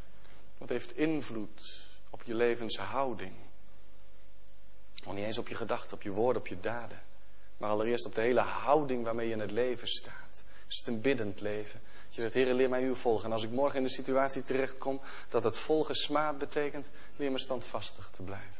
Dat 0.58 0.68
heeft 0.68 0.96
invloed 0.96 1.86
op 2.10 2.22
je 2.22 2.34
levenshouding. 2.34 3.34
Niet 5.06 5.24
eens 5.24 5.38
op 5.38 5.48
je 5.48 5.54
gedachten, 5.54 5.96
op 5.96 6.02
je 6.02 6.10
woorden, 6.10 6.42
op 6.42 6.48
je 6.48 6.60
daden. 6.60 7.02
Maar 7.56 7.70
allereerst 7.70 8.06
op 8.06 8.14
de 8.14 8.20
hele 8.20 8.40
houding 8.40 9.04
waarmee 9.04 9.26
je 9.26 9.32
in 9.32 9.40
het 9.40 9.50
leven 9.50 9.88
staat. 9.88 10.25
Is 10.68 10.78
het 10.78 10.86
een 10.86 11.00
biddend 11.00 11.40
leven? 11.40 11.80
Je 12.08 12.20
zegt, 12.20 12.34
Heer, 12.34 12.54
leer 12.54 12.68
mij 12.68 12.82
u 12.82 12.96
volgen. 12.96 13.24
En 13.24 13.32
als 13.32 13.42
ik 13.42 13.50
morgen 13.50 13.78
in 13.78 13.84
de 13.84 13.90
situatie 13.90 14.42
terechtkom 14.42 15.00
dat 15.28 15.44
het 15.44 15.58
volgen 15.58 15.94
smaad 15.94 16.38
betekent, 16.38 16.88
leer 17.16 17.30
me 17.30 17.38
standvastig 17.38 18.10
te 18.10 18.22
blijven. 18.22 18.54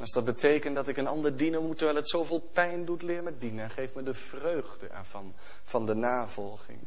Als 0.00 0.12
dat 0.12 0.24
betekent 0.24 0.74
dat 0.74 0.88
ik 0.88 0.96
een 0.96 1.06
ander 1.06 1.36
dienen 1.36 1.66
moet 1.66 1.76
terwijl 1.76 1.98
het 1.98 2.08
zoveel 2.08 2.40
pijn 2.52 2.84
doet, 2.84 3.02
leer 3.02 3.22
me 3.22 3.38
dienen. 3.38 3.64
En 3.64 3.70
geef 3.70 3.94
me 3.94 4.02
de 4.02 4.14
vreugde 4.14 4.86
ervan, 4.86 5.34
van 5.64 5.86
de 5.86 5.94
navolging. 5.94 6.78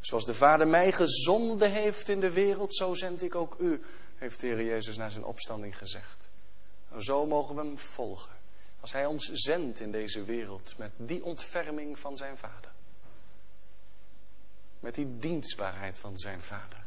Zoals 0.00 0.24
de 0.24 0.34
Vader 0.34 0.68
mij 0.68 0.92
gezonden 0.92 1.70
heeft 1.70 2.08
in 2.08 2.20
de 2.20 2.32
wereld, 2.32 2.76
zo 2.76 2.94
zend 2.94 3.22
ik 3.22 3.34
ook 3.34 3.56
u, 3.58 3.82
heeft 4.16 4.40
de 4.40 4.46
Heer 4.46 4.64
Jezus 4.64 4.96
na 4.96 5.08
zijn 5.08 5.24
opstanding 5.24 5.78
gezegd. 5.78 6.30
Zo 6.98 7.26
mogen 7.26 7.54
we 7.54 7.60
hem 7.60 7.78
volgen. 7.78 8.32
Als 8.80 8.92
hij 8.92 9.06
ons 9.06 9.30
zendt 9.32 9.80
in 9.80 9.90
deze 9.90 10.24
wereld 10.24 10.74
met 10.78 10.90
die 10.96 11.24
ontferming 11.24 11.98
van 11.98 12.16
zijn 12.16 12.36
Vader. 12.36 12.70
Met 14.80 14.94
die 14.94 15.18
dienstbaarheid 15.18 15.98
van 15.98 16.18
zijn 16.18 16.42
Vader. 16.42 16.84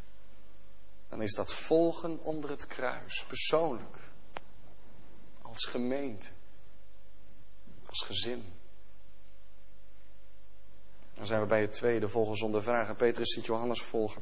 Dan 1.09 1.21
is 1.21 1.33
dat 1.33 1.53
volgen 1.53 2.19
onder 2.19 2.49
het 2.49 2.67
kruis, 2.67 3.25
persoonlijk 3.27 3.97
als 5.41 5.65
gemeente. 5.65 6.27
Als 7.85 8.05
gezin. 8.05 8.53
Dan 11.13 11.25
zijn 11.25 11.41
we 11.41 11.47
bij 11.47 11.61
het 11.61 11.73
tweede, 11.73 12.07
volgen 12.07 12.35
zonder 12.35 12.63
vragen. 12.63 12.95
Petrus 12.95 13.33
ziet 13.33 13.45
Johannes 13.45 13.81
volgen. 13.81 14.21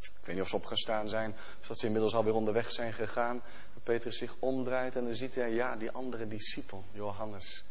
Ik 0.00 0.28
weet 0.28 0.34
niet 0.34 0.44
of 0.44 0.50
ze 0.50 0.56
opgestaan 0.56 1.08
zijn, 1.08 1.34
of 1.60 1.66
dat 1.66 1.78
ze 1.78 1.86
inmiddels 1.86 2.14
alweer 2.14 2.34
onderweg 2.34 2.72
zijn 2.72 2.92
gegaan. 2.92 3.42
Petrus 3.82 4.18
zich 4.18 4.36
omdraait 4.38 4.96
en 4.96 5.04
dan 5.04 5.14
ziet 5.14 5.34
hij, 5.34 5.50
ja, 5.50 5.76
die 5.76 5.90
andere 5.90 6.26
discipel, 6.26 6.84
Johannes. 6.92 7.64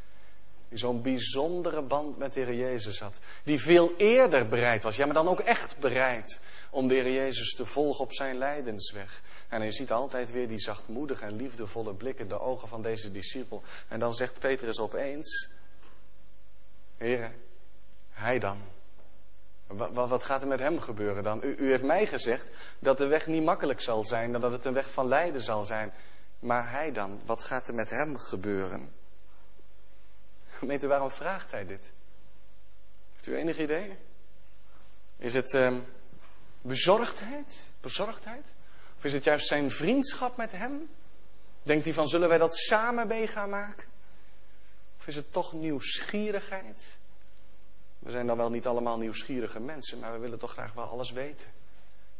Die 0.71 0.79
zo'n 0.79 1.01
bijzondere 1.01 1.81
band 1.81 2.17
met 2.17 2.33
de 2.33 2.39
Heer 2.39 2.55
Jezus 2.55 2.99
had. 2.99 3.19
Die 3.43 3.61
veel 3.61 3.95
eerder 3.97 4.47
bereid 4.47 4.83
was, 4.83 4.95
ja, 4.95 5.05
maar 5.05 5.13
dan 5.13 5.27
ook 5.27 5.39
echt 5.39 5.77
bereid 5.79 6.39
om 6.69 6.87
de 6.87 6.93
Heer 6.93 7.11
Jezus 7.11 7.53
te 7.55 7.65
volgen 7.65 8.03
op 8.03 8.13
zijn 8.13 8.37
lijdensweg. 8.37 9.21
En 9.49 9.61
hij 9.61 9.71
ziet 9.71 9.91
altijd 9.91 10.31
weer 10.31 10.47
die 10.47 10.59
zachtmoedige 10.59 11.25
en 11.25 11.35
liefdevolle 11.35 11.93
blik 11.93 12.19
in 12.19 12.27
de 12.27 12.39
ogen 12.39 12.67
van 12.67 12.81
deze 12.81 13.11
discipel. 13.11 13.63
En 13.87 13.99
dan 13.99 14.13
zegt 14.13 14.39
Petrus 14.39 14.79
opeens, 14.79 15.49
Heer, 16.97 17.31
hij 18.09 18.39
dan. 18.39 18.57
Wat, 19.67 20.09
wat, 20.09 20.23
gaat 20.23 20.41
er 20.41 20.47
met 20.47 20.59
hem 20.59 20.79
gebeuren 20.79 21.23
dan? 21.23 21.39
U, 21.43 21.55
u 21.57 21.69
heeft 21.69 21.83
mij 21.83 22.07
gezegd 22.07 22.49
dat 22.79 22.97
de 22.97 23.07
weg 23.07 23.27
niet 23.27 23.43
makkelijk 23.43 23.81
zal 23.81 24.05
zijn, 24.05 24.31
dat 24.31 24.51
het 24.51 24.65
een 24.65 24.73
weg 24.73 24.91
van 24.91 25.07
lijden 25.07 25.41
zal 25.41 25.65
zijn. 25.65 25.93
Maar 26.39 26.71
hij 26.71 26.91
dan, 26.91 27.21
wat 27.25 27.43
gaat 27.43 27.67
er 27.67 27.73
met 27.73 27.89
hem 27.89 28.17
gebeuren? 28.17 28.93
U 30.61 30.87
waarom 30.87 31.11
vraagt 31.11 31.51
hij 31.51 31.65
dit? 31.65 31.93
Heeft 33.11 33.27
u 33.27 33.35
enig 33.35 33.59
idee? 33.59 33.97
Is 35.17 35.33
het 35.33 35.53
uh, 35.53 35.79
bezorgdheid? 36.61 37.69
Bezorgdheid? 37.81 38.53
Of 38.97 39.03
is 39.03 39.13
het 39.13 39.23
juist 39.23 39.47
zijn 39.47 39.71
vriendschap 39.71 40.37
met 40.37 40.51
hem? 40.51 40.89
Denkt 41.63 41.85
hij 41.85 41.93
van, 41.93 42.07
zullen 42.07 42.29
wij 42.29 42.37
dat 42.37 42.57
samen 42.57 43.07
mee 43.07 43.27
gaan 43.27 43.49
maken? 43.49 43.87
Of 44.97 45.07
is 45.07 45.15
het 45.15 45.31
toch 45.31 45.53
nieuwsgierigheid? 45.53 46.97
We 47.99 48.11
zijn 48.11 48.27
dan 48.27 48.37
wel 48.37 48.49
niet 48.49 48.67
allemaal 48.67 48.97
nieuwsgierige 48.97 49.59
mensen, 49.59 49.99
maar 49.99 50.13
we 50.13 50.19
willen 50.19 50.39
toch 50.39 50.51
graag 50.51 50.73
wel 50.73 50.85
alles 50.85 51.11
weten. 51.11 51.47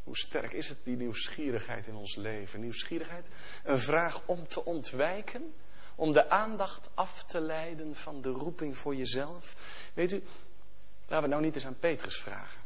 Hoe 0.04 0.17
sterk 0.17 0.51
is 0.51 0.69
het, 0.69 0.77
die 0.84 0.95
nieuwsgierigheid 0.95 1.88
in 1.88 1.95
ons 1.95 2.15
leven? 2.15 2.60
Nieuwsgierigheid? 2.60 3.25
Een 3.63 3.80
vraag 3.80 4.21
om 4.25 4.47
te 4.47 4.65
ontwijken? 4.65 5.54
Om 6.02 6.14
de 6.14 6.30
aandacht 6.30 6.90
af 6.94 7.24
te 7.24 7.40
leiden 7.40 7.96
van 7.96 8.22
de 8.22 8.30
roeping 8.30 8.78
voor 8.78 8.96
jezelf? 8.96 9.56
Weet 9.94 10.12
u, 10.12 10.24
laten 11.08 11.24
we 11.24 11.28
nou 11.28 11.42
niet 11.42 11.56
eens 11.56 11.66
aan 11.66 11.80
Petrus 11.80 12.22
vragen. 12.22 12.62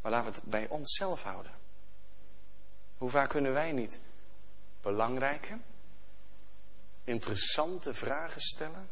Maar 0.00 0.12
laten 0.12 0.30
we 0.32 0.36
het 0.38 0.50
bij 0.50 0.68
onszelf 0.68 1.22
houden. 1.22 1.52
Hoe 2.98 3.10
vaak 3.10 3.28
kunnen 3.28 3.52
wij 3.52 3.72
niet 3.72 4.00
belangrijke, 4.80 5.58
interessante 7.04 7.94
vragen 7.94 8.40
stellen, 8.40 8.88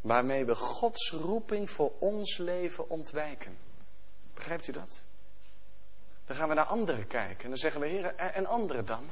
waarmee 0.00 0.44
we 0.44 0.54
Gods 0.54 1.10
roeping 1.10 1.70
voor 1.70 1.92
ons 1.98 2.36
leven 2.36 2.88
ontwijken? 2.88 3.58
Begrijpt 4.34 4.68
u 4.68 4.72
dat? 4.72 5.04
Dan 6.24 6.36
gaan 6.36 6.48
we 6.48 6.54
naar 6.54 6.64
anderen 6.64 7.06
kijken 7.06 7.42
en 7.44 7.48
dan 7.48 7.58
zeggen 7.58 7.80
we, 7.80 7.86
heren, 7.86 8.18
en 8.18 8.46
anderen 8.46 8.86
dan? 8.86 9.10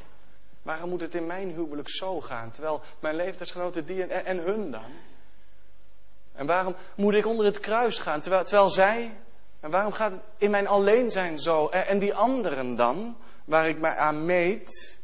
Waarom 0.62 0.88
moet 0.88 1.00
het 1.00 1.14
in 1.14 1.26
mijn 1.26 1.50
huwelijk 1.50 1.88
zo 1.90 2.20
gaan, 2.20 2.50
terwijl 2.50 2.82
mijn 3.00 3.14
leeftijdsgenoten 3.14 3.86
die 3.86 4.04
en, 4.04 4.38
hun 4.38 4.70
dan? 4.70 4.92
En 6.32 6.46
waarom 6.46 6.74
moet 6.96 7.14
ik 7.14 7.26
onder 7.26 7.46
het 7.46 7.60
kruis 7.60 7.98
gaan, 7.98 8.20
terwijl, 8.20 8.44
terwijl 8.44 8.70
zij 8.70 9.16
en 9.60 9.70
waarom 9.70 9.92
gaat 9.92 10.12
het 10.12 10.20
in 10.36 10.50
mijn 10.50 10.66
alleen 10.66 11.10
zijn 11.10 11.38
zo? 11.38 11.68
En 11.68 11.98
die 11.98 12.14
anderen 12.14 12.76
dan, 12.76 13.16
waar 13.44 13.68
ik 13.68 13.78
mij 13.78 13.96
aan 13.96 14.24
meet? 14.24 15.00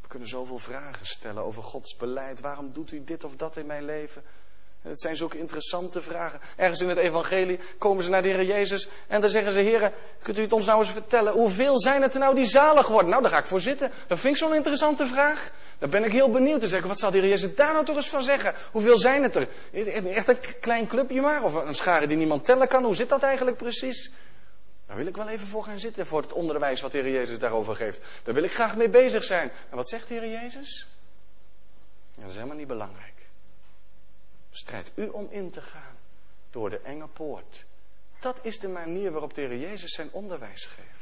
We 0.00 0.08
kunnen 0.08 0.28
zoveel 0.28 0.58
vragen 0.58 1.06
stellen 1.06 1.44
over 1.44 1.62
Gods 1.62 1.96
beleid. 1.96 2.40
Waarom 2.40 2.72
doet 2.72 2.92
u 2.92 3.04
dit 3.04 3.24
of 3.24 3.36
dat 3.36 3.56
in 3.56 3.66
mijn 3.66 3.84
leven? 3.84 4.22
Het 4.82 5.00
zijn 5.00 5.16
zulke 5.16 5.38
interessante 5.38 6.02
vragen. 6.02 6.40
Ergens 6.56 6.80
in 6.80 6.88
het 6.88 6.98
evangelie 6.98 7.58
komen 7.78 8.04
ze 8.04 8.10
naar 8.10 8.22
de 8.22 8.28
Heer 8.28 8.44
Jezus 8.44 8.88
en 9.06 9.20
dan 9.20 9.30
zeggen 9.30 9.52
ze, 9.52 9.60
Heer, 9.60 9.92
kunt 10.22 10.38
u 10.38 10.42
het 10.42 10.52
ons 10.52 10.66
nou 10.66 10.78
eens 10.78 10.90
vertellen, 10.90 11.32
hoeveel 11.32 11.80
zijn 11.80 12.02
het 12.02 12.14
er 12.14 12.20
nou 12.20 12.34
die 12.34 12.44
zalig 12.44 12.88
worden? 12.88 13.10
Nou, 13.10 13.22
daar 13.22 13.30
ga 13.30 13.38
ik 13.38 13.46
voor 13.46 13.60
zitten. 13.60 13.90
Dat 14.08 14.18
vind 14.18 14.34
ik 14.34 14.40
zo'n 14.40 14.54
interessante 14.54 15.06
vraag. 15.06 15.50
Dan 15.78 15.90
ben 15.90 16.04
ik 16.04 16.12
heel 16.12 16.30
benieuwd 16.30 16.60
te 16.60 16.68
zeggen, 16.68 16.88
wat 16.88 16.98
zal 16.98 17.10
de 17.10 17.18
Heer 17.18 17.28
Jezus 17.28 17.54
daar 17.54 17.72
nou 17.72 17.84
toch 17.84 17.96
eens 17.96 18.08
van 18.08 18.22
zeggen? 18.22 18.54
Hoeveel 18.72 18.98
zijn 18.98 19.22
het 19.22 19.36
er? 19.36 19.48
Echt 20.06 20.28
een 20.28 20.38
klein 20.60 20.86
clubje 20.86 21.20
maar, 21.20 21.42
of 21.42 21.54
een 21.54 21.74
schare 21.74 22.06
die 22.06 22.16
niemand 22.16 22.44
tellen 22.44 22.68
kan. 22.68 22.84
Hoe 22.84 22.94
zit 22.94 23.08
dat 23.08 23.22
eigenlijk 23.22 23.56
precies? 23.56 24.10
Daar 24.86 24.96
wil 24.96 25.06
ik 25.06 25.16
wel 25.16 25.28
even 25.28 25.46
voor 25.46 25.64
gaan 25.64 25.80
zitten, 25.80 26.06
voor 26.06 26.22
het 26.22 26.32
onderwijs 26.32 26.80
wat 26.80 26.92
de 26.92 26.98
Heer 26.98 27.12
Jezus 27.12 27.38
daarover 27.38 27.76
geeft. 27.76 28.00
Daar 28.22 28.34
wil 28.34 28.44
ik 28.44 28.52
graag 28.52 28.76
mee 28.76 28.88
bezig 28.88 29.24
zijn. 29.24 29.50
En 29.70 29.76
wat 29.76 29.88
zegt 29.88 30.08
de 30.08 30.14
Heer 30.14 30.28
Jezus? 30.28 30.86
Dat 32.14 32.28
is 32.28 32.34
helemaal 32.34 32.56
niet 32.56 32.66
belangrijk. 32.66 33.09
Strijd 34.50 34.92
u 34.94 35.08
om 35.08 35.28
in 35.30 35.50
te 35.50 35.60
gaan 35.60 35.98
door 36.50 36.70
de 36.70 36.80
enge 36.80 37.06
poort. 37.06 37.64
Dat 38.20 38.38
is 38.42 38.58
de 38.58 38.68
manier 38.68 39.10
waarop 39.10 39.34
de 39.34 39.40
Heer 39.40 39.56
Jezus 39.56 39.92
zijn 39.92 40.08
onderwijs 40.12 40.64
geeft. 40.66 41.00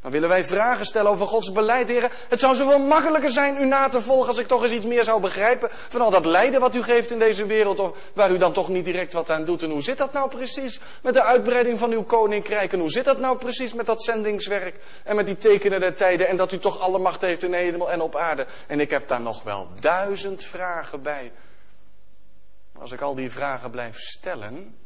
Dan 0.00 0.10
willen 0.10 0.28
wij 0.28 0.44
vragen 0.44 0.86
stellen 0.86 1.10
over 1.10 1.26
Gods 1.26 1.52
beleid, 1.52 1.88
heren. 1.88 2.10
Het 2.28 2.40
zou 2.40 2.54
zoveel 2.54 2.78
makkelijker 2.78 3.30
zijn 3.30 3.56
u 3.56 3.64
na 3.64 3.88
te 3.88 4.00
volgen 4.00 4.28
als 4.28 4.38
ik 4.38 4.46
toch 4.46 4.62
eens 4.62 4.72
iets 4.72 4.84
meer 4.84 5.04
zou 5.04 5.20
begrijpen 5.20 5.68
van 5.70 6.00
al 6.00 6.10
dat 6.10 6.24
lijden 6.24 6.60
wat 6.60 6.74
u 6.74 6.82
geeft 6.82 7.10
in 7.10 7.18
deze 7.18 7.46
wereld, 7.46 7.78
of 7.78 8.10
waar 8.14 8.30
u 8.30 8.38
dan 8.38 8.52
toch 8.52 8.68
niet 8.68 8.84
direct 8.84 9.12
wat 9.12 9.30
aan 9.30 9.44
doet. 9.44 9.62
En 9.62 9.70
hoe 9.70 9.82
zit 9.82 9.98
dat 9.98 10.12
nou 10.12 10.28
precies 10.28 10.80
met 11.02 11.14
de 11.14 11.22
uitbreiding 11.22 11.78
van 11.78 11.92
uw 11.92 12.02
koninkrijk? 12.02 12.72
En 12.72 12.78
hoe 12.78 12.90
zit 12.90 13.04
dat 13.04 13.18
nou 13.18 13.38
precies 13.38 13.74
met 13.74 13.86
dat 13.86 14.02
zendingswerk 14.02 14.74
en 15.04 15.16
met 15.16 15.26
die 15.26 15.36
tekenen 15.36 15.80
der 15.80 15.94
tijden 15.94 16.28
en 16.28 16.36
dat 16.36 16.52
u 16.52 16.58
toch 16.58 16.78
alle 16.78 16.98
macht 16.98 17.20
heeft 17.20 17.42
in 17.42 17.52
hemel 17.52 17.90
en 17.90 18.00
op 18.00 18.16
aarde? 18.16 18.46
En 18.66 18.80
ik 18.80 18.90
heb 18.90 19.08
daar 19.08 19.20
nog 19.20 19.42
wel 19.42 19.68
duizend 19.80 20.44
vragen 20.44 21.02
bij. 21.02 21.32
Als 22.78 22.92
ik 22.92 23.00
al 23.00 23.14
die 23.14 23.30
vragen 23.30 23.70
blijf 23.70 23.98
stellen, 23.98 24.76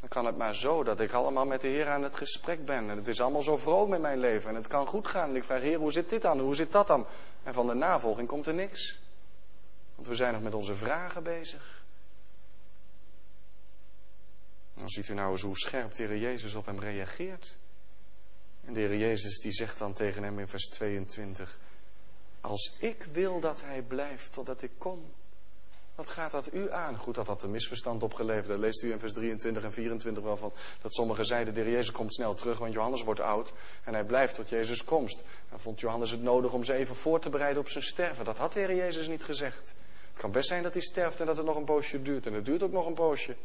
dan 0.00 0.08
kan 0.08 0.24
het 0.26 0.36
maar 0.36 0.54
zo 0.54 0.82
dat 0.82 1.00
ik 1.00 1.12
allemaal 1.12 1.46
met 1.46 1.60
de 1.60 1.68
Heer 1.68 1.88
aan 1.88 2.02
het 2.02 2.16
gesprek 2.16 2.64
ben. 2.64 2.90
En 2.90 2.96
het 2.96 3.08
is 3.08 3.20
allemaal 3.20 3.42
zo 3.42 3.56
vroom 3.56 3.94
in 3.94 4.00
mijn 4.00 4.18
leven. 4.18 4.48
En 4.48 4.54
het 4.54 4.66
kan 4.66 4.86
goed 4.86 5.08
gaan. 5.08 5.28
En 5.28 5.36
ik 5.36 5.44
vraag, 5.44 5.60
Heer, 5.60 5.78
hoe 5.78 5.92
zit 5.92 6.08
dit 6.08 6.22
dan? 6.22 6.40
Hoe 6.40 6.54
zit 6.54 6.72
dat 6.72 6.86
dan? 6.86 7.06
En 7.42 7.54
van 7.54 7.66
de 7.66 7.74
navolging 7.74 8.28
komt 8.28 8.46
er 8.46 8.54
niks. 8.54 8.98
Want 9.94 10.08
we 10.08 10.14
zijn 10.14 10.32
nog 10.32 10.42
met 10.42 10.54
onze 10.54 10.74
vragen 10.74 11.22
bezig. 11.22 11.84
Dan 14.74 14.88
ziet 14.88 15.08
u 15.08 15.14
nou 15.14 15.30
eens 15.30 15.42
hoe 15.42 15.58
scherp 15.58 15.94
de 15.94 16.02
Heer 16.02 16.18
Jezus 16.18 16.54
op 16.54 16.66
hem 16.66 16.78
reageert. 16.78 17.58
En 18.64 18.72
de 18.72 18.80
Heer 18.80 18.96
Jezus 18.96 19.40
die 19.40 19.52
zegt 19.52 19.78
dan 19.78 19.92
tegen 19.92 20.22
hem 20.22 20.38
in 20.38 20.48
vers 20.48 20.68
22. 20.68 21.58
Als 22.40 22.76
ik 22.78 23.04
wil 23.12 23.40
dat 23.40 23.62
hij 23.62 23.82
blijft 23.82 24.32
totdat 24.32 24.62
ik 24.62 24.70
kom, 24.78 25.12
wat 26.00 26.10
gaat 26.10 26.30
dat 26.30 26.52
u 26.52 26.70
aan? 26.70 26.96
Goed 26.96 27.14
dat 27.14 27.26
dat 27.26 27.42
een 27.42 27.50
misverstand 27.50 28.02
opgeleverd. 28.02 28.48
Dat 28.48 28.58
leest 28.58 28.82
u 28.82 28.92
in 28.92 28.98
vers 28.98 29.12
23 29.12 29.62
en 29.62 29.72
24 29.72 30.22
wel 30.22 30.36
van. 30.36 30.52
Dat 30.82 30.94
sommigen 30.94 31.24
zeiden, 31.24 31.54
de 31.54 31.70
Jezus 31.70 31.92
komt 31.92 32.14
snel 32.14 32.34
terug, 32.34 32.58
want 32.58 32.72
Johannes 32.72 33.02
wordt 33.02 33.20
oud. 33.20 33.52
En 33.84 33.94
hij 33.94 34.04
blijft 34.04 34.34
tot 34.34 34.48
Jezus 34.48 34.84
komst. 34.84 35.22
Dan 35.50 35.60
vond 35.60 35.80
Johannes 35.80 36.10
het 36.10 36.22
nodig 36.22 36.52
om 36.52 36.64
ze 36.64 36.72
even 36.72 36.96
voor 36.96 37.20
te 37.20 37.30
bereiden 37.30 37.62
op 37.62 37.68
zijn 37.68 37.84
sterven. 37.84 38.24
Dat 38.24 38.38
had 38.38 38.52
de 38.52 38.60
Heer 38.60 38.76
Jezus 38.76 39.08
niet 39.08 39.24
gezegd. 39.24 39.74
Het 40.10 40.20
kan 40.20 40.30
best 40.30 40.48
zijn 40.48 40.62
dat 40.62 40.72
hij 40.72 40.82
sterft 40.82 41.20
en 41.20 41.26
dat 41.26 41.36
het 41.36 41.46
nog 41.46 41.56
een 41.56 41.64
poosje 41.64 42.02
duurt. 42.02 42.26
En 42.26 42.32
het 42.32 42.44
duurt 42.44 42.62
ook 42.62 42.72
nog 42.72 42.86
een 42.86 42.94
poosje. 42.94 43.36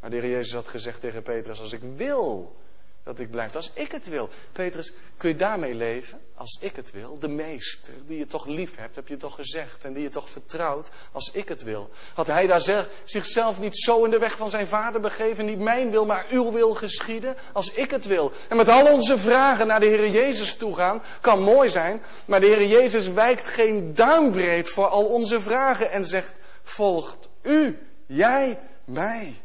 Maar 0.00 0.10
de 0.10 0.16
Heer 0.16 0.30
Jezus 0.30 0.52
had 0.52 0.68
gezegd 0.68 1.00
tegen 1.00 1.22
Petrus, 1.22 1.60
als 1.60 1.72
ik 1.72 1.82
wil 1.96 2.56
dat 3.04 3.18
ik 3.18 3.30
blijf. 3.30 3.56
Als 3.56 3.70
ik 3.74 3.92
het 3.92 4.06
wil. 4.06 4.28
Petrus, 4.52 4.92
kun 5.16 5.28
je 5.28 5.36
daarmee 5.36 5.74
leven? 5.74 6.20
Als 6.34 6.58
ik 6.60 6.76
het 6.76 6.90
wil. 6.90 7.18
De 7.18 7.28
meester, 7.28 7.92
die 8.06 8.18
je 8.18 8.26
toch 8.26 8.46
lief 8.46 8.76
hebt, 8.76 8.96
heb 8.96 9.08
je 9.08 9.16
toch 9.16 9.34
gezegd. 9.34 9.84
En 9.84 9.92
die 9.92 10.02
je 10.02 10.08
toch 10.08 10.30
vertrouwt. 10.30 10.90
Als 11.12 11.30
ik 11.32 11.48
het 11.48 11.62
wil. 11.62 11.90
Had 12.14 12.26
hij 12.26 12.46
daar 12.46 12.88
zichzelf 13.04 13.60
niet 13.60 13.78
zo 13.78 14.04
in 14.04 14.10
de 14.10 14.18
weg 14.18 14.36
van 14.36 14.50
zijn 14.50 14.66
vader 14.66 15.00
begeven. 15.00 15.44
Niet 15.44 15.58
mijn 15.58 15.90
wil, 15.90 16.06
maar 16.06 16.26
uw 16.30 16.52
wil 16.52 16.74
geschieden. 16.74 17.36
Als 17.52 17.72
ik 17.72 17.90
het 17.90 18.06
wil. 18.06 18.32
En 18.48 18.56
met 18.56 18.68
al 18.68 18.92
onze 18.92 19.18
vragen 19.18 19.66
naar 19.66 19.80
de 19.80 19.86
Heer 19.86 20.08
Jezus 20.08 20.56
toe 20.56 20.74
gaan. 20.74 21.02
Kan 21.20 21.42
mooi 21.42 21.68
zijn. 21.68 22.02
Maar 22.24 22.40
de 22.40 22.46
Heer 22.46 22.66
Jezus 22.66 23.08
wijkt 23.08 23.46
geen 23.46 23.94
duimbreed 23.94 24.68
voor 24.68 24.88
al 24.88 25.04
onze 25.04 25.40
vragen. 25.40 25.90
En 25.90 26.04
zegt, 26.04 26.32
volgt 26.62 27.28
u, 27.42 27.78
jij, 28.06 28.58
mij. 28.84 29.40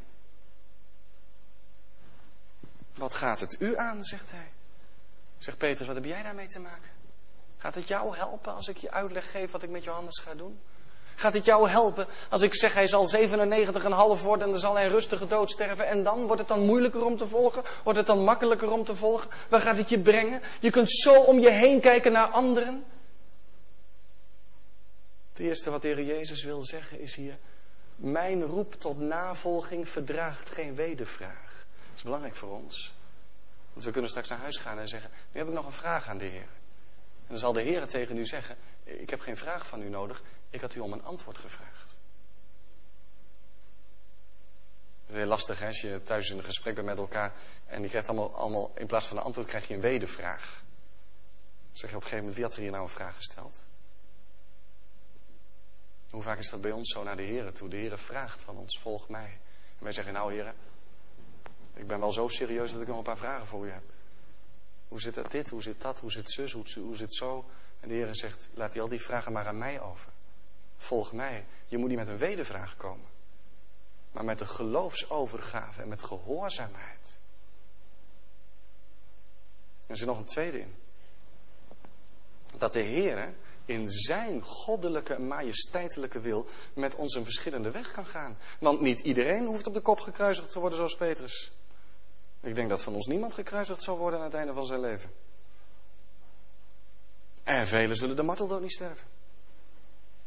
Wat 2.98 3.14
gaat 3.14 3.40
het 3.40 3.56
u 3.60 3.78
aan, 3.78 4.04
zegt 4.04 4.32
hij. 4.32 4.52
Zegt 5.38 5.58
Petrus, 5.58 5.88
wat 5.88 5.96
heb 5.96 6.06
jij 6.06 6.24
daarmee 6.24 6.48
te 6.48 6.60
maken? 6.60 6.90
Gaat 7.58 7.76
het 7.76 7.88
jou 7.88 8.18
helpen 8.18 8.56
als 8.56 8.68
ik 8.68 8.78
je 8.78 8.92
uitleg 8.92 9.32
geef 9.32 9.52
wat 9.52 9.64
ik 9.64 9.70
met 9.70 9.84
Johannes 9.84 10.20
ga 10.20 10.36
doen? 10.36 10.60
Gaat 11.16 11.34
het 11.34 11.46
jou 11.46 11.70
helpen 11.70 12.08
als 12.30 12.42
ik 12.42 12.54
zeg 12.54 12.74
hij 12.74 12.88
zal 12.88 13.08
97,5 13.16 14.24
worden 14.24 14.46
en 14.46 14.52
dan 14.52 14.60
zal 14.60 14.76
hij 14.76 14.88
rustige 14.88 15.28
dood 15.28 15.52
sterven 15.52 15.88
en 15.88 16.04
dan? 16.04 16.26
Wordt 16.26 16.40
het 16.40 16.48
dan 16.48 16.66
moeilijker 16.66 17.06
om 17.06 17.18
te 17.18 17.28
volgen? 17.28 17.64
Wordt 17.84 18.00
het 18.00 18.08
dan 18.08 18.24
makkelijker 18.24 18.72
om 18.72 18.84
te 18.84 18.96
volgen? 18.96 19.30
Waar 19.50 19.62
gaat 19.62 19.78
het 19.78 19.90
je 19.90 20.00
brengen? 20.00 20.42
Je 20.60 20.70
kunt 20.70 20.92
zo 20.92 21.22
om 21.22 21.40
je 21.40 21.52
heen 21.52 21.82
kijken 21.82 22.12
naar 22.12 22.28
anderen. 22.28 22.86
Het 25.30 25.40
eerste 25.40 25.70
wat 25.70 25.82
de 25.82 25.88
Heer 25.88 26.04
Jezus 26.04 26.44
wil 26.44 26.66
zeggen 26.66 27.00
is 27.00 27.16
hier, 27.16 27.38
mijn 27.96 28.44
roep 28.44 28.74
tot 28.74 29.00
navolging 29.00 29.90
verdraagt 29.90 30.50
geen 30.50 30.76
wedervraag. 30.76 31.47
Is 31.98 32.04
belangrijk 32.04 32.36
voor 32.36 32.52
ons. 32.52 32.94
Want 33.74 33.86
we 33.86 33.92
kunnen 33.92 34.10
straks 34.10 34.28
naar 34.28 34.40
huis 34.40 34.58
gaan 34.58 34.80
en 34.80 34.88
zeggen, 34.88 35.12
nu 35.32 35.40
heb 35.40 35.48
ik 35.48 35.54
nog 35.54 35.66
een 35.66 35.72
vraag 35.74 36.08
aan 36.08 36.18
de 36.18 36.26
Heer. 36.26 36.50
En 37.22 37.28
dan 37.28 37.38
zal 37.38 37.54
de 37.54 37.62
Heer 37.62 37.88
tegen 37.88 38.18
u 38.18 38.26
zeggen, 38.26 38.58
ik 38.84 39.10
heb 39.10 39.20
geen 39.20 39.38
vraag 39.38 39.68
van 39.68 39.82
u 39.82 39.90
nodig, 39.90 40.22
ik 40.50 40.62
had 40.62 40.76
u 40.76 40.80
om 40.80 40.94
een 40.94 41.04
antwoord 41.04 41.38
gevraagd. 41.38 41.98
Het 45.02 45.10
is 45.10 45.16
heel 45.16 45.26
lastig 45.26 45.60
hè, 45.60 45.68
als 45.68 45.82
je 45.82 46.02
thuis 46.04 46.30
in 46.30 46.38
een 46.38 46.44
gesprek 46.44 46.76
bent 46.76 46.88
met 46.88 46.98
elkaar 46.98 47.34
en 47.66 47.82
je 47.82 47.90
krijgt 47.90 48.08
allemaal, 48.10 48.36
allemaal, 48.36 48.72
in 48.76 48.88
plaats 48.88 49.08
van 49.08 49.18
een 49.18 49.24
antwoord 49.24 49.48
krijg 49.48 49.68
je 49.68 49.74
een 49.74 49.82
wedervraag. 49.82 50.64
Dan 51.68 51.78
zeg 51.78 51.90
je 51.90 51.96
op 51.96 52.02
een 52.02 52.10
gegeven 52.10 52.18
moment, 52.18 52.36
wie 52.36 52.44
had 52.44 52.54
er 52.54 52.62
hier 52.62 52.72
nou 52.72 52.84
een 52.84 52.90
vraag 52.90 53.16
gesteld? 53.16 53.66
Hoe 56.10 56.22
vaak 56.22 56.38
is 56.38 56.50
dat 56.50 56.62
bij 56.62 56.72
ons 56.72 56.92
zo 56.92 57.04
naar 57.04 57.18
de 57.18 57.24
Heer 57.24 57.54
toe? 57.54 57.70
De 57.70 57.78
Heer 57.78 57.98
vraagt 57.98 58.44
van 58.44 58.58
ons, 58.58 58.80
volg 58.80 59.10
mij. 59.10 59.40
En 59.78 59.84
wij 59.84 59.92
zeggen, 59.92 60.14
nou 60.14 60.34
Heer, 60.34 60.54
ik 61.78 61.88
ben 61.88 62.00
wel 62.00 62.12
zo 62.12 62.28
serieus 62.28 62.72
dat 62.72 62.82
ik 62.82 62.88
nog 62.88 62.98
een 62.98 63.04
paar 63.04 63.18
vragen 63.18 63.48
voor 63.48 63.66
u 63.66 63.70
heb. 63.70 63.84
Hoe 64.88 65.00
zit 65.00 65.16
dat 65.16 65.32
dit? 65.32 65.50
Hoe 65.50 65.62
zit 65.62 65.82
dat? 65.82 66.00
Hoe 66.00 66.12
zit 66.12 66.32
zus? 66.32 66.52
Hoe, 66.52 66.96
zit 66.96 67.16
zo? 67.16 67.46
En 67.80 67.88
de 67.88 67.94
Heer 67.94 68.16
zegt, 68.16 68.50
laat 68.54 68.74
die 68.74 68.82
al 68.82 68.88
die 68.88 69.02
vragen 69.02 69.32
maar 69.32 69.48
aan 69.48 69.58
mij 69.58 69.82
over. 69.82 70.12
Volg 70.78 71.14
mij. 71.14 71.46
Je 71.68 71.78
moet 71.78 71.90
niet 71.90 71.98
met 71.98 72.08
een 72.08 72.18
wedervraag 72.18 72.78
komen. 72.78 73.08
Maar 74.12 74.26
met 74.26 74.42
een 74.42 74.48
geloofsovergave 74.48 75.82
en 75.82 75.88
met 75.88 76.04
gehoorzaamheid. 76.04 77.20
En 79.82 79.94
er 79.94 79.98
zit 79.98 80.08
nog 80.08 80.18
een 80.18 80.26
tweede 80.26 80.60
in. 80.60 80.76
Dat 82.58 82.74
de 82.74 82.82
Heer 82.82 83.34
in 83.66 83.90
zijn 83.90 84.42
goddelijke 84.42 85.14
en 85.14 85.28
majesteitelijke 85.28 86.20
wil 86.20 86.48
met 86.74 86.96
ons 86.96 87.16
een 87.16 87.24
verschillende 87.24 87.72
weg 87.72 87.92
kan 87.92 88.06
gaan. 88.06 88.38
Want 88.60 88.82
niet 88.82 89.00
iedereen 89.00 89.46
hoeft 89.46 89.68
op 89.68 89.74
de 89.74 89.82
kop 89.82 90.00
gekruisigd 90.00 90.52
te 90.52 90.60
worden 90.60 90.78
zoals 90.78 90.96
Petrus. 90.96 91.52
Ik 92.48 92.56
denk 92.56 92.70
dat 92.70 92.84
van 92.84 92.94
ons 92.94 93.08
niemand 93.08 93.34
gekruisigd 93.34 93.84
zal 93.84 93.98
worden 93.98 94.20
aan 94.20 94.26
het 94.26 94.34
einde 94.34 94.54
van 94.54 94.66
zijn 94.66 94.80
leven. 94.80 95.10
En 97.44 97.68
velen 97.68 97.96
zullen 97.96 98.16
de 98.16 98.24
marteldood 98.24 98.62
niet 98.62 98.72
sterven. 98.72 99.08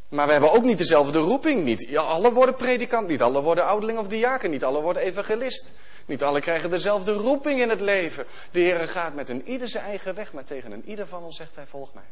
Maar 0.09 0.27
we 0.27 0.33
hebben 0.33 0.53
ook 0.53 0.63
niet 0.63 0.79
dezelfde 0.79 1.19
roeping. 1.19 1.65
Niet 1.65 1.97
alle 1.97 2.33
worden 2.33 2.55
predikant, 2.55 3.09
niet 3.09 3.23
alle 3.23 3.43
worden 3.43 3.65
ouderling 3.65 3.99
of 3.99 4.09
diaken, 4.09 4.51
niet 4.51 4.65
alle 4.65 4.81
worden 4.81 5.03
evangelist. 5.03 5.73
Niet 6.07 6.23
alle 6.23 6.41
krijgen 6.41 6.71
dezelfde 6.71 7.13
roeping 7.13 7.61
in 7.61 7.69
het 7.69 7.81
leven. 7.81 8.27
De 8.51 8.61
Heer 8.61 8.89
gaat 8.89 9.15
met 9.15 9.29
een 9.29 9.49
ieder 9.49 9.69
zijn 9.69 9.85
eigen 9.85 10.15
weg, 10.15 10.33
maar 10.33 10.45
tegen 10.45 10.73
een 10.73 10.89
ieder 10.89 11.07
van 11.07 11.23
ons 11.23 11.37
zegt 11.37 11.55
hij: 11.55 11.67
Volg 11.67 11.95
mij. 11.95 12.05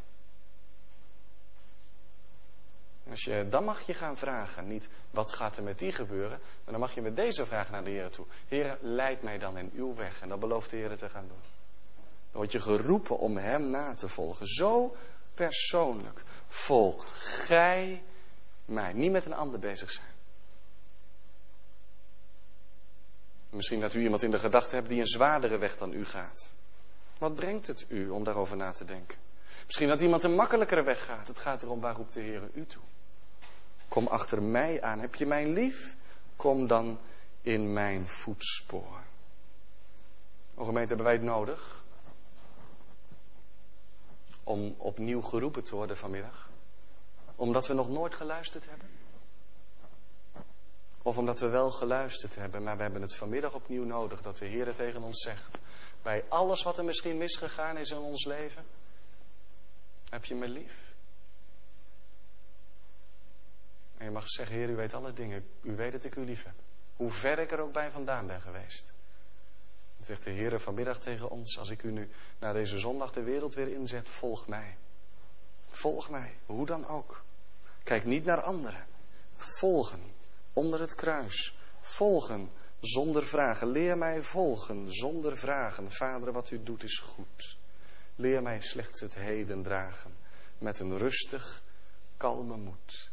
Als 3.10 3.24
je, 3.24 3.46
dan 3.48 3.64
mag 3.64 3.86
je 3.86 3.94
gaan 3.94 4.16
vragen, 4.16 4.68
niet 4.68 4.88
wat 5.10 5.32
gaat 5.32 5.56
er 5.56 5.62
met 5.62 5.78
die 5.78 5.92
gebeuren, 5.92 6.38
maar 6.38 6.72
dan 6.72 6.80
mag 6.80 6.94
je 6.94 7.02
met 7.02 7.16
deze 7.16 7.46
vraag 7.46 7.70
naar 7.70 7.84
de 7.84 7.90
Heer 7.90 8.10
toe. 8.10 8.26
Heer, 8.48 8.78
leid 8.80 9.22
mij 9.22 9.38
dan 9.38 9.58
in 9.58 9.70
uw 9.74 9.94
weg. 9.94 10.20
En 10.20 10.28
dat 10.28 10.40
belooft 10.40 10.70
de 10.70 10.76
Heer 10.76 10.96
te 10.96 11.08
gaan 11.08 11.28
doen. 11.28 11.40
Dan 12.30 12.40
word 12.40 12.52
je 12.52 12.60
geroepen 12.60 13.18
om 13.18 13.36
Hem 13.36 13.70
na 13.70 13.94
te 13.94 14.08
volgen. 14.08 14.46
Zo 14.46 14.96
persoonlijk 15.34 16.22
volgt 16.48 17.10
gij 17.12 18.02
mij. 18.64 18.92
Niet 18.92 19.10
met 19.10 19.24
een 19.24 19.34
ander 19.34 19.58
bezig 19.58 19.90
zijn. 19.90 20.16
Misschien 23.50 23.80
dat 23.80 23.94
u 23.94 24.02
iemand 24.02 24.22
in 24.22 24.30
de 24.30 24.38
gedachte 24.38 24.74
hebt 24.74 24.88
die 24.88 24.98
een 24.98 25.06
zwaardere 25.06 25.58
weg 25.58 25.76
dan 25.76 25.92
u 25.92 26.04
gaat. 26.04 26.52
Wat 27.18 27.34
brengt 27.34 27.66
het 27.66 27.84
u 27.88 28.08
om 28.08 28.24
daarover 28.24 28.56
na 28.56 28.72
te 28.72 28.84
denken? 28.84 29.18
Misschien 29.66 29.88
dat 29.88 30.00
iemand 30.00 30.22
een 30.22 30.34
makkelijkere 30.34 30.82
weg 30.82 31.04
gaat. 31.04 31.28
Het 31.28 31.38
gaat 31.38 31.62
erom 31.62 31.80
waar 31.80 31.94
roept 31.94 32.12
de 32.12 32.20
Heer 32.20 32.50
u 32.54 32.66
toe. 32.66 32.82
Kom 33.88 34.06
achter 34.06 34.42
mij 34.42 34.82
aan. 34.82 35.00
Heb 35.00 35.14
je 35.14 35.26
mij 35.26 35.46
lief? 35.46 35.96
Kom 36.36 36.66
dan 36.66 36.98
in 37.42 37.72
mijn 37.72 38.08
voetspoor. 38.08 39.02
O 40.54 40.64
gemeente, 40.64 40.88
hebben 40.88 41.06
wij 41.06 41.14
het 41.14 41.24
nodig 41.24 41.84
om 44.44 44.74
opnieuw 44.78 45.22
geroepen 45.22 45.64
te 45.64 45.74
worden 45.74 45.96
vanmiddag? 45.96 46.50
Omdat 47.36 47.66
we 47.66 47.74
nog 47.74 47.88
nooit 47.88 48.14
geluisterd 48.14 48.66
hebben? 48.68 48.88
Of 51.02 51.18
omdat 51.18 51.40
we 51.40 51.48
wel 51.48 51.70
geluisterd 51.70 52.34
hebben, 52.34 52.62
maar 52.62 52.76
we 52.76 52.82
hebben 52.82 53.02
het 53.02 53.14
vanmiddag 53.14 53.54
opnieuw 53.54 53.84
nodig 53.84 54.22
dat 54.22 54.38
de 54.38 54.46
Heer 54.46 54.74
tegen 54.74 55.02
ons 55.02 55.22
zegt. 55.22 55.58
Bij 56.02 56.24
alles 56.28 56.62
wat 56.62 56.78
er 56.78 56.84
misschien 56.84 57.16
misgegaan 57.16 57.76
is 57.76 57.90
in 57.90 57.98
ons 57.98 58.24
leven, 58.24 58.64
heb 60.10 60.24
je 60.24 60.34
me 60.34 60.48
lief. 60.48 60.87
En 63.98 64.04
je 64.04 64.10
mag 64.10 64.28
zeggen, 64.28 64.56
Heer, 64.56 64.68
u 64.68 64.76
weet 64.76 64.94
alle 64.94 65.12
dingen. 65.12 65.46
U 65.62 65.76
weet 65.76 65.92
dat 65.92 66.04
ik 66.04 66.16
u 66.16 66.24
lief 66.24 66.44
heb. 66.44 66.54
Hoe 66.96 67.10
ver 67.10 67.38
ik 67.38 67.52
er 67.52 67.60
ook 67.60 67.72
bij 67.72 67.90
vandaan 67.90 68.26
ben 68.26 68.40
geweest. 68.40 68.92
Zegt 70.02 70.24
de 70.24 70.30
Heer 70.30 70.60
vanmiddag 70.60 70.98
tegen 70.98 71.30
ons, 71.30 71.58
als 71.58 71.70
ik 71.70 71.82
u 71.82 71.90
nu 71.90 72.10
na 72.38 72.52
deze 72.52 72.78
zondag 72.78 73.12
de 73.12 73.22
wereld 73.22 73.54
weer 73.54 73.68
inzet, 73.68 74.08
volg 74.08 74.48
mij. 74.48 74.76
Volg 75.66 76.10
mij, 76.10 76.38
hoe 76.46 76.66
dan 76.66 76.86
ook. 76.86 77.22
Kijk 77.82 78.04
niet 78.04 78.24
naar 78.24 78.40
anderen. 78.42 78.86
Volgen, 79.36 80.02
onder 80.52 80.80
het 80.80 80.94
kruis. 80.94 81.58
Volgen, 81.80 82.50
zonder 82.80 83.26
vragen. 83.26 83.68
Leer 83.68 83.98
mij 83.98 84.22
volgen, 84.22 84.94
zonder 84.94 85.36
vragen. 85.36 85.92
Vader, 85.92 86.32
wat 86.32 86.50
u 86.50 86.62
doet 86.62 86.82
is 86.82 86.98
goed. 86.98 87.58
Leer 88.14 88.42
mij 88.42 88.60
slechts 88.60 89.00
het 89.00 89.14
heden 89.14 89.62
dragen, 89.62 90.16
met 90.58 90.78
een 90.78 90.98
rustig, 90.98 91.62
kalme 92.16 92.56
moed. 92.56 93.07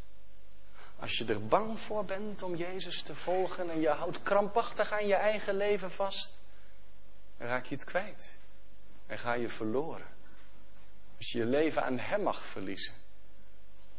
Als 0.98 1.18
je 1.18 1.24
er 1.24 1.46
bang 1.46 1.78
voor 1.78 2.04
bent 2.04 2.42
om 2.42 2.54
Jezus 2.54 3.02
te 3.02 3.14
volgen 3.14 3.70
en 3.70 3.80
je 3.80 3.88
houdt 3.88 4.22
krampachtig 4.22 4.92
aan 4.92 5.06
je 5.06 5.14
eigen 5.14 5.56
leven 5.56 5.90
vast, 5.90 6.32
raak 7.38 7.64
je 7.64 7.74
het 7.74 7.84
kwijt. 7.84 8.38
En 9.06 9.18
ga 9.18 9.32
je 9.32 9.48
verloren. 9.48 10.06
Als 11.16 11.32
je 11.32 11.38
je 11.38 11.44
leven 11.44 11.82
aan 11.82 11.98
Hem 11.98 12.22
mag 12.22 12.44
verliezen, 12.44 12.94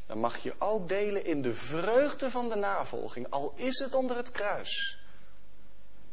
dan 0.06 0.18
mag 0.18 0.38
je 0.38 0.56
ook 0.58 0.90
delen 0.90 1.26
in 1.26 1.42
de 1.42 1.54
vreugde 1.54 2.32
van 2.32 2.50
de 2.50 2.56
navolging, 2.56 3.30
al 3.30 3.54
is 3.56 3.80
het 3.80 3.94
onder 3.94 4.18
het 4.18 4.32
kruis. 4.32 4.98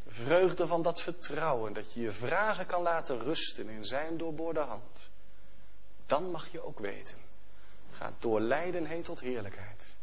De 0.04 0.10
vreugde 0.10 0.66
van 0.66 0.82
dat 0.82 1.00
vertrouwen, 1.00 1.72
dat 1.72 1.92
je 1.92 2.00
je 2.00 2.12
vragen 2.12 2.66
kan 2.66 2.82
laten 2.82 3.18
rusten 3.18 3.68
in 3.68 3.84
Zijn 3.84 4.16
doorboorde 4.16 4.60
hand. 4.60 5.10
Dan 6.06 6.30
mag 6.30 6.48
je 6.52 6.64
ook 6.64 6.78
weten, 6.78 7.18
gaat 7.90 8.14
door 8.18 8.40
lijden 8.40 8.86
heen 8.86 9.02
tot 9.02 9.20
heerlijkheid. 9.20 9.93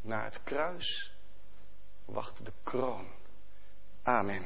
Na 0.00 0.24
het 0.24 0.42
kruis 0.42 1.14
wacht 2.04 2.44
de 2.44 2.52
kroon. 2.62 3.06
Amen. 4.02 4.44